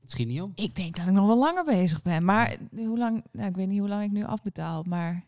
Het 0.01 0.11
schiet 0.11 0.27
niet 0.27 0.41
op. 0.41 0.51
Ik 0.55 0.75
denk 0.75 0.95
dat 0.95 1.05
ik 1.07 1.11
nog 1.11 1.27
wel 1.27 1.37
langer 1.37 1.63
bezig 1.65 2.01
ben. 2.01 2.25
Maar 2.25 2.55
hoe 2.75 2.97
lang... 2.97 3.23
Nou, 3.31 3.49
ik 3.49 3.55
weet 3.55 3.67
niet 3.67 3.79
hoe 3.79 3.89
lang 3.89 4.03
ik 4.03 4.11
nu 4.11 4.23
afbetaal, 4.25 4.83
maar... 4.87 5.27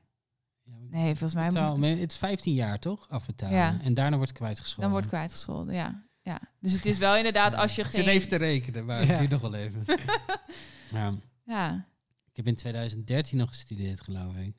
Nee, 0.91 1.05
volgens 1.15 1.33
mij... 1.33 1.47
betaal- 1.47 1.77
maar 1.77 1.89
het 1.89 2.11
is 2.11 2.17
15 2.17 2.53
jaar 2.53 2.79
toch, 2.79 3.09
afbetalen. 3.09 3.57
Ja. 3.57 3.77
En 3.81 3.93
daarna 3.93 4.15
wordt 4.15 4.29
het 4.31 4.39
kwijtgescholden. 4.39 4.83
Dan 4.83 4.91
wordt 4.91 5.07
kwijtgescholden, 5.07 5.73
ja. 5.75 6.03
ja. 6.21 6.39
Dus 6.59 6.71
het 6.73 6.85
is 6.85 6.97
wel 6.97 7.17
inderdaad 7.17 7.53
als 7.53 7.75
je 7.75 7.83
geen... 7.83 8.03
zit 8.03 8.07
even 8.13 8.29
te 8.29 8.35
rekenen, 8.35 8.85
maar 8.85 9.01
Ja. 9.01 9.07
het 9.07 9.17
duurt 9.17 9.29
nog 9.31 9.41
wel 9.41 9.53
even. 9.55 9.85
ja. 10.91 11.13
Ja. 11.45 11.87
Ik 12.29 12.35
heb 12.37 12.47
in 12.47 12.55
2013 12.55 13.37
nog 13.37 13.47
gestudeerd, 13.49 14.01
geloof 14.01 14.35
ik. 14.35 14.55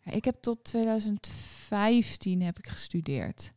Ja, 0.00 0.12
Ik 0.12 0.24
heb 0.24 0.36
tot 0.42 0.64
2015 0.64 2.42
heb 2.42 2.58
ik 2.58 2.66
gestudeerd. 2.66 3.52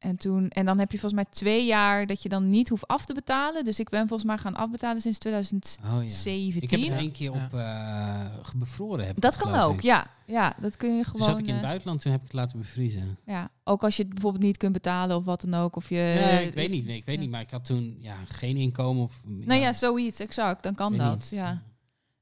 En, 0.00 0.16
toen, 0.16 0.48
en 0.48 0.64
dan 0.66 0.78
heb 0.78 0.90
je 0.92 0.98
volgens 0.98 1.22
mij 1.22 1.30
twee 1.30 1.66
jaar 1.66 2.06
dat 2.06 2.22
je 2.22 2.28
dan 2.28 2.48
niet 2.48 2.68
hoeft 2.68 2.86
af 2.86 3.04
te 3.04 3.14
betalen. 3.14 3.64
Dus 3.64 3.78
ik 3.80 3.88
ben 3.88 4.00
volgens 4.08 4.24
mij 4.28 4.38
gaan 4.38 4.54
afbetalen 4.56 5.00
sinds 5.00 5.18
2017. 5.18 5.84
Oh 5.84 6.54
ja. 6.54 6.60
Ik 6.60 6.70
heb 6.70 6.80
het 6.80 6.98
één 6.98 7.12
keer 7.12 7.32
op 7.32 7.54
eh 7.54 8.26
bevroren. 8.56 9.06
Heb 9.06 9.16
ik 9.16 9.22
Dat 9.22 9.36
kan 9.36 9.54
ook, 9.54 9.74
ik. 9.74 9.82
ja. 9.82 10.06
Ja, 10.26 10.54
dat 10.60 10.76
kun 10.76 10.88
je 10.96 11.02
Toen 11.02 11.12
gewoon... 11.12 11.26
zat 11.26 11.38
ik 11.38 11.44
in 11.46 11.52
het 11.54 11.62
eh, 11.62 11.68
buitenland, 11.68 12.00
toen 12.00 12.12
heb 12.12 12.20
ik 12.20 12.26
het 12.26 12.36
laten 12.36 12.58
bevriezen. 12.58 13.18
ja, 13.24 13.50
ook 13.64 13.82
als 13.84 13.96
je 13.96 14.02
het 14.02 14.12
bijvoorbeeld 14.12 14.42
niet 14.44 14.56
kunt 14.56 14.72
betalen 14.72 15.16
of 15.16 15.24
wat 15.24 15.40
dan 15.40 15.60
ook. 15.60 15.76
Of 15.76 15.88
je, 15.88 15.94
nee, 15.96 16.46
ik 16.46 16.54
weet 16.54 16.70
niet, 16.70 16.86
nee, 16.86 16.96
ik 16.96 17.04
weet 17.04 17.14
ja. 17.14 17.20
niet. 17.20 17.30
Maar 17.30 17.40
ik 17.40 17.50
had 17.50 17.64
toen 17.64 17.96
ja, 18.00 18.16
geen 18.24 18.56
inkomen. 18.56 19.02
Of, 19.02 19.20
Nou 19.24 19.60
ja, 19.60 19.72
zoiets, 19.72 20.20
exact. 20.20 20.62
Dan 20.62 20.74
kan 20.74 20.96
dat, 20.96 21.14
niet. 21.14 21.28
ja. 21.28 21.62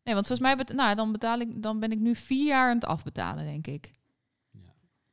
Nee, 0.05 0.15
want 0.15 0.27
volgens 0.27 0.49
mij 0.49 0.57
bet- 0.57 0.73
nou, 0.77 0.95
dan, 0.95 1.13
betaal 1.13 1.39
ik, 1.41 1.63
dan 1.63 1.81
ben 1.81 1.91
ik 1.93 1.99
nu 1.99 2.15
vier 2.15 2.47
jaar 2.47 2.69
aan 2.69 2.75
het 2.75 2.85
afbetalen, 2.85 3.45
denk 3.45 3.67
ik. 3.67 3.91
Ja. 4.51 4.61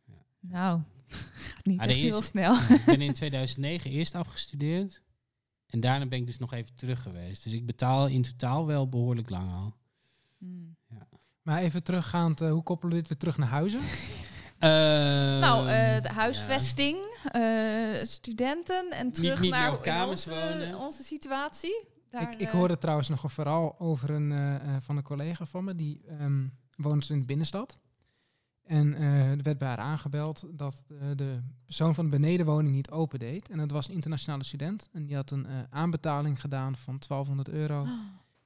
Ja. 0.05 0.13
Nou, 0.39 0.79
gaat 1.07 1.65
niet 1.65 1.79
Ah, 1.79 1.85
echt 1.85 1.95
nee, 1.95 2.03
heel 2.05 2.19
is- 2.19 2.25
snel. 2.25 2.53
ik 2.53 2.83
ben 2.85 3.01
in 3.01 3.13
2009 3.23 3.91
eerst 3.91 4.15
afgestudeerd. 4.15 5.01
En 5.67 5.79
daarna 5.79 6.05
ben 6.05 6.19
ik 6.19 6.27
dus 6.27 6.37
nog 6.37 6.53
even 6.53 6.75
terug 6.75 7.01
geweest. 7.01 7.43
Dus 7.43 7.53
ik 7.53 7.65
betaal 7.65 8.07
in 8.07 8.21
totaal 8.21 8.65
wel 8.65 8.89
behoorlijk 8.89 9.29
lang 9.29 9.51
al. 9.51 9.75
Hmm. 10.37 10.75
Maar 11.41 11.61
even 11.61 11.83
teruggaand, 11.83 12.41
eh, 12.41 12.51
hoe 12.51 12.63
koppelen 12.63 12.93
we 12.95 12.99
dit 12.99 13.09
weer 13.09 13.17
terug 13.17 13.37
naar 13.37 13.49
huizen? 13.49 13.79
Nou, 14.59 15.67
eh, 15.67 15.95
Ehm, 15.95 16.01
de 16.01 16.09
huisvesting, 16.09 16.97
eh, 17.31 18.03
studenten 18.03 18.91
en 18.91 19.11
terug 19.11 19.41
niet 19.41 19.51
naar 19.51 19.73
op 19.73 19.81
kamers 19.81 20.27
onze, 20.27 20.39
wonen. 20.39 20.79
onze 20.79 21.03
situatie. 21.03 21.87
Daar, 22.09 22.33
ik, 22.33 22.39
ik 22.39 22.47
hoorde 22.49 22.77
trouwens 22.77 23.09
nog 23.09 23.23
een 23.23 23.29
verhaal 23.29 23.79
over 23.79 24.09
een 24.09 24.31
eh, 24.31 24.55
eh, 24.55 24.81
van 24.81 24.97
een 24.97 25.03
collega 25.03 25.45
van 25.45 25.63
me. 25.63 25.75
Die 25.75 26.01
ehm 26.07 26.47
woont 26.77 27.09
in 27.09 27.19
de 27.19 27.25
binnenstad. 27.25 27.79
En 28.65 28.93
eh, 28.93 29.31
er 29.31 29.41
werd 29.43 29.57
bij 29.57 29.67
haar 29.67 29.77
aangebeld 29.77 30.43
dat 30.51 30.83
eh, 30.89 30.97
de 31.15 31.39
persoon 31.65 31.95
van 31.95 32.05
de 32.05 32.11
benedenwoning 32.11 32.75
niet 32.75 32.91
open 32.91 33.19
deed. 33.19 33.49
En 33.49 33.57
dat 33.57 33.71
was 33.71 33.87
een 33.87 33.93
internationale 33.93 34.43
student. 34.43 34.89
En 34.91 35.05
die 35.05 35.15
had 35.15 35.31
een 35.31 35.45
eh, 35.45 35.53
aanbetaling 35.69 36.41
gedaan 36.41 36.75
van 36.75 36.99
1200 37.07 37.49
euro. 37.49 37.81
Oh, 37.81 37.89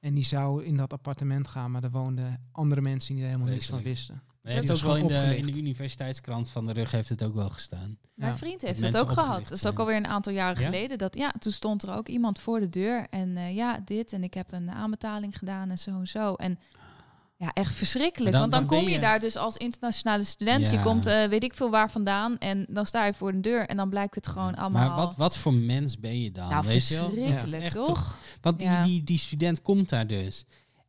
En 0.00 0.14
die 0.14 0.24
zou 0.24 0.64
in 0.64 0.76
dat 0.76 0.92
appartement 0.92 1.48
gaan, 1.48 1.70
maar 1.70 1.84
er 1.84 1.90
woonden 1.90 2.48
andere 2.52 2.80
mensen 2.80 3.14
die 3.14 3.24
er 3.24 3.30
helemaal 3.30 3.52
niks 3.52 3.66
van 3.66 3.82
wisten. 3.82 4.22
Maar 4.42 4.52
heeft 4.52 4.66
Dat 4.66 4.76
ook 4.76 4.82
wel 4.84 4.96
in 4.96 5.08
gewoon 5.10 5.28
de, 5.28 5.36
in 5.36 5.46
de 5.46 5.58
universiteitskrant 5.58 6.50
van 6.50 6.66
de 6.66 6.72
rug 6.72 6.90
heeft 6.90 7.08
het 7.08 7.22
ook 7.22 7.34
wel 7.34 7.48
gestaan. 7.50 7.98
Mijn 8.14 8.32
Ja. 8.32 8.38
vriend 8.38 8.62
heeft 8.62 8.80
het 8.80 8.96
ook 8.96 9.10
gehad. 9.12 9.42
Dat 9.48 9.50
is 9.58 9.66
ook 9.66 9.78
alweer 9.78 9.96
een 9.96 10.06
aantal 10.06 10.32
jaren 10.32 10.60
Ja? 10.62 10.68
geleden. 10.68 10.98
Dat, 10.98 11.14
ja, 11.16 11.30
toen 11.38 11.52
stond 11.52 11.82
er 11.82 11.94
ook 11.94 12.08
iemand 12.08 12.38
voor 12.38 12.60
de 12.60 12.68
deur. 12.68 13.06
En 13.10 13.36
eh, 13.36 13.54
ja, 13.54 13.80
dit. 13.84 14.12
En 14.12 14.22
ik 14.22 14.34
heb 14.34 14.52
een 14.52 14.70
aanbetaling 14.70 15.38
gedaan 15.38 15.70
en 15.70 15.78
zo 15.78 15.90
en 15.98 16.08
zo. 16.08 16.34
En 16.34 16.58
ja, 17.40 17.50
echt 17.52 17.74
verschrikkelijk. 17.74 18.32
Dan- 18.32 18.40
Want 18.40 18.52
dan, 18.52 18.66
dan 18.66 18.78
kom 18.78 18.88
je 18.88 18.94
je- 18.94 19.00
daar 19.00 19.20
dus 19.20 19.36
als 19.36 19.56
internationale 19.56 20.24
student. 20.24 20.70
Je 20.70 20.80
komt 20.82 21.06
eh, 21.06 21.24
weet 21.24 21.42
ik 21.44 21.54
veel 21.54 21.70
waar 21.70 21.90
vandaan. 21.90 22.38
En 22.38 22.66
dan 22.68 22.86
sta 22.86 23.06
je 23.06 23.14
voor 23.14 23.32
de 23.32 23.40
deur. 23.40 23.66
En 23.66 23.76
dan 23.76 23.88
blijkt 23.88 24.14
het 24.14 24.26
gewoon 24.26 24.54
allemaal... 24.54 24.88
Maar 24.88 24.96
wat, 24.96 25.16
wat 25.16 25.36
voor 25.36 25.54
mens 25.54 25.98
ben 25.98 26.20
je 26.22 26.30
dan? 26.32 26.48
nou, 26.48 26.66
weet 26.66 26.86
je 26.88 26.94
wel? 26.94 27.10
verschrikkelijk, 27.10 27.58
Ja, 27.62 27.66
echt 27.66 27.74
toch? 27.74 28.16
Want 28.40 28.58
die, 28.58 28.68
Ja. 28.68 28.82
die, 28.82 29.04
die 29.04 29.18
student 29.18 29.62
komt 29.62 29.88
daar 29.88 30.06
dus. 30.06 30.44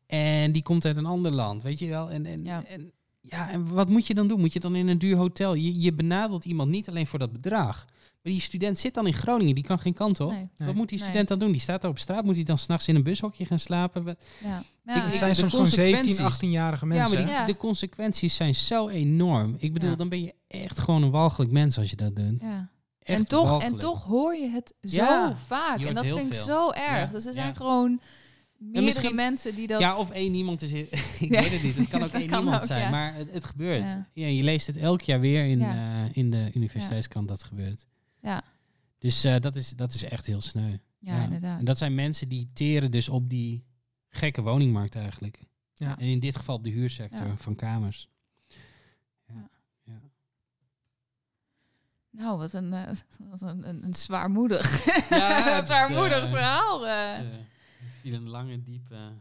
En 0.08 0.52
die 0.52 0.62
komt 0.64 0.86
uit 0.86 0.98
een 0.98 1.06
ander 1.06 1.32
land, 1.32 1.64
weet 1.64 1.80
je 1.80 1.88
wel? 1.90 2.10
En, 2.10 2.26
en, 2.26 2.44
Ja. 2.46 2.64
en 2.66 2.92
ja, 3.22 3.50
en 3.50 3.74
wat 3.74 3.90
moet 3.90 4.08
je 4.08 4.14
dan 4.14 4.28
doen? 4.28 4.40
Moet 4.40 4.54
je 4.54 4.60
dan 4.60 4.76
in 4.76 4.88
een 4.88 4.98
duur 5.00 5.16
hotel? 5.18 5.54
Je, 5.54 5.80
je 5.82 5.94
benadelt 5.94 6.46
iemand 6.46 6.70
niet 6.70 6.90
alleen 6.90 7.08
voor 7.08 7.20
dat 7.20 7.32
bedrag. 7.32 7.86
Maar 8.24 8.32
die 8.32 8.42
student 8.42 8.80
zit 8.80 8.94
dan 8.94 9.08
in 9.08 9.14
Groningen, 9.14 9.56
die 9.56 9.64
kan 9.64 9.80
geen 9.80 9.94
kant 9.94 10.20
op. 10.20 10.32
Nee. 10.32 10.50
Wat 10.58 10.76
moet 10.76 10.90
die 10.90 10.98
Nee. 10.98 11.08
student 11.08 11.28
dan 11.28 11.40
doen? 11.40 11.52
Die 11.52 11.62
staat 11.62 11.82
daar 11.82 11.92
op 11.92 12.00
straat. 12.00 12.24
Moet 12.24 12.36
hij 12.36 12.44
dan 12.44 12.58
s'nachts 12.58 12.88
in 12.88 12.96
een 12.96 13.04
bushokje 13.04 13.46
gaan 13.46 13.60
slapen? 13.60 14.18
Ja. 14.44 14.64
Ja, 14.86 15.06
Ik- 15.08 15.14
zijn 15.14 15.36
soms 15.36 15.52
gewoon 15.52 15.68
17, 15.68 16.04
consequenties. 16.04 16.36
18-jarige 16.36 16.86
Ja, 16.86 16.92
mensen. 16.94 17.18
maar 17.18 17.26
die, 17.28 17.36
Ja. 17.36 17.46
de 17.46 17.58
consequenties 17.58 18.36
zijn 18.36 18.56
zo 18.56 18.88
enorm. 18.90 19.56
Ik 19.60 19.74
bedoel, 19.74 19.96
dan 19.96 20.10
ben 20.10 20.22
je 20.22 20.34
echt 20.48 20.80
gewoon 20.80 21.04
een 21.04 21.12
walgelijk 21.12 21.52
mens 21.52 21.78
als 21.78 21.90
je 21.90 21.96
dat 21.96 22.16
doet. 22.16 22.42
ja. 22.42 22.70
Echt 23.00 23.20
En, 23.20 23.28
toch, 23.28 23.62
en 23.64 23.78
toch 23.78 24.04
hoor 24.04 24.36
je 24.36 24.50
het 24.50 24.74
zo 24.82 24.96
Ja, 24.96 25.36
vaak. 25.48 25.80
En 25.80 25.96
dat 25.96 26.06
vind 26.06 26.20
ik 26.20 26.34
veel. 26.34 26.44
zo 26.46 26.72
erg. 26.72 26.86
Ja, 26.88 27.06
Dus 27.06 27.26
er 27.26 27.34
ja. 27.34 27.42
zijn 27.42 27.56
gewoon 27.56 28.02
meerdere 28.58 29.14
mensen 29.14 29.56
die 29.56 29.68
dat... 29.68 29.80
Ja, 29.80 29.98
of 29.98 30.10
één 30.12 30.34
iemand 30.34 30.62
is... 30.62 30.72
ik 30.74 30.90
weet 31.20 31.52
het 31.52 31.64
niet. 31.64 31.76
Het 31.76 31.88
kan 31.88 32.04
ook 32.04 32.12
één 32.22 32.22
iemand 32.34 32.62
ook, 32.62 32.68
zijn. 32.68 32.92
Maar 32.92 33.14
het, 33.16 33.32
het 33.34 33.46
gebeurt. 33.46 33.98
Ja. 34.14 34.28
Je 34.28 34.44
leest 34.44 34.68
het 34.68 34.78
elk 34.78 35.02
jaar 35.02 35.20
weer 35.20 35.46
in, 35.46 35.62
eh, 35.62 35.78
in 36.14 36.30
de 36.32 36.50
universiteitskrant 36.54 37.28
dat 37.28 37.44
gebeurt. 37.44 37.88
Ja. 38.22 38.44
Dus 38.98 39.24
eh, 39.24 39.40
dat, 39.40 39.56
is, 39.56 39.70
dat 39.70 39.94
is 39.94 40.04
echt 40.04 40.26
heel 40.26 40.42
sneu. 40.42 40.70
ja, 41.00 41.16
Ja. 41.16 41.24
inderdaad. 41.24 41.60
En 41.60 41.66
dat 41.66 41.78
zijn 41.78 41.96
mensen 41.96 42.30
die 42.30 42.50
teren 42.54 42.92
dus 42.92 43.10
op 43.10 43.30
die 43.30 43.64
gekke 44.10 44.42
woningmarkt 44.42 44.96
eigenlijk. 44.96 45.40
Ja. 45.76 45.98
En 45.98 46.06
in 46.06 46.20
dit 46.20 46.36
geval 46.36 46.56
op 46.56 46.64
de 46.64 46.70
huursector 46.70 47.28
Ja. 47.28 47.38
van 47.38 47.56
kamers. 47.56 48.10
Ja. 48.48 49.34
Ja. 49.36 49.50
Ja. 49.84 50.00
Nou, 52.10 52.38
wat 52.38 52.54
een, 52.54 52.74
eh, 52.74 52.90
wat 53.32 53.42
een, 53.42 53.68
een, 53.70 53.84
een 53.84 53.94
zwaarmoedig, 53.94 54.86
Ja, 55.10 55.66
zwaarmoedig 55.66 56.14
het, 56.16 56.24
eh, 56.24 56.30
verhaal. 56.32 56.88
eh. 56.88 57.18
Het, 57.18 57.26
viel 58.02 58.14
een 58.14 58.30
lange, 58.30 58.64
diepe... 58.64 59.12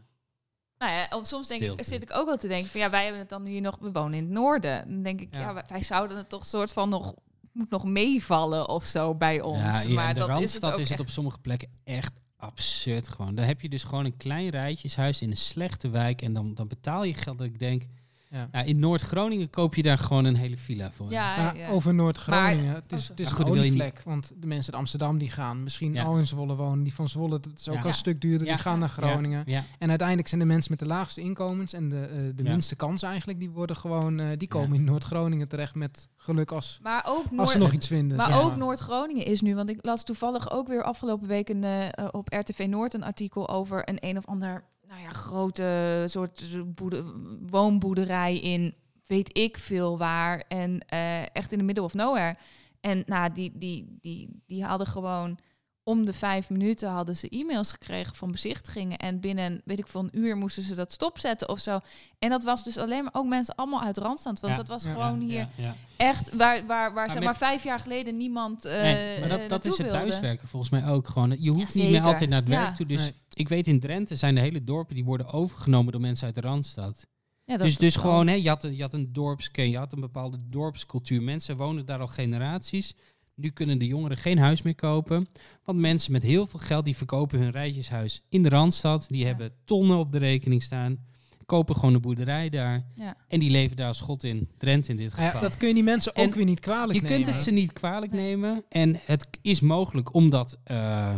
Nou 0.77 0.93
ja, 0.93 1.07
op- 1.17 1.25
soms 1.25 1.47
denk 1.47 1.61
ik, 1.61 1.83
zit 1.85 2.03
ik 2.03 2.13
ook 2.13 2.25
wel 2.25 2.37
te 2.37 2.47
denken 2.47 2.69
van 2.69 2.79
ja, 2.79 2.89
wij 2.89 3.01
hebben 3.01 3.19
het 3.19 3.29
dan 3.29 3.45
hier 3.45 3.61
nog, 3.61 3.77
we 3.79 3.91
wonen 3.91 4.13
in 4.13 4.23
het 4.23 4.31
noorden. 4.33 4.89
Dan 4.89 5.01
denk 5.03 5.21
ik, 5.21 5.33
ja, 5.33 5.39
Ja. 5.39 5.53
wij, 5.53 5.63
wij 5.67 5.81
zouden 5.83 6.17
het 6.17 6.29
toch 6.29 6.45
soort 6.45 6.71
van 6.71 6.89
nog, 6.89 7.13
moet 7.53 7.69
nog 7.69 7.83
meevallen 7.83 8.69
of 8.69 8.83
zo 8.83 9.15
bij 9.15 9.41
ons. 9.41 9.57
Ja, 9.57 9.81
ja, 9.81 9.93
maar 9.93 10.07
in 10.07 10.13
de 10.13 10.19
dat 10.19 10.29
is 10.29 10.53
het 10.53 10.63
Randstad 10.63 10.79
is 10.79 10.89
het, 10.89 10.99
op 10.99 11.09
sommige 11.09 11.39
plekken 11.39 11.69
echt 11.83 12.21
absurd 12.37 13.07
gewoon. 13.07 13.35
Daar 13.35 13.45
heb 13.45 13.61
je 13.61 13.69
dus 13.69 13.83
gewoon 13.83 14.05
een 14.05 14.17
klein 14.17 14.49
rijtjeshuis 14.49 15.21
in 15.21 15.29
een 15.29 15.37
slechte 15.37 15.89
wijk 15.89 16.21
en 16.21 16.33
dan, 16.33 16.53
dan 16.53 16.67
betaal 16.67 17.03
je 17.03 17.13
geld 17.13 17.37
dat 17.37 17.47
ik 17.47 17.59
denk... 17.59 17.87
Ja. 18.31 18.47
Nou, 18.51 18.65
in 18.67 18.79
Noord-Groningen 18.79 19.49
koop 19.49 19.75
je 19.75 19.81
daar 19.83 19.97
gewoon 19.97 20.25
een 20.25 20.35
hele 20.35 20.57
villa 20.57 20.91
voor. 20.91 21.11
Ja, 21.11 21.53
over 21.69 21.93
Noord-Groningen. 21.93 22.73
Het 22.73 22.91
is, 22.91 23.07
het 23.07 23.19
is 23.19 23.25
een 23.29 23.33
goed, 23.33 23.45
je 23.47 23.51
olievlek. 23.51 24.01
Want 24.05 24.31
de 24.37 24.47
mensen 24.47 24.71
uit 24.71 24.81
Amsterdam 24.81 25.17
die 25.17 25.29
gaan 25.29 25.63
misschien 25.63 25.93
Ja. 25.93 26.03
al 26.03 26.17
in 26.17 26.27
Zwolle 26.27 26.55
wonen. 26.55 26.83
Die 26.83 26.93
van 26.93 27.09
Zwolle, 27.09 27.39
dat 27.39 27.59
is 27.59 27.69
ook 27.69 27.77
al 27.79 27.85
een 27.85 27.93
stuk 27.93 28.21
duurder. 28.21 28.47
Ja. 28.47 28.53
Die 28.53 28.61
gaan 28.61 28.79
naar 28.79 28.89
Groningen. 28.89 29.43
Ja, 29.45 29.63
En 29.79 29.89
uiteindelijk 29.89 30.27
zijn 30.27 30.41
de 30.41 30.47
mensen 30.47 30.71
met 30.71 30.79
de 30.79 30.85
laagste 30.87 31.21
inkomens 31.21 31.73
en 31.73 31.89
de, 31.89 31.99
eh, 32.05 32.17
de 32.35 32.43
Ja. 32.43 32.49
minste 32.49 32.75
kansen 32.75 33.09
eigenlijk, 33.09 33.39
die 33.39 33.49
worden 33.49 33.75
gewoon, 33.75 34.19
eh, 34.19 34.27
die 34.37 34.47
komen 34.47 34.69
Ja. 34.69 34.75
in 34.75 34.83
Noord-Groningen 34.83 35.47
terecht 35.47 35.75
met 35.75 36.07
geluk 36.17 36.51
als, 36.51 36.79
Maar 36.81 37.05
ook 37.07 37.23
als 37.23 37.31
Noord, 37.31 37.49
ze 37.49 37.57
nog 37.57 37.71
iets 37.73 37.87
vinden. 37.87 38.17
maar 38.17 38.31
zeg 38.33 38.41
ook 38.41 38.55
Noord-Groningen 38.55 39.25
is 39.25 39.41
nu, 39.41 39.55
want 39.55 39.69
ik 39.69 39.77
las 39.85 40.03
toevallig 40.03 40.51
ook 40.51 40.67
weer 40.67 40.83
afgelopen 40.83 41.27
week 41.27 41.49
een, 41.49 41.63
eh, 41.63 42.07
op 42.11 42.27
RTV 42.33 42.65
Noord 42.69 42.93
een 42.93 43.03
artikel 43.03 43.49
over 43.49 43.89
een 43.89 43.97
een 43.99 44.17
of 44.17 44.25
ander, 44.25 44.63
nou 44.91 45.03
ja, 45.03 45.09
grote 45.09 46.03
soort 46.07 46.43
boede, 46.75 47.03
woonboerderij 47.49 48.39
in 48.39 48.75
weet 49.07 49.37
ik 49.37 49.57
veel 49.57 49.97
waar 49.97 50.43
en 50.47 50.79
eh, 50.87 51.35
echt 51.35 51.51
in 51.51 51.57
de 51.57 51.63
middle 51.63 51.83
of 51.83 51.93
nowhere. 51.93 52.35
En 52.79 53.03
nou, 53.05 53.31
die, 53.31 53.51
die, 53.55 53.97
die, 54.01 54.41
die 54.45 54.63
hadden 54.63 54.87
gewoon 54.87 55.39
om 55.83 56.05
de 56.05 56.13
vijf 56.13 56.49
minuten 56.49 56.89
hadden 56.89 57.15
ze 57.15 57.29
e-mails 57.29 57.71
gekregen 57.71 58.15
van 58.15 58.31
bezichtigingen. 58.31 58.97
En 58.97 59.19
binnen, 59.19 59.61
weet 59.65 59.79
ik 59.79 59.87
veel, 59.87 60.01
een 60.01 60.09
uur 60.19 60.37
moesten 60.37 60.63
ze 60.63 60.75
dat 60.75 60.91
stopzetten 60.91 61.49
of 61.49 61.59
zo. 61.59 61.79
En 62.19 62.29
dat 62.29 62.43
was 62.43 62.63
dus 62.63 62.77
alleen 62.77 63.03
maar 63.03 63.13
ook 63.13 63.25
mensen 63.27 63.55
allemaal 63.55 63.81
uit 63.81 63.97
Randstand. 63.97 64.39
Want 64.39 64.53
Ja. 64.53 64.59
dat 64.59 64.67
was 64.67 64.83
Ja. 64.83 64.91
gewoon 64.91 65.21
Ja, 65.21 65.27
hier 65.27 65.37
ja, 65.37 65.49
ja. 65.55 65.75
echt 65.97 66.35
waar, 66.35 66.65
waar, 66.65 66.93
waar 66.93 67.05
zeg 67.05 67.15
met- 67.15 67.23
maar 67.25 67.37
vijf 67.37 67.63
jaar 67.63 67.79
geleden 67.79 68.17
niemand 68.17 68.65
eh 68.65 68.81
Nee, 68.81 69.19
maar 69.19 69.29
dat, 69.29 69.49
dat 69.49 69.65
is 69.65 69.71
het 69.77 69.81
wilde. 69.81 69.91
thuiswerken 69.97 70.47
volgens 70.47 70.71
mij 70.71 70.87
ook 70.87 71.07
gewoon. 71.07 71.35
Je 71.39 71.51
hoeft 71.51 71.75
niet 71.75 71.89
meer 71.91 72.01
altijd 72.01 72.29
naar 72.29 72.39
het 72.39 72.49
werk 72.49 72.67
Ja. 72.69 72.73
toe. 72.73 72.85
Dus 72.85 73.01
Nee. 73.01 73.13
ik 73.33 73.49
weet 73.49 73.67
in 73.67 73.79
Drenthe 73.79 74.15
zijn 74.15 74.35
de 74.35 74.41
hele 74.41 74.63
dorpen 74.63 74.95
die 74.95 75.05
worden 75.05 75.27
overgenomen 75.33 75.91
door 75.91 76.01
mensen 76.01 76.25
uit 76.25 76.35
de 76.35 76.41
Randstad. 76.41 77.07
Ja, 77.45 77.57
Dus, 77.57 77.77
dus 77.77 77.95
gewoon, 77.95 78.27
hè, 78.27 78.33
je, 78.33 78.49
had 78.49 78.63
een, 78.63 78.75
je 78.75 78.81
had 78.81 78.93
een 78.93 79.13
dorpskern, 79.13 79.69
je 79.69 79.77
had 79.77 79.93
een 79.93 79.99
bepaalde 79.99 80.37
dorpscultuur. 80.49 81.21
Mensen 81.21 81.57
wonen 81.57 81.85
daar 81.85 81.99
al 81.99 82.07
generaties. 82.07 82.95
Nu 83.41 83.49
kunnen 83.49 83.77
de 83.79 83.87
jongeren 83.87 84.17
geen 84.17 84.37
huis 84.37 84.61
meer 84.61 84.75
kopen. 84.75 85.27
Want 85.63 85.79
mensen 85.79 86.11
met 86.11 86.23
heel 86.23 86.47
veel 86.47 86.59
geld, 86.59 86.85
die 86.85 86.95
verkopen 86.95 87.39
hun 87.39 87.51
rijtjeshuis 87.51 88.21
in 88.29 88.43
de 88.43 88.49
Randstad. 88.49 89.05
Die 89.09 89.21
Ja. 89.21 89.27
hebben 89.27 89.51
tonnen 89.65 89.97
op 89.97 90.11
de 90.11 90.17
rekening 90.17 90.63
staan. 90.63 90.97
Kopen 91.45 91.75
gewoon 91.75 91.93
een 91.93 92.01
boerderij 92.01 92.49
daar. 92.49 92.85
Ja. 92.95 93.15
En 93.27 93.39
die 93.39 93.51
leven 93.51 93.75
daar 93.75 93.87
als 93.87 94.01
god 94.01 94.23
in. 94.23 94.49
Drenthe 94.57 94.91
in 94.91 94.97
dit 94.97 95.09
Nou 95.11 95.21
geval. 95.23 95.41
ja, 95.41 95.47
dat 95.47 95.57
kun 95.57 95.67
je 95.67 95.73
die 95.73 95.83
mensen 95.83 96.15
ook 96.15 96.35
weer 96.35 96.45
niet 96.45 96.59
kwalijk 96.59 96.93
Je 96.93 97.01
nemen. 97.01 97.15
kunt 97.23 97.35
het 97.35 97.43
ze 97.43 97.51
niet 97.51 97.73
kwalijk 97.73 98.11
Nee. 98.11 98.25
nemen. 98.25 98.63
En 98.69 98.99
het 99.05 99.27
is 99.41 99.59
mogelijk 99.59 100.13
omdat 100.13 100.57
eh, 100.63 101.15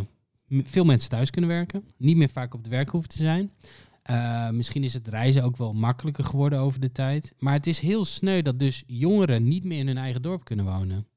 veel 0.49 0.85
mensen 0.85 1.09
thuis 1.09 1.29
kunnen 1.29 1.49
werken. 1.49 1.83
Niet 1.97 2.17
meer 2.17 2.29
vaak 2.29 2.53
op 2.53 2.59
het 2.59 2.69
werk 2.69 2.89
hoeven 2.89 3.09
te 3.09 3.17
zijn. 3.17 3.51
Eh, 4.03 4.49
misschien 4.49 4.83
is 4.83 4.93
het 4.93 5.07
reizen 5.07 5.43
ook 5.43 5.57
wel 5.57 5.73
makkelijker 5.73 6.23
geworden 6.23 6.59
over 6.59 6.79
de 6.79 6.91
tijd. 6.91 7.33
Maar 7.37 7.53
het 7.53 7.67
is 7.67 7.79
heel 7.79 8.05
sneu 8.05 8.41
dat 8.41 8.59
dus 8.59 8.83
jongeren 8.87 9.47
niet 9.47 9.63
meer 9.63 9.79
in 9.79 9.87
hun 9.87 9.97
eigen 9.97 10.21
dorp 10.21 10.43
kunnen 10.43 10.65
wonen. 10.65 11.07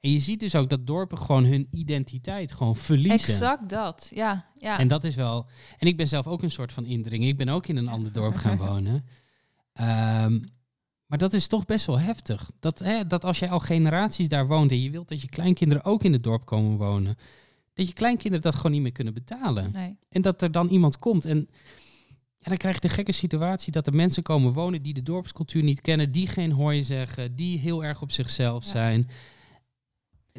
En 0.00 0.10
je 0.12 0.18
ziet 0.18 0.40
dus 0.40 0.54
ook 0.54 0.68
dat 0.70 0.86
dorpen 0.86 1.18
gewoon 1.18 1.44
hun 1.44 1.68
identiteit 1.70 2.52
gewoon 2.52 2.76
verliezen. 2.76 3.28
Exact 3.32 3.68
dat, 3.68 4.10
ja. 4.14 4.46
ja. 4.54 4.78
En 4.78 4.88
dat 4.88 5.04
is 5.04 5.14
wel. 5.14 5.46
En 5.78 5.86
ik 5.86 5.96
ben 5.96 6.06
zelf 6.08 6.26
ook 6.26 6.42
een 6.42 6.50
soort 6.50 6.72
van 6.72 6.84
indringer. 6.84 7.28
Ik 7.28 7.36
ben 7.36 7.48
ook 7.48 7.66
in 7.66 7.76
een 7.76 7.88
ander 7.88 8.12
dorp 8.12 8.36
gaan 8.36 8.56
wonen. 8.66 9.04
Ehm, 9.72 10.38
maar 11.06 11.18
dat 11.18 11.32
is 11.32 11.46
toch 11.46 11.64
best 11.64 11.86
wel 11.86 11.98
heftig. 12.00 12.50
Dat, 12.60 12.78
hè, 12.78 13.06
dat 13.06 13.24
als 13.24 13.38
jij 13.38 13.50
al 13.50 13.60
generaties 13.60 14.28
daar 14.28 14.46
woont 14.46 14.70
en 14.70 14.82
je 14.82 14.90
wilt 14.90 15.08
dat 15.08 15.20
je 15.20 15.28
kleinkinderen 15.28 15.84
ook 15.84 16.04
in 16.04 16.12
het 16.12 16.22
dorp 16.22 16.46
komen 16.46 16.76
wonen, 16.76 17.16
dat 17.74 17.86
je 17.86 17.92
kleinkinderen 17.92 18.42
dat 18.42 18.54
gewoon 18.54 18.72
niet 18.72 18.82
meer 18.82 18.92
kunnen 18.92 19.14
betalen. 19.14 19.70
nee. 19.72 19.96
En 20.08 20.22
dat 20.22 20.42
er 20.42 20.52
dan 20.52 20.68
iemand 20.68 20.98
komt 20.98 21.24
en 21.24 21.48
ja, 22.38 22.48
dan 22.48 22.56
krijg 22.56 22.74
je 22.74 22.80
de 22.80 22.88
gekke 22.88 23.12
situatie 23.12 23.72
dat 23.72 23.86
er 23.86 23.94
mensen 23.94 24.22
komen 24.22 24.52
wonen 24.52 24.82
die 24.82 24.94
de 24.94 25.02
dorpscultuur 25.02 25.62
niet 25.62 25.80
kennen, 25.80 26.12
die 26.12 26.26
geen 26.26 26.52
hooi 26.52 26.82
zeggen, 26.84 27.36
die 27.36 27.58
heel 27.58 27.84
erg 27.84 28.02
op 28.02 28.10
zichzelf 28.10 28.64
Ja. 28.64 28.70
zijn. 28.70 29.10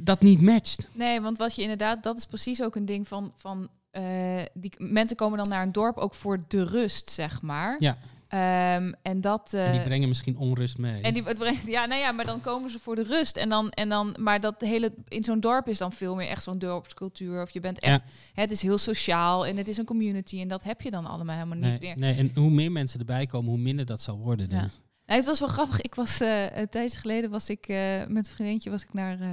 Dat 0.02 0.22
niet 0.22 0.42
matcht. 0.42 0.88
nee, 0.94 1.22
want 1.22 1.38
wat 1.38 1.56
je 1.56 1.62
inderdaad, 1.62 2.04
dat 2.04 2.18
is 2.18 2.26
precies 2.26 2.64
ook 2.64 2.76
een 2.76 2.86
ding 2.86 3.08
van, 3.08 3.34
van 3.36 3.70
eh, 3.92 4.42
die 4.54 4.72
mensen 4.78 5.18
komen 5.18 5.38
dan 5.38 5.50
naar 5.50 5.64
een 5.64 5.72
dorp 5.72 5.98
ook 5.98 6.16
voor 6.16 6.40
de 6.48 6.64
rust, 6.64 7.10
zeg 7.10 7.42
maar. 7.42 7.76
Ja. 7.78 7.98
Ehm, 8.28 8.92
en 9.02 9.22
dat. 9.22 9.54
En 9.54 9.72
die 9.72 9.80
eh, 9.80 9.86
brengen 9.86 10.08
misschien 10.08 10.38
onrust 10.38 10.78
mee. 10.78 11.02
En 11.02 11.14
die, 11.14 11.24
het 11.24 11.38
brengt, 11.38 11.68
ja, 11.68 11.86
nou 11.86 12.02
ja, 12.02 12.12
maar 12.12 12.26
dan 12.26 12.42
komen 12.42 12.70
ze 12.70 12.80
voor 12.80 12.96
de 12.96 13.04
rust. 13.04 13.38
En 13.38 13.50
dan, 13.50 13.70
en 13.70 13.90
dan, 13.90 14.16
maar 14.20 14.42
dat 14.42 14.62
hele, 14.62 14.94
in 15.08 15.24
zo'n 15.24 15.40
dorp 15.40 15.68
is 15.68 15.78
dan 15.78 15.92
veel 15.92 16.16
meer 16.16 16.28
echt 16.28 16.44
zo'n 16.44 16.60
dorpscultuur. 16.60 17.42
Of 17.42 17.52
je 17.52 17.60
bent 17.60 17.80
echt, 17.80 18.04
hè, 18.34 18.42
het 18.42 18.52
is 18.52 18.62
heel 18.62 18.78
sociaal 18.78 19.46
en 19.46 19.58
het 19.58 19.68
is 19.68 19.78
een 19.78 19.86
community. 19.86 20.42
En 20.42 20.48
dat 20.48 20.64
heb 20.64 20.82
je 20.82 20.92
dan 20.92 21.06
allemaal 21.06 21.36
helemaal 21.36 21.70
niet 21.72 21.82
meer. 21.82 21.98
nee, 21.98 22.16
en 22.16 22.32
hoe 22.36 22.50
meer 22.50 22.72
mensen 22.72 23.00
erbij 23.00 23.26
komen, 23.26 23.50
hoe 23.50 23.60
minder 23.60 23.86
dat 23.86 24.02
zal 24.02 24.18
worden. 24.18 24.50
Ja. 24.50 24.70
Nee, 25.10 25.18
het 25.18 25.26
was 25.28 25.40
wel 25.40 25.50
grappig. 25.50 25.82
Ik 25.82 25.96
was, 25.96 26.20
eh 26.22 26.58
een 26.58 26.70
tijdje 26.70 26.98
geleden 26.98 27.30
was 27.30 27.50
ik 27.50 27.68
eh, 27.68 28.06
met 28.08 28.28
een 28.28 28.34
vriendinnetje 28.34 28.70
was 28.70 28.84
ik 28.84 28.94
naar 28.94 29.20
eh 29.22 29.30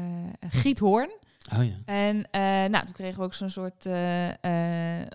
Giethoorn. 0.49 1.11
Oh 1.59 1.65
ja. 1.65 1.75
En 1.85 2.27
nou, 2.71 2.85
toen 2.85 2.95
kregen 2.95 3.19
we 3.19 3.25
ook 3.25 3.35
zo'n 3.35 3.51
soort 3.51 3.85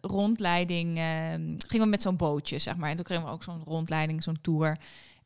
rondleiding. 0.01 0.97
eh, 0.97 1.31
gingen 1.67 1.85
we 1.85 1.85
met 1.85 2.01
zo'n 2.01 2.15
bootje, 2.15 2.59
zeg 2.59 2.75
maar. 2.77 2.89
En 2.89 2.95
toen 2.95 3.05
kregen 3.05 3.25
we 3.25 3.31
ook 3.31 3.43
zo'n 3.43 3.63
rondleiding, 3.65 4.23
zo'n 4.23 4.41
tour. 4.41 4.77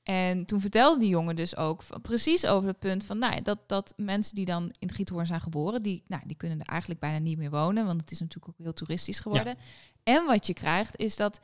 En 0.03 0.45
toen 0.45 0.59
vertelde 0.59 0.99
die 0.99 1.09
jongen 1.09 1.35
dus 1.35 1.57
ook 1.57 1.83
van- 1.83 2.01
precies 2.01 2.45
over 2.45 2.67
het 2.67 2.79
punt 2.79 3.03
van... 3.03 3.17
Nou, 3.17 3.41
dat, 3.41 3.59
dat 3.67 3.93
mensen 3.97 4.35
die 4.35 4.45
dan 4.45 4.71
in 4.79 4.91
Giethoorn 4.91 5.25
zijn 5.25 5.41
geboren... 5.41 5.81
Die, 5.83 6.03
nou, 6.07 6.21
die 6.25 6.35
kunnen 6.35 6.59
er 6.59 6.65
eigenlijk 6.67 6.99
bijna 6.99 7.17
niet 7.17 7.37
meer 7.37 7.49
wonen. 7.49 7.85
Want 7.85 8.01
het 8.01 8.11
is 8.11 8.19
natuurlijk 8.19 8.47
ook 8.49 8.63
heel 8.63 8.73
toeristisch 8.73 9.19
geworden. 9.19 9.55
En 10.03 10.25
wat 10.25 10.47
je 10.47 10.53
krijgt 10.53 10.97
is 10.97 11.15
dat 11.15 11.39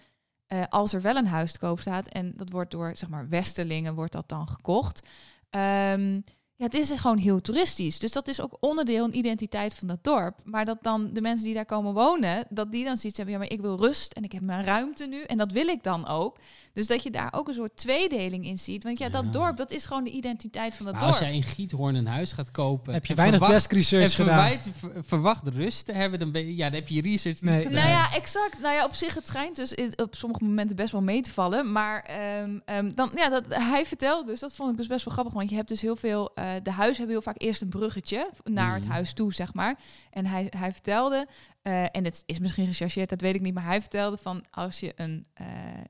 eh, 0.51 0.63
als 0.69 0.93
er 0.93 1.01
wel 1.01 1.15
een 1.15 1.27
huis 1.27 1.51
te 1.51 1.59
koop 1.59 1.79
staat... 1.79 2.07
en 2.07 2.33
dat 2.35 2.49
wordt 2.49 2.71
door, 2.71 2.91
zeg 2.97 3.09
maar, 3.09 3.29
westerlingen 3.29 3.95
wordt 3.95 4.11
dat 4.11 4.29
dan 4.29 4.47
gekocht... 4.47 5.07
Ehm, 5.49 6.19
ja, 6.55 6.67
het 6.67 6.73
is 6.73 6.91
gewoon 6.91 7.17
heel 7.17 7.41
toeristisch. 7.41 7.99
Dus 7.99 8.11
dat 8.11 8.27
is 8.27 8.41
ook 8.41 8.57
onderdeel 8.59 9.05
en 9.05 9.17
identiteit 9.17 9.73
van 9.73 9.87
dat 9.87 10.03
dorp. 10.03 10.39
Maar 10.43 10.65
dat 10.65 10.77
dan 10.81 11.13
de 11.13 11.21
mensen 11.21 11.45
die 11.45 11.53
daar 11.55 11.65
komen 11.65 11.93
wonen, 11.93 12.45
dat 12.49 12.71
die 12.71 12.83
dan 12.83 12.97
zoiets 12.97 13.17
hebben, 13.17 13.35
ja, 13.35 13.41
maar 13.41 13.51
ik 13.51 13.61
wil 13.61 13.77
rust 13.77 14.13
en 14.13 14.23
ik 14.23 14.31
heb 14.31 14.43
mijn 14.43 14.63
ruimte 14.63 15.05
nu 15.05 15.21
en 15.21 15.37
dat 15.37 15.51
wil 15.51 15.67
ik 15.67 15.83
dan 15.83 16.07
ook. 16.07 16.37
Dus 16.73 16.87
dat 16.87 17.03
je 17.03 17.11
daar 17.11 17.33
ook 17.33 17.47
een 17.47 17.53
soort 17.53 17.77
tweedeling 17.77 18.45
in 18.45 18.57
ziet. 18.57 18.83
Want 18.83 18.99
ja, 18.99 19.05
Ja. 19.05 19.11
dat 19.11 19.33
dorp, 19.33 19.57
dat 19.57 19.71
is 19.71 19.85
gewoon 19.85 20.03
de 20.03 20.09
identiteit 20.09 20.75
van 20.75 20.85
dat 20.85 20.93
Maar 20.95 21.03
dorp. 21.03 21.13
als 21.13 21.23
jij 21.27 21.35
in 21.35 21.43
Giethoorn 21.43 21.95
een 21.95 22.07
huis 22.07 22.31
gaat 22.31 22.51
kopen... 22.51 22.93
heb 22.93 23.05
je 23.05 23.15
weinig 23.15 23.39
verwacht, 23.39 23.59
desk 23.59 23.71
research 23.73 24.03
en 24.03 24.25
gedaan. 24.25 24.39
verwijt, 24.49 24.69
ver- 24.77 25.03
verwacht 25.03 25.47
rust 25.47 25.85
te 25.85 25.91
hebben, 25.91 26.19
dan, 26.19 26.31
ben 26.31 26.45
je, 26.45 26.55
ja, 26.55 26.65
dan 26.69 26.79
heb 26.79 26.87
je 26.87 26.95
je 26.95 27.01
research 27.01 27.41
Nee. 27.41 27.55
niet 27.57 27.67
gedaan. 27.67 27.79
Nou 27.83 27.89
ja, 27.95 28.13
exact. 28.13 28.59
Nou 28.61 28.73
ja, 28.75 28.85
op 28.85 28.93
zich, 28.93 29.15
het 29.15 29.27
schijnt 29.27 29.55
dus 29.55 29.75
op 29.95 30.15
sommige 30.15 30.43
momenten 30.43 30.75
best 30.75 30.91
wel 30.91 31.01
mee 31.01 31.21
te 31.21 31.31
vallen. 31.31 31.71
Maar 31.71 32.01
ehm, 32.03 32.59
ehm, 32.65 32.91
dan, 32.91 33.11
ja, 33.15 33.29
dat, 33.29 33.45
hij 33.49 33.85
vertelde 33.85 34.25
dus, 34.31 34.39
dat 34.39 34.55
vond 34.55 34.71
ik 34.71 34.77
dus 34.77 34.87
best 34.87 35.05
wel 35.05 35.13
grappig. 35.13 35.33
Want 35.33 35.49
je 35.49 35.55
hebt 35.55 35.67
dus 35.69 35.81
heel 35.81 35.95
veel, 35.95 36.31
eh, 36.35 36.45
de 36.63 36.71
huizen 36.71 36.97
hebben 36.97 37.15
heel 37.15 37.21
vaak 37.33 37.41
eerst 37.41 37.61
een 37.61 37.69
bruggetje 37.69 38.29
naar 38.43 38.73
het 38.73 38.83
Mhm. 38.83 38.91
huis 38.91 39.13
toe, 39.13 39.33
zeg 39.33 39.53
maar. 39.53 39.79
En 40.11 40.25
hij, 40.25 40.47
hij 40.57 40.71
vertelde, 40.71 41.27
eh, 41.61 41.83
en 41.91 42.03
het 42.05 42.23
is 42.25 42.39
misschien 42.39 42.65
gechargeerd, 42.67 43.09
dat 43.09 43.21
weet 43.21 43.35
ik 43.35 43.41
niet. 43.41 43.53
Maar 43.53 43.65
hij 43.65 43.81
vertelde 43.81 44.17
van 44.17 44.43
als 44.51 44.79
je 44.79 44.91
een, 44.95 45.25
eh, 45.33 45.45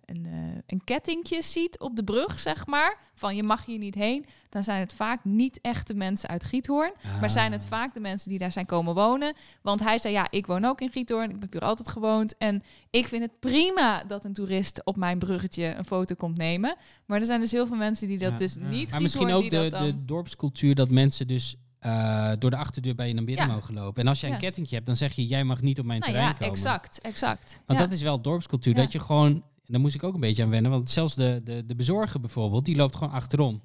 een, 0.05 0.25
eh, 0.25 0.33
een 0.67 0.83
kettingje 0.83 1.41
ziet 1.41 1.79
op 1.79 1.95
de 1.95 2.03
brug, 2.03 2.39
zeg 2.39 2.65
maar, 2.67 2.97
van 3.13 3.35
je 3.35 3.43
mag 3.43 3.65
hier 3.65 3.77
niet 3.77 3.95
heen, 3.95 4.25
dan 4.49 4.63
zijn 4.63 4.79
het 4.79 4.93
vaak 4.93 5.23
niet 5.25 5.59
echte 5.61 5.93
mensen 5.93 6.29
uit 6.29 6.43
Giethoorn. 6.45 6.91
Maar 7.19 7.29
zijn 7.29 7.51
het 7.51 7.63
Ah. 7.63 7.69
vaak 7.69 7.93
de 7.93 7.99
mensen 7.99 8.29
die 8.29 8.37
daar 8.37 8.51
zijn 8.51 8.65
komen 8.65 8.93
wonen. 8.93 9.33
Want 9.61 9.79
hij 9.79 9.97
zei, 9.99 10.13
ja, 10.13 10.27
ik 10.29 10.45
woon 10.45 10.65
ook 10.65 10.81
in 10.81 10.91
Giethoorn. 10.91 11.29
Ik 11.29 11.35
heb 11.39 11.51
hier 11.51 11.61
altijd 11.61 11.89
gewoond. 11.89 12.37
En 12.37 12.63
ik 12.89 13.07
vind 13.07 13.21
het 13.23 13.39
prima 13.39 14.03
dat 14.03 14.25
een 14.25 14.33
toerist 14.33 14.85
op 14.85 14.95
mijn 14.97 15.19
bruggetje 15.19 15.65
een 15.77 15.85
foto 15.85 16.15
komt 16.15 16.37
nemen. 16.37 16.75
Maar 17.05 17.19
er 17.19 17.25
zijn 17.25 17.39
dus 17.41 17.51
heel 17.51 17.67
veel 17.67 17.77
mensen 17.77 18.07
die 18.07 18.17
dat 18.17 18.31
Ja. 18.31 18.37
dus 18.37 18.53
Ja. 18.53 18.67
niet 18.67 18.91
Maar 18.91 19.01
misschien 19.01 19.31
ook 19.31 19.49
de, 19.49 19.69
dan- 19.69 19.83
de 19.85 20.05
dorpscultuur 20.05 20.75
dat 20.75 20.89
mensen 20.89 21.27
dus 21.27 21.55
eh, 21.81 22.31
door 22.39 22.49
de 22.49 22.55
achterdeur 22.57 22.95
bij 22.95 23.07
je 23.07 23.13
naar 23.13 23.23
binnen 23.23 23.47
Ja. 23.47 23.53
mogen 23.53 23.73
lopen. 23.73 24.01
En 24.01 24.07
als 24.07 24.19
jij 24.19 24.29
een 24.29 24.35
Ja. 24.35 24.41
kettingje 24.41 24.73
hebt, 24.75 24.87
dan 24.87 24.95
zeg 24.95 25.13
je, 25.13 25.27
jij 25.27 25.43
mag 25.43 25.61
niet 25.61 25.79
op 25.79 25.85
mijn 25.85 25.99
Nou 25.99 26.11
terrein 26.11 26.31
ja, 26.31 26.37
komen. 26.37 26.53
exact, 26.53 26.99
exact. 27.01 27.59
Want 27.65 27.79
ja. 27.79 27.85
dat 27.85 27.95
is 27.95 28.01
wel 28.01 28.21
dorpscultuur. 28.21 28.75
Ja. 28.75 28.81
Dat 28.81 28.91
je 28.91 28.99
gewoon, 28.99 29.43
daar 29.65 29.79
moest 29.79 29.95
ik 29.95 30.03
ook 30.03 30.13
een 30.13 30.19
beetje 30.19 30.43
aan 30.43 30.49
wennen. 30.49 30.71
Want 30.71 30.89
zelfs 30.89 31.15
de, 31.15 31.41
de, 31.43 31.65
de 31.65 31.75
bezorger 31.75 32.19
bijvoorbeeld, 32.19 32.65
die 32.65 32.75
loopt 32.75 32.95
gewoon 32.95 33.13
achterom. 33.13 33.61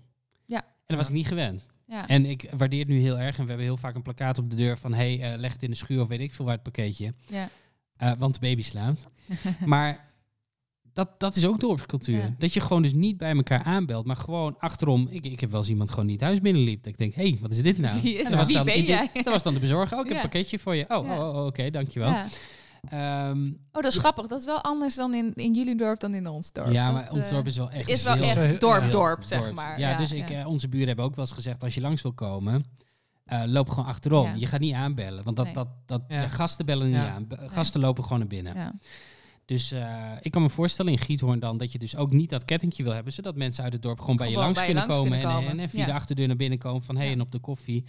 Ja. 0.46 0.58
En 0.62 0.66
dat 0.86 0.96
was 0.96 1.06
ik 1.08 1.12
niet 1.14 1.26
gewend. 1.26 1.66
ja. 1.86 2.08
En 2.08 2.26
ik 2.26 2.50
waardeer 2.56 2.78
het 2.78 2.88
nu 2.88 2.98
heel 3.00 3.18
erg. 3.18 3.36
En 3.36 3.42
we 3.42 3.48
hebben 3.48 3.66
heel 3.66 3.76
vaak 3.76 3.94
een 3.94 4.02
plakkaat 4.02 4.38
op 4.38 4.50
de 4.50 4.56
deur 4.56 4.78
van... 4.78 4.94
hey, 4.94 5.20
eh, 5.32 5.38
leg 5.38 5.52
het 5.52 5.62
in 5.62 5.70
de 5.70 5.76
schuur 5.76 6.00
of 6.00 6.08
weet 6.08 6.20
ik 6.20 6.32
veel 6.34 6.44
waar 6.44 6.54
het 6.54 6.62
pakketje. 6.62 7.14
ja. 7.28 7.48
Eh, 7.96 8.12
want 8.18 8.34
de 8.34 8.40
baby 8.40 8.62
slaapt. 8.62 9.06
maar 9.64 10.04
dat, 10.96 11.08
dat 11.20 11.36
is 11.36 11.46
ook 11.46 11.60
dorpscultuur. 11.60 12.18
Ja. 12.18 12.34
Dat 12.38 12.52
je 12.54 12.60
gewoon 12.60 12.82
dus 12.82 12.92
niet 12.94 13.16
bij 13.16 13.30
elkaar 13.34 13.62
aanbelt, 13.62 14.06
maar 14.06 14.16
gewoon 14.16 14.56
achterom. 14.58 15.08
Ik, 15.10 15.24
ik 15.24 15.40
heb 15.40 15.50
wel 15.50 15.60
eens 15.60 15.68
iemand 15.68 15.90
gewoon 15.90 16.06
niet 16.06 16.14
het 16.20 16.24
huis 16.28 16.40
binnenliep. 16.40 16.82
Dat 16.82 16.92
ik 16.92 16.98
denk, 16.98 17.14
hé, 17.14 17.28
hey, 17.28 17.38
wat 17.40 17.52
is 17.52 17.62
dit 17.62 17.78
nou? 17.78 18.00
Wie 18.02 18.22
dat 18.24 18.32
was 18.34 18.46
wie 18.46 18.56
dan, 18.56 18.64
ben 18.64 18.74
dit-? 18.86 19.10
Dat 19.14 19.24
was 19.28 19.42
dan 19.42 19.54
de 19.54 19.60
bezorger. 19.60 19.96
Oh, 19.98 20.02
ik 20.04 20.06
heb 20.08 20.16
Ja. 20.16 20.22
een 20.24 20.30
pakketje 20.30 20.58
voor 20.58 20.74
je. 20.74 20.84
Oh, 20.88 21.06
Ja. 21.06 21.28
oh, 21.28 21.36
oh, 21.36 21.46
oké, 21.46 21.70
dankjewel. 21.70 22.08
Ja. 22.10 22.26
Ehm, 22.88 23.46
Oh, 23.46 23.82
dat 23.82 23.84
is 23.92 23.98
grappig. 23.98 24.26
Dat 24.26 24.38
is 24.38 24.44
wel 24.44 24.60
anders 24.62 24.94
dan 24.94 25.14
in, 25.14 25.32
in 25.34 25.54
jullie 25.54 25.76
dorp 25.76 26.00
dan 26.00 26.14
in 26.14 26.26
ons 26.26 26.52
dorp. 26.52 26.72
ja, 26.72 26.84
Dat, 26.84 26.94
maar 26.94 27.12
ons 27.12 27.24
eh, 27.26 27.30
dorp 27.32 27.46
is 27.46 27.56
wel 27.56 27.70
echt 27.70 27.88
is 27.88 28.02
wel 28.02 28.14
heel- 28.14 28.22
echt 28.22 28.34
heel- 28.42 28.58
dorp, 28.58 28.82
heel 28.82 28.90
dorp, 28.90 29.22
zeg 29.22 29.52
maar. 29.52 29.78
Ja, 29.80 29.96
dus 29.96 30.12
ik, 30.12 30.30
eh, 30.30 30.46
onze 30.48 30.68
buren 30.68 30.86
hebben 30.86 31.04
ook 31.04 31.14
wel 31.14 31.24
eens 31.24 31.34
gezegd, 31.34 31.62
als 31.62 31.74
je 31.74 31.80
langs 31.80 32.02
wil 32.02 32.12
komen, 32.12 32.64
eh, 33.24 33.42
loop 33.46 33.68
gewoon 33.68 33.84
achterom. 33.86 34.26
Ja. 34.26 34.34
Je 34.34 34.46
gaat 34.46 34.60
niet 34.60 34.74
aanbellen, 34.74 35.24
want 35.24 35.36
dat, 35.36 35.44
Nee. 35.44 35.54
dat, 35.54 35.68
dat, 35.86 36.02
Ja. 36.08 36.20
ja, 36.20 36.28
gasten 36.28 36.66
bellen 36.66 36.86
niet 36.86 36.96
Ja. 36.96 37.08
aan. 37.10 37.26
Gasten 37.46 37.80
lopen 37.80 38.02
gewoon 38.02 38.18
naar 38.18 38.28
binnen. 38.28 38.80
Ja. 39.46 39.54
Dus 39.54 39.72
eh, 39.72 40.12
ik 40.20 40.30
kan 40.30 40.42
me 40.42 40.50
voorstellen 40.50 40.92
in 40.92 40.98
Giethoorn 40.98 41.38
dan 41.38 41.58
dat 41.58 41.72
je 41.72 41.78
dus 41.78 41.96
ook 41.96 42.12
niet 42.12 42.30
dat 42.30 42.44
kettingje 42.44 42.82
wil 42.82 42.92
hebben, 42.92 43.12
zodat 43.12 43.36
mensen 43.36 43.64
uit 43.64 43.72
het 43.72 43.82
dorp 43.82 44.00
gewoon 44.00 44.16
bij 44.16 44.30
je 44.30 44.36
langs 44.36 44.58
bij 44.58 44.68
je 44.68 44.72
kunnen 44.74 44.88
langs 44.88 45.04
komen, 45.04 45.18
kunnen 45.20 45.36
en, 45.38 45.44
komen. 45.46 45.62
en, 45.62 45.70
via 45.70 45.80
Ja. 45.80 45.86
de 45.86 45.92
achterdeur 45.92 46.26
naar 46.26 46.36
binnen 46.36 46.58
komen 46.58 46.82
van 46.82 46.94
hé 46.94 47.00
hey, 47.00 47.10
Ja. 47.10 47.16
en 47.16 47.20
op 47.22 47.32
de 47.32 47.38
koffie. 47.38 47.84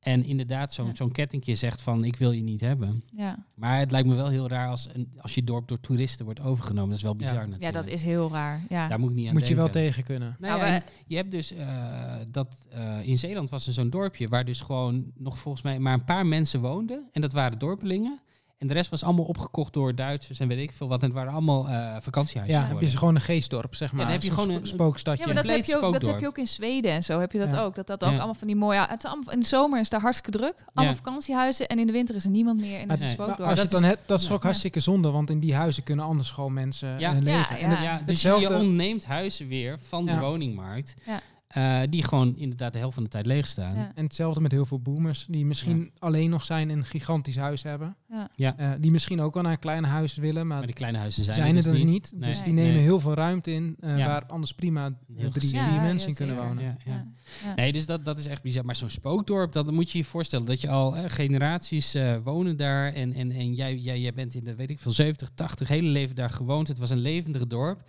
En 0.00 0.24
inderdaad 0.24 0.72
zo'n 0.72 0.86
Ja. 0.86 0.94
zo'n 0.94 1.12
kettingje 1.12 1.54
zegt 1.54 1.82
van 1.82 2.04
ik 2.04 2.16
wil 2.16 2.32
je 2.32 2.42
niet 2.42 2.60
hebben. 2.60 3.04
Ja. 3.16 3.46
Maar 3.54 3.78
het 3.78 3.90
lijkt 3.90 4.08
me 4.08 4.14
wel 4.14 4.28
heel 4.28 4.48
raar 4.48 4.68
als, 4.68 4.88
een, 4.92 5.12
als 5.20 5.34
je 5.34 5.44
dorp 5.44 5.68
door 5.68 5.80
toeristen 5.80 6.24
wordt 6.24 6.40
overgenomen. 6.40 6.88
Dat 6.88 6.96
is 6.96 7.02
wel 7.02 7.12
Ja. 7.12 7.18
bizar 7.18 7.34
ja, 7.34 7.46
natuurlijk. 7.46 7.72
dat 7.72 7.86
is 7.86 8.02
heel 8.02 8.30
raar. 8.30 8.62
Ja. 8.68 8.88
Daar 8.88 9.00
moet 9.00 9.10
ik 9.10 9.16
niet 9.16 9.28
aan 9.28 9.32
Moet 9.32 9.48
je 9.48 9.54
wel 9.54 9.70
tegen 9.70 10.04
kunnen. 10.04 10.36
Nou 10.38 10.58
Nou, 10.60 10.72
ja, 10.72 10.82
je 11.06 11.16
hebt 11.16 11.30
dus 11.30 11.52
eh, 11.52 12.14
dat 12.28 12.66
eh, 12.70 12.98
in 13.08 13.18
Zeeland 13.18 13.50
was 13.50 13.66
er 13.66 13.72
zo'n 13.72 13.90
dorpje 13.90 14.28
waar 14.28 14.44
dus 14.44 14.60
gewoon 14.60 15.04
nog 15.16 15.38
volgens 15.38 15.62
mij 15.62 15.78
maar 15.78 15.94
een 15.94 16.04
paar 16.04 16.26
mensen 16.26 16.60
woonden. 16.60 17.08
En 17.12 17.20
dat 17.20 17.32
waren 17.32 17.58
dorpelingen. 17.58 18.20
En 18.64 18.70
de 18.70 18.76
rest 18.76 18.90
was 18.90 19.04
allemaal 19.04 19.24
opgekocht 19.24 19.72
door 19.72 19.94
Duitsers 19.94 20.40
en 20.40 20.48
weet 20.48 20.58
ik 20.58 20.72
veel 20.72 20.88
wat. 20.88 20.98
En 21.00 21.04
het 21.06 21.14
waren 21.14 21.32
allemaal 21.32 21.68
eh 21.68 21.96
vakantiehuizen 22.00 22.60
Ja, 22.60 22.66
heb 22.68 22.80
je 22.80 22.96
gewoon 22.96 23.14
een 23.14 23.20
geestdorp, 23.20 23.74
zeg 23.74 23.92
maar. 23.92 24.02
dan 24.04 24.12
heb 24.12 24.22
je 24.22 24.30
gewoon 24.30 24.50
een- 24.50 24.66
spookstadje. 24.66 25.20
Ja, 25.26 25.32
maar 25.34 25.42
dat 25.42 25.56
heb, 25.56 25.64
je 25.64 25.76
ook, 25.80 25.92
dat 25.92 26.06
heb 26.06 26.20
je 26.20 26.26
ook 26.26 26.38
in 26.38 26.46
Zweden 26.48 26.90
en 26.92 27.02
zo. 27.02 27.20
Heb 27.20 27.32
je 27.32 27.38
dat 27.38 27.52
Ja. 27.52 27.62
ook? 27.62 27.74
Dat 27.74 27.86
dat 27.86 28.02
ook 28.04 28.10
Ja. 28.10 28.16
allemaal 28.16 28.34
van 28.34 28.46
die 28.46 28.56
mooie... 28.56 28.78
Het 28.88 28.98
is 28.98 29.10
allemaal, 29.10 29.32
in 29.32 29.40
de 29.40 29.46
zomer 29.46 29.80
is 29.80 29.88
daar 29.88 30.00
hartstikke 30.00 30.38
druk. 30.38 30.54
Allemaal 30.74 30.94
Ja. 30.94 31.00
vakantiehuizen. 31.02 31.66
En 31.66 31.78
in 31.78 31.86
de 31.86 31.92
winter 31.92 32.14
is 32.14 32.24
er 32.24 32.30
niemand 32.30 32.60
meer. 32.60 32.78
En 32.80 32.80
is 32.80 32.86
Nee. 32.86 32.96
een 32.96 32.98
Maar 33.00 33.08
spookdorp. 33.08 33.38
als 33.40 33.48
je 33.48 33.54
dat 33.54 33.64
het 33.64 33.70
dan 33.72 33.82
is- 33.82 33.96
hebt, 33.96 34.08
dat 34.08 34.20
is 34.20 34.26
ja. 34.26 34.34
ook 34.34 34.42
hartstikke 34.42 34.80
zonde, 34.80 35.10
want 35.10 35.30
in 35.30 35.40
die 35.40 35.54
huizen 35.54 35.82
kunnen 35.82 36.04
anders 36.04 36.30
gewoon 36.30 36.52
mensen 36.52 36.88
Ja. 36.88 36.94
eh, 36.94 37.00
Ja, 37.00 37.12
leven. 37.12 37.56
ja. 37.56 37.62
En 37.62 37.70
het- 37.70 37.78
Ja, 37.82 37.96
dus 37.98 38.06
hetzelfde- 38.06 38.48
je 38.48 38.60
ontneemt 38.60 39.04
huizen 39.04 39.48
weer 39.48 39.78
van 39.88 40.04
de 40.04 40.12
Ja. 40.12 40.20
woningmarkt. 40.20 40.94
Ja. 41.06 41.20
Eh, 41.54 41.80
die 41.88 42.02
gewoon 42.02 42.36
inderdaad 42.36 42.72
de 42.72 42.78
helft 42.78 42.94
van 42.94 43.02
de 43.02 43.08
tijd 43.10 43.26
leeg 43.26 43.46
staan. 43.46 43.76
Ja. 43.76 43.92
En 43.94 44.04
hetzelfde 44.04 44.40
met 44.40 44.52
heel 44.52 44.66
veel 44.66 44.80
boomers 44.80 45.26
die 45.28 45.44
misschien 45.44 45.90
alleen 45.98 46.30
nog 46.30 46.44
zijn 46.44 46.70
en 46.70 46.78
een 46.78 46.84
gigantisch 46.84 47.36
huis 47.36 47.62
hebben. 47.62 47.96
Ja. 48.08 48.28
Ja. 48.34 48.56
Eh, 48.56 48.70
die 48.80 48.90
misschien 48.90 49.20
ook 49.20 49.34
wel 49.34 49.42
naar 49.42 49.52
een 49.52 49.58
klein 49.58 49.84
huis 49.84 50.16
willen, 50.16 50.46
maar, 50.46 50.56
Maar 50.56 50.66
die 50.66 50.74
kleine 50.74 50.98
huizen 50.98 51.24
zijn, 51.24 51.36
zijn, 51.36 51.56
er 51.56 51.66
er 51.66 51.72
dus 51.72 51.84
niet. 51.84 52.12
Nee. 52.14 52.28
Dus 52.30 52.42
die 52.42 52.52
nemen 52.52 52.72
Nee. 52.72 52.82
heel 52.82 53.00
veel 53.00 53.14
ruimte 53.14 53.52
in, 53.52 53.76
eh, 53.80 53.98
Ja. 53.98 54.06
waar 54.06 54.26
anders 54.26 54.54
prima 54.54 54.92
Heel 55.16 55.30
drie, 55.30 55.48
vier 55.48 55.60
Ja, 55.60 55.80
mensen 55.80 56.08
in 56.08 56.14
ja, 56.18 56.24
kunnen 56.24 56.46
wonen. 56.46 56.64
Ja, 56.64 56.76
ja. 56.84 56.92
Ja. 56.92 57.06
Ja. 57.44 57.54
Nee, 57.54 57.72
dus 57.72 57.86
dat, 57.86 58.04
dat 58.04 58.18
is 58.18 58.26
echt 58.26 58.42
bizar. 58.42 58.64
Maar 58.64 58.76
zo'n 58.76 58.90
spookdorp, 58.90 59.52
dat 59.52 59.70
moet 59.72 59.90
je 59.90 59.98
je 59.98 60.04
voorstellen. 60.04 60.46
Dat 60.46 60.60
je 60.60 60.68
al 60.68 60.96
eh, 60.96 61.04
generaties 61.06 61.94
eh, 61.94 62.16
wonen 62.24 62.56
daar. 62.56 62.92
En, 62.92 63.12
en, 63.12 63.30
en 63.32 63.54
jij, 63.54 63.76
jij, 63.76 64.00
jij 64.00 64.14
bent 64.14 64.34
in 64.34 64.44
de, 64.44 64.54
weet 64.54 64.70
ik 64.70 64.78
veel, 64.78 64.92
70, 64.92 65.30
80, 65.34 65.68
hele 65.68 65.88
leven 65.88 66.14
daar 66.14 66.30
gewoond. 66.30 66.68
Het 66.68 66.78
was 66.78 66.90
een 66.90 66.98
levendig 66.98 67.46
dorp. 67.46 67.82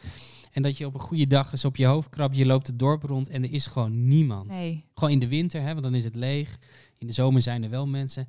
En 0.55 0.61
dat 0.61 0.77
je 0.77 0.85
op 0.85 0.93
een 0.93 0.99
goede 0.99 1.27
dag 1.27 1.51
eens 1.51 1.65
op 1.65 1.75
je 1.75 1.85
hoofd 1.85 2.09
krabt. 2.09 2.35
Je 2.37 2.45
loopt 2.45 2.67
het 2.67 2.79
dorp 2.79 3.03
rond 3.03 3.29
en 3.29 3.43
er 3.43 3.53
is 3.53 3.65
gewoon 3.65 4.07
niemand. 4.07 4.47
Nee. 4.47 4.83
Gewoon 4.93 5.13
in 5.13 5.19
de 5.19 5.27
winter, 5.27 5.61
hè, 5.61 5.69
want 5.71 5.83
dan 5.83 5.95
is 5.95 6.03
het 6.03 6.15
leeg. 6.15 6.57
In 6.97 7.07
de 7.07 7.13
zomer 7.13 7.41
zijn 7.41 7.63
er 7.63 7.69
wel 7.69 7.87
mensen. 7.87 8.27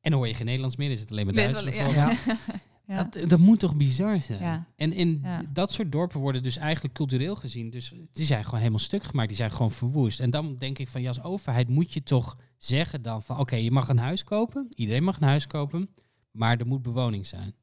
En 0.00 0.10
dan 0.10 0.12
hoor 0.12 0.28
je 0.28 0.34
geen 0.34 0.44
Nederlands 0.46 0.76
meer, 0.76 0.90
is 0.90 1.00
het 1.00 1.10
alleen 1.10 1.24
maar 1.24 1.34
Duits. 1.34 1.52
wel- 1.52 1.64
bijvoorbeeld. 1.64 1.94
ja. 2.04 2.18
Ja. 2.26 2.36
Ja. 2.94 3.04
Dat, 3.04 3.28
dat 3.30 3.38
moet 3.38 3.58
toch 3.58 3.76
bizar 3.76 4.20
zijn? 4.20 4.40
Ja. 4.40 4.66
En, 4.76 5.20
d- 5.20 5.54
dat 5.54 5.72
soort 5.72 5.92
dorpen 5.92 6.20
worden 6.20 6.42
dus 6.42 6.56
eigenlijk 6.56 6.94
cultureel 6.94 7.36
gezien, 7.36 7.70
dus 7.70 7.92
die 8.12 8.24
zijn 8.26 8.44
gewoon 8.44 8.58
helemaal 8.58 8.78
stuk 8.80 9.02
gemaakt, 9.02 9.28
die 9.28 9.36
zijn 9.36 9.50
gewoon 9.50 9.70
verwoest. 9.70 10.20
En 10.20 10.30
dan 10.30 10.54
denk 10.58 10.78
ik 10.78 10.88
van, 10.88 11.00
ja, 11.02 11.08
als 11.08 11.22
overheid 11.22 11.68
moet 11.68 11.92
je 11.92 12.02
toch 12.02 12.36
zeggen 12.56 13.02
dan 13.02 13.22
van, 13.22 13.38
oké, 13.38 13.56
je 13.56 13.70
mag 13.70 13.88
een 13.88 13.98
huis 13.98 14.24
kopen, 14.24 14.68
iedereen 14.74 15.04
mag 15.04 15.16
een 15.20 15.26
huis 15.26 15.46
kopen, 15.46 15.88
maar 16.30 16.58
er 16.58 16.66
moet 16.66 16.82
bewoning 16.82 17.26
zijn. 17.26 17.54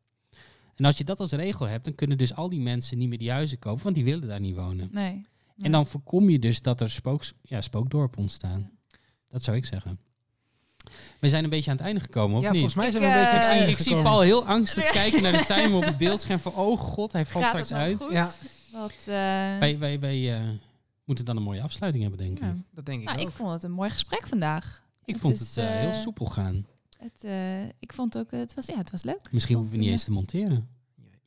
En 0.75 0.85
als 0.85 0.97
je 0.97 1.03
dat 1.03 1.19
als 1.19 1.31
regel 1.31 1.67
hebt, 1.67 1.85
dan 1.85 1.95
kunnen 1.95 2.17
dus 2.17 2.33
al 2.35 2.49
die 2.49 2.59
mensen 2.61 2.97
niet 2.97 3.09
meer 3.09 3.17
die 3.17 3.31
huizen 3.31 3.59
kopen, 3.59 3.83
want 3.83 3.95
die 3.95 4.03
willen 4.03 4.27
daar 4.27 4.39
niet 4.39 4.55
wonen. 4.55 4.89
Nee. 4.91 5.25
En 5.61 5.71
dan 5.71 5.87
voorkom 5.87 6.29
je 6.29 6.39
dus 6.39 6.61
dat 6.61 6.81
er 6.81 6.89
spooks, 6.91 7.33
ja, 7.41 7.61
spookdorpen 7.61 8.19
ontstaan. 8.21 8.71
Dat 9.29 9.43
zou 9.43 9.57
ik 9.57 9.65
zeggen. 9.65 9.99
We 11.19 11.29
zijn 11.29 11.43
een 11.43 11.49
beetje 11.49 11.71
aan 11.71 11.77
het 11.77 11.85
einde 11.85 12.01
gekomen, 12.01 12.37
of 12.37 12.43
Ja, 12.43 12.51
niet? 12.51 12.59
volgens 12.59 12.75
mij 12.75 12.85
Ik, 12.85 12.91
zijn 12.91 13.03
we 13.03 13.09
een 13.09 13.15
eh, 13.15 13.21
beetje 13.31 13.37
Ik 13.37 13.43
aan 13.51 13.57
zie, 13.57 13.61
het 13.69 13.79
ik 13.79 13.85
zie. 13.85 14.01
Paul 14.01 14.21
heel 14.21 14.45
angstig 14.45 14.83
Ja. 14.83 14.91
kijken 14.91 15.21
naar 15.21 15.31
de 15.31 15.43
timer 15.53 15.73
op 15.77 15.83
het 15.83 15.97
beeldscherm 15.97 16.39
van, 16.39 16.53
oh 16.53 16.79
god, 16.79 17.11
hij 17.13 17.25
valt 17.25 17.43
Gaat 17.43 17.51
straks 17.53 17.73
uit. 17.73 17.97
goed? 17.97 18.11
Ja. 18.11 18.31
Wat, 18.71 18.91
eh, 18.99 19.05
Wij, 19.59 19.75
wij, 19.79 19.99
wij 19.99 20.35
eh, 20.35 20.41
moeten 21.05 21.25
dan 21.25 21.37
een 21.37 21.43
mooie 21.43 21.61
afsluiting 21.61 22.03
hebben, 22.03 22.25
denk 22.25 22.37
ik. 22.37 22.43
ja. 22.43 22.55
Dat 22.71 22.85
denk 22.85 22.99
ik 22.99 23.05
Nou, 23.05 23.19
ook. 23.19 23.27
ik 23.27 23.31
vond 23.33 23.51
het 23.51 23.63
een 23.63 23.71
mooi 23.71 23.89
gesprek 23.89 24.27
vandaag. 24.27 24.83
Ik 25.05 25.13
Het 25.13 25.21
vond 25.23 25.33
is, 25.41 25.55
het 25.55 25.57
eh, 25.65 25.71
heel 25.71 25.89
eh, 25.89 25.95
soepel 25.95 26.25
gaan. 26.25 26.65
Het, 26.97 27.23
eh, 27.23 27.63
ik 27.65 27.93
vond 27.93 28.17
ook, 28.17 28.31
het 28.31 28.53
was, 28.53 28.65
ja, 28.65 28.77
het 28.77 28.91
was 28.91 29.03
leuk. 29.03 29.31
Misschien 29.31 29.55
hoeven 29.55 29.73
we 29.73 29.79
niet 29.81 29.91
eens 29.91 30.03
te 30.03 30.11
monteren. 30.11 30.69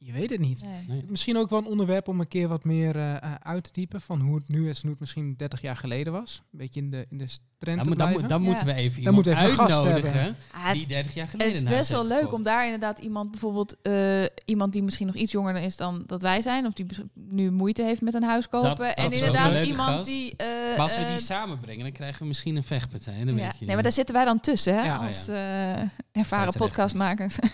Je, 0.09 0.15
weet 0.15 0.31
het 0.31 0.41
niet. 0.41 0.63
Nee. 0.65 0.85
Nee. 0.97 1.05
Misschien 1.09 1.37
ook 1.37 1.51
wel 1.51 1.59
een 1.59 1.67
onderwerp 1.67 2.09
om 2.09 2.21
een 2.21 2.29
keer 2.29 2.49
wat 2.49 2.65
meer 2.65 2.97
eh, 2.97 3.15
eh, 3.17 3.35
uit 3.43 3.65
te 3.65 3.71
typen 3.71 4.01
van 4.01 4.21
hoe 4.21 4.35
het 4.37 4.49
nu 4.49 4.69
is 4.69 4.75
en 4.77 4.81
hoe 4.83 4.91
het 4.91 5.01
misschien 5.01 5.35
30 5.37 5.61
jaar 5.61 5.77
geleden 5.77 6.13
was. 6.13 6.43
Een 6.53 6.59
beetje 6.59 6.81
in 6.81 6.91
de, 6.91 7.07
in 7.11 7.19
de 7.19 7.27
trend 7.59 7.85
Dan, 7.85 7.97
dan, 7.97 8.13
dan 8.29 8.43
Ja. 8.43 8.49
moeten 8.49 8.67
we 8.67 8.73
even 8.73 8.89
Dan 8.91 8.99
iemand 8.99 9.15
moeten 9.15 9.33
we 9.33 9.39
even 9.39 9.51
een 9.51 9.57
gast 9.71 9.85
uitnodigen 9.85 10.19
hebben. 10.21 10.37
Ah, 10.53 10.73
die 10.73 10.81
het, 10.81 10.89
30 10.89 11.15
jaar 11.15 11.29
geleden 11.29 11.53
het 11.53 11.63
is 11.63 11.69
best 11.69 11.91
wel 11.91 12.07
leuk 12.07 12.33
om 12.33 12.43
daar 12.43 12.65
inderdaad 12.65 12.99
iemand, 12.99 13.31
bijvoorbeeld 13.31 13.77
eh, 13.83 14.25
iemand 14.45 14.73
die 14.73 14.83
misschien 14.83 15.07
nog 15.07 15.17
iets 15.17 15.33
jonger 15.33 15.57
is 15.57 15.77
dan 15.77 16.03
dat 16.07 16.23
wij 16.23 16.41
zijn, 16.43 16.67
of 16.67 16.73
die 16.73 16.87
nu 17.15 17.51
moeite 17.51 17.83
heeft 17.83 18.01
met 18.01 18.15
een 18.15 18.23
huis 18.23 18.49
kopen. 18.49 18.77
dat 18.79 18.95
en 18.95 19.13
inderdaad 19.13 19.65
iemand 19.65 19.89
gast. 19.91 20.07
die. 20.07 20.37
eh, 20.37 20.47
Maar 20.69 20.79
als 20.81 20.97
we 20.97 21.07
die 21.07 21.19
samenbrengen, 21.19 21.83
dan 21.83 21.93
krijgen 21.93 22.21
we 22.21 22.27
misschien 22.27 22.57
een 22.57 22.65
vechtpartij. 22.65 23.25
Dan 23.25 23.37
ja, 23.37 23.43
weet 23.43 23.59
je, 23.59 23.65
nee, 23.65 23.75
maar 23.75 23.83
daar 23.83 23.93
zitten 23.93 24.15
wij 24.15 24.25
dan 24.25 24.41
tussen, 24.41 24.75
hè, 24.75 24.83
Ja. 24.85 24.97
als 24.97 25.29
Oh, 25.29 25.35
eh, 25.37 25.81
ervaren 26.13 26.53
podcastmakers. 26.53 27.37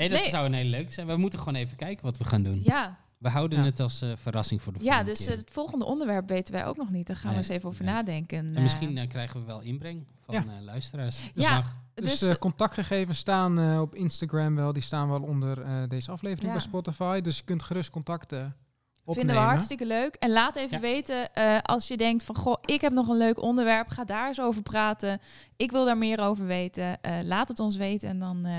nee, 0.00 0.08
dat 0.08 0.20
nee. 0.20 0.28
zou 0.30 0.46
een 0.46 0.52
hele 0.52 0.70
leuk 0.70 0.92
zijn. 0.92 1.06
We 1.06 1.16
moeten 1.16 1.38
gewoon 1.38 1.54
even 1.54 1.76
kijken 1.76 2.04
wat 2.04 2.16
we 2.18 2.24
gaan 2.24 2.42
doen. 2.42 2.60
ja, 2.64 2.98
We 3.18 3.28
houden 3.28 3.58
Ja. 3.58 3.64
het 3.64 3.80
als 3.80 4.02
eh, 4.02 4.10
verrassing 4.16 4.62
voor 4.62 4.72
de 4.72 4.78
ja, 4.78 4.84
volgende 4.84 5.10
dus 5.12 5.24
keer. 5.26 5.32
eh, 5.34 5.38
het 5.40 5.50
volgende 5.50 5.84
onderwerp 5.84 6.28
weten 6.28 6.54
wij 6.54 6.66
ook 6.66 6.76
nog 6.76 6.90
niet. 6.90 7.06
Daar 7.06 7.16
gaan 7.16 7.30
we 7.30 7.36
eens 7.36 7.48
even 7.48 7.68
over 7.68 7.84
nee. 7.84 7.94
nadenken. 7.94 8.38
en 8.38 8.54
eh. 8.56 8.62
misschien 8.62 9.08
krijgen 9.08 9.40
we 9.40 9.46
wel 9.46 9.60
inbreng 9.60 10.06
van 10.24 10.34
Ja. 10.34 10.40
eh, 10.40 10.64
luisteraars. 10.64 11.30
Ja, 11.34 11.54
Mag. 11.54 11.76
Dus, 11.94 12.18
dus, 12.18 12.30
eh, 12.30 12.36
contactgegevens 12.36 13.18
staan 13.18 13.58
eh, 13.58 13.80
op 13.80 13.94
Instagram 13.94 14.54
wel. 14.56 14.72
Die 14.72 14.82
staan 14.82 15.08
wel 15.08 15.22
onder 15.22 15.62
eh, 15.62 15.82
deze 15.88 16.10
aflevering 16.10 16.46
Ja. 16.46 16.52
bij 16.52 16.60
Spotify. 16.60 17.20
Dus 17.20 17.36
je 17.36 17.44
kunt 17.44 17.62
gerust 17.62 17.90
contacten 17.90 18.56
opnemen. 19.04 19.14
Vinden 19.14 19.34
we 19.34 19.50
hartstikke 19.50 19.86
leuk. 19.86 20.14
En 20.14 20.30
laat 20.30 20.56
even 20.56 20.76
Ja. 20.76 20.80
weten 20.80 21.34
eh, 21.34 21.58
als 21.62 21.88
je 21.88 21.96
denkt 21.96 22.24
van... 22.24 22.36
Goh, 22.36 22.56
ik 22.64 22.80
heb 22.80 22.92
nog 22.92 23.08
een 23.08 23.16
leuk 23.16 23.42
onderwerp. 23.42 23.88
Ga 23.88 24.04
daar 24.04 24.28
eens 24.28 24.40
over 24.40 24.62
praten. 24.62 25.20
Ik 25.56 25.70
wil 25.70 25.84
daar 25.84 25.98
meer 25.98 26.20
over 26.20 26.46
weten. 26.46 27.02
Eh, 27.02 27.12
laat 27.24 27.48
het 27.48 27.58
ons 27.58 27.76
weten. 27.76 28.08
En 28.08 28.18
dan 28.18 28.44
eh, 28.44 28.52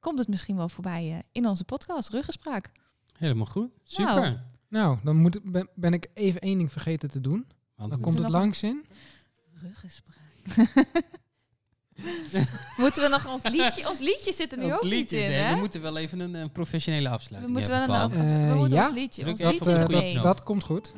komt 0.00 0.18
het 0.18 0.28
misschien 0.28 0.56
wel 0.56 0.68
voorbij 0.68 1.12
eh, 1.12 1.18
in 1.32 1.46
onze 1.46 1.64
podcast. 1.64 2.08
Ruggespraak. 2.08 2.70
Helemaal 3.16 3.46
goed. 3.46 3.70
Super. 3.82 4.14
Nou. 4.14 4.36
Nou, 4.68 4.98
dan 5.04 5.16
moet, 5.16 5.40
ben, 5.42 5.68
ben 5.74 5.92
ik 5.92 6.06
even 6.14 6.40
één 6.40 6.58
ding 6.58 6.72
vergeten 6.72 7.10
te 7.10 7.20
doen. 7.20 7.46
Want 7.76 7.90
Dan 7.90 8.00
komt 8.00 8.18
het 8.18 8.28
langs 8.28 8.62
in. 8.62 8.84
Ruggespraak. 9.62 10.18
moeten 12.76 13.02
we 13.02 13.08
nog 13.08 13.32
ons 13.32 13.42
liedje... 13.42 13.88
Ons 13.88 13.98
liedje 13.98 14.32
zit 14.32 14.52
er 14.52 14.58
nu 14.58 14.64
Ons 14.64 14.72
ook 14.72 14.82
liedje, 14.82 14.98
niet 14.98 15.24
in, 15.24 15.30
nee, 15.30 15.38
hè? 15.38 15.54
We 15.54 15.58
moeten 15.58 15.82
wel 15.82 15.96
even 15.96 16.20
een, 16.20 16.34
eh, 16.34 16.44
professionele 16.52 17.08
We 17.08 17.14
afsluiting 17.14 17.54
moeten 17.54 17.70
wel 17.70 18.00
hebben, 18.00 18.20
een... 18.20 18.42
Eh, 18.42 18.52
we 18.52 18.58
moeten 18.58 18.78
ja? 18.78 18.84
ons 18.84 18.94
liedje... 18.94 19.26
Ons 19.26 19.40
even 19.40 19.52
liedje 19.52 19.84
op 19.84 20.14
dat, 20.14 20.22
dat 20.22 20.42
komt 20.42 20.64
goed. 20.64 20.94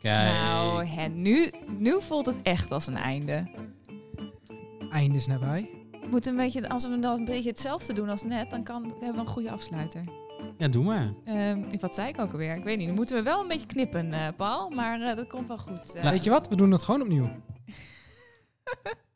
Kijk. 0.00 0.32
Nou, 0.32 0.84
hè, 0.84 1.08
nu, 1.08 1.50
nu 1.78 2.02
voelt 2.02 2.26
het 2.26 2.42
echt 2.42 2.72
als 2.72 2.86
een 2.86 2.96
einde. 2.96 3.50
Einde 4.90 5.16
is 5.16 5.26
nabij. 5.26 5.79
Moeten 6.10 6.30
een 6.30 6.36
beetje, 6.36 6.68
als 6.68 6.88
we 6.88 6.98
dan 6.98 7.18
een 7.18 7.24
beetje 7.24 7.48
hetzelfde 7.48 7.92
doen 7.92 8.08
als 8.08 8.22
net, 8.22 8.50
dan 8.50 8.62
kan, 8.62 8.82
hebben 8.82 9.12
we 9.14 9.18
een 9.18 9.26
goede 9.26 9.50
afsluiter. 9.50 10.04
Ja, 10.58 10.68
doe 10.68 10.84
maar. 10.84 11.12
Ehm, 11.24 11.78
wat 11.80 11.94
zei 11.94 12.08
ik 12.08 12.20
ook 12.20 12.32
alweer? 12.32 12.56
Ik 12.56 12.64
weet 12.64 12.76
niet. 12.78 12.86
Dan 12.86 12.96
moeten 12.96 13.16
we 13.16 13.22
wel 13.22 13.40
een 13.40 13.48
beetje 13.48 13.66
knippen, 13.66 14.12
eh, 14.12 14.26
Paul. 14.36 14.70
Maar 14.70 15.00
eh, 15.00 15.16
dat 15.16 15.26
komt 15.26 15.48
wel 15.48 15.58
goed. 15.58 15.94
Eh, 15.94 16.10
Weet 16.10 16.24
je 16.24 16.30
wat? 16.30 16.48
We 16.48 16.56
doen 16.56 16.70
het 16.70 16.82
gewoon 16.82 17.02
opnieuw. 17.02 17.28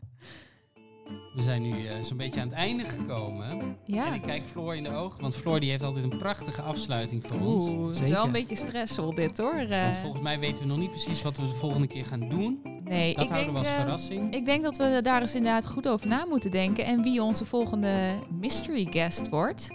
We 1.35 1.43
zijn 1.43 1.63
nu 1.63 1.87
eh, 1.87 1.95
zo'n 2.01 2.17
beetje 2.17 2.41
aan 2.41 2.47
het 2.47 2.57
einde 2.57 2.85
gekomen. 2.85 3.77
ja. 3.85 4.07
En 4.07 4.15
ik 4.15 4.23
kijk 4.23 4.45
Floor 4.45 4.77
in 4.77 4.83
de 4.83 4.91
ogen, 4.95 5.21
want 5.21 5.37
Floor 5.37 5.61
die 5.61 5.71
heeft 5.71 5.83
altijd 5.83 6.05
een 6.05 6.19
prachtige 6.19 6.63
afsluiting 6.63 7.23
voor 7.27 7.41
ons. 7.41 7.69
Oeh, 7.69 7.87
het 7.87 8.01
is 8.01 8.09
wel 8.09 8.25
een 8.25 8.33
beetje 8.33 8.57
stressvol 8.57 9.15
dit 9.15 9.39
hoor. 9.39 9.55
Eh, 9.55 9.83
Want 9.83 9.97
volgens 9.97 10.23
mij 10.23 10.39
weten 10.39 10.63
we 10.63 10.69
nog 10.69 10.79
niet 10.79 10.91
precies 10.91 11.23
wat 11.23 11.37
we 11.37 11.43
de 11.43 11.49
volgende 11.49 11.87
keer 11.87 12.05
gaan 12.07 12.29
doen. 12.29 12.61
nee, 12.85 13.15
Dat 13.15 13.25
ik 13.25 13.31
houden 13.31 13.37
denk, 13.37 13.51
we 13.53 13.59
als 13.59 13.69
eh, 13.69 13.75
verrassing. 13.81 14.35
ik 14.35 14.47
denk 14.47 14.63
dat 14.63 14.77
we 14.77 15.01
daar 15.03 15.21
eens 15.21 15.35
inderdaad 15.35 15.67
goed 15.67 15.89
over 15.89 16.09
na 16.09 16.25
moeten 16.29 16.51
denken. 16.51 16.85
En 16.85 17.03
wie 17.03 17.23
onze 17.23 17.45
volgende 17.45 18.15
mystery 18.41 18.87
guest 18.91 19.29
wordt. 19.29 19.69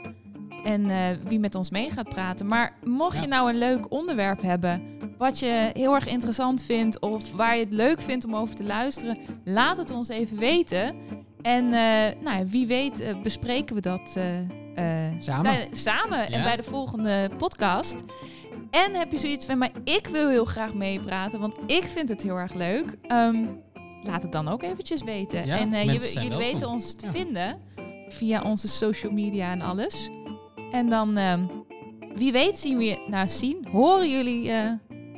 En 0.63 0.89
eh, 0.89 0.99
wie 1.27 1.39
met 1.39 1.55
ons 1.55 1.69
mee 1.69 1.91
gaat 1.91 2.09
praten. 2.09 2.45
Maar 2.47 2.77
mocht 2.83 3.15
Ja. 3.15 3.21
je 3.21 3.27
nou 3.27 3.49
een 3.49 3.57
leuk 3.57 3.91
onderwerp 3.91 4.41
hebben. 4.41 4.81
Wat 5.19 5.39
je 5.39 5.69
heel 5.73 5.93
erg 5.95 6.07
interessant 6.07 6.63
vindt. 6.63 6.99
Of 6.99 7.31
waar 7.33 7.55
je 7.57 7.63
het 7.63 7.73
leuk 7.73 8.01
vindt 8.01 8.25
om 8.25 8.35
over 8.35 8.55
te 8.55 8.63
luisteren. 8.63 9.17
Laat 9.43 9.77
het 9.77 9.91
ons 9.91 10.09
even 10.09 10.37
weten. 10.37 10.95
En 11.41 11.73
eh, 11.73 12.21
nou, 12.21 12.45
wie 12.47 12.67
weet 12.67 12.99
eh, 12.99 13.21
bespreken 13.21 13.75
we 13.75 13.81
dat 13.81 14.15
eh, 14.17 14.25
Samen. 15.19 15.43
bij- 15.43 15.67
samen 15.71 16.31
en 16.31 16.43
bij 16.43 16.55
de 16.55 16.63
volgende 16.63 17.29
podcast. 17.37 18.03
En 18.71 18.93
heb 18.95 19.11
je 19.11 19.17
zoiets 19.17 19.45
van, 19.45 19.57
maar 19.57 19.71
ik 19.83 20.07
wil 20.07 20.29
heel 20.29 20.45
graag 20.45 20.73
meepraten, 20.73 21.39
want 21.39 21.55
ik 21.65 21.83
vind 21.83 22.09
het 22.09 22.21
heel 22.23 22.35
erg 22.37 22.53
leuk. 22.53 22.95
Ehm, 23.07 23.45
laat 24.03 24.21
het 24.21 24.31
dan 24.31 24.47
ook 24.49 24.63
eventjes 24.63 25.03
weten. 25.03 25.45
Ja, 25.45 25.57
en 25.59 25.69
je- 25.71 25.85
jullie 25.85 26.13
welkom. 26.29 26.37
weten 26.37 26.69
ons 26.69 26.93
te 26.95 27.05
Ja. 27.05 27.11
vinden 27.11 27.57
via 28.07 28.41
onze 28.41 28.67
social 28.67 29.11
media 29.11 29.51
en 29.51 29.61
alles. 29.61 30.09
En 30.71 30.89
dan, 30.89 31.17
ehm, 31.17 31.43
wie 32.15 32.31
weet 32.31 32.59
zien 32.59 32.77
we, 32.77 33.03
nou 33.07 33.27
zien, 33.27 33.67
horen 33.71 34.09
jullie 34.09 34.51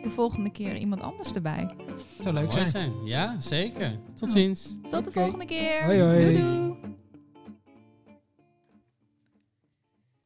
de 0.04 0.10
volgende 0.10 0.50
keer 0.52 0.78
iemand 0.78 1.02
anders 1.02 1.32
erbij. 1.32 1.70
Zou 2.20 2.34
leuk 2.34 2.54
Mooi 2.54 2.68
zijn. 2.68 2.94
Ja, 3.06 3.36
zeker. 3.40 4.00
Tot 4.14 4.28
Ja. 4.34 4.40
ziens. 4.40 4.78
Tot 4.90 5.06
de 5.06 5.12
volgende 5.12 5.46
keer. 5.46 5.84
Hoi, 5.86 6.02
hoi. 6.02 6.20
Doei 6.24 6.42
doei. 6.42 6.76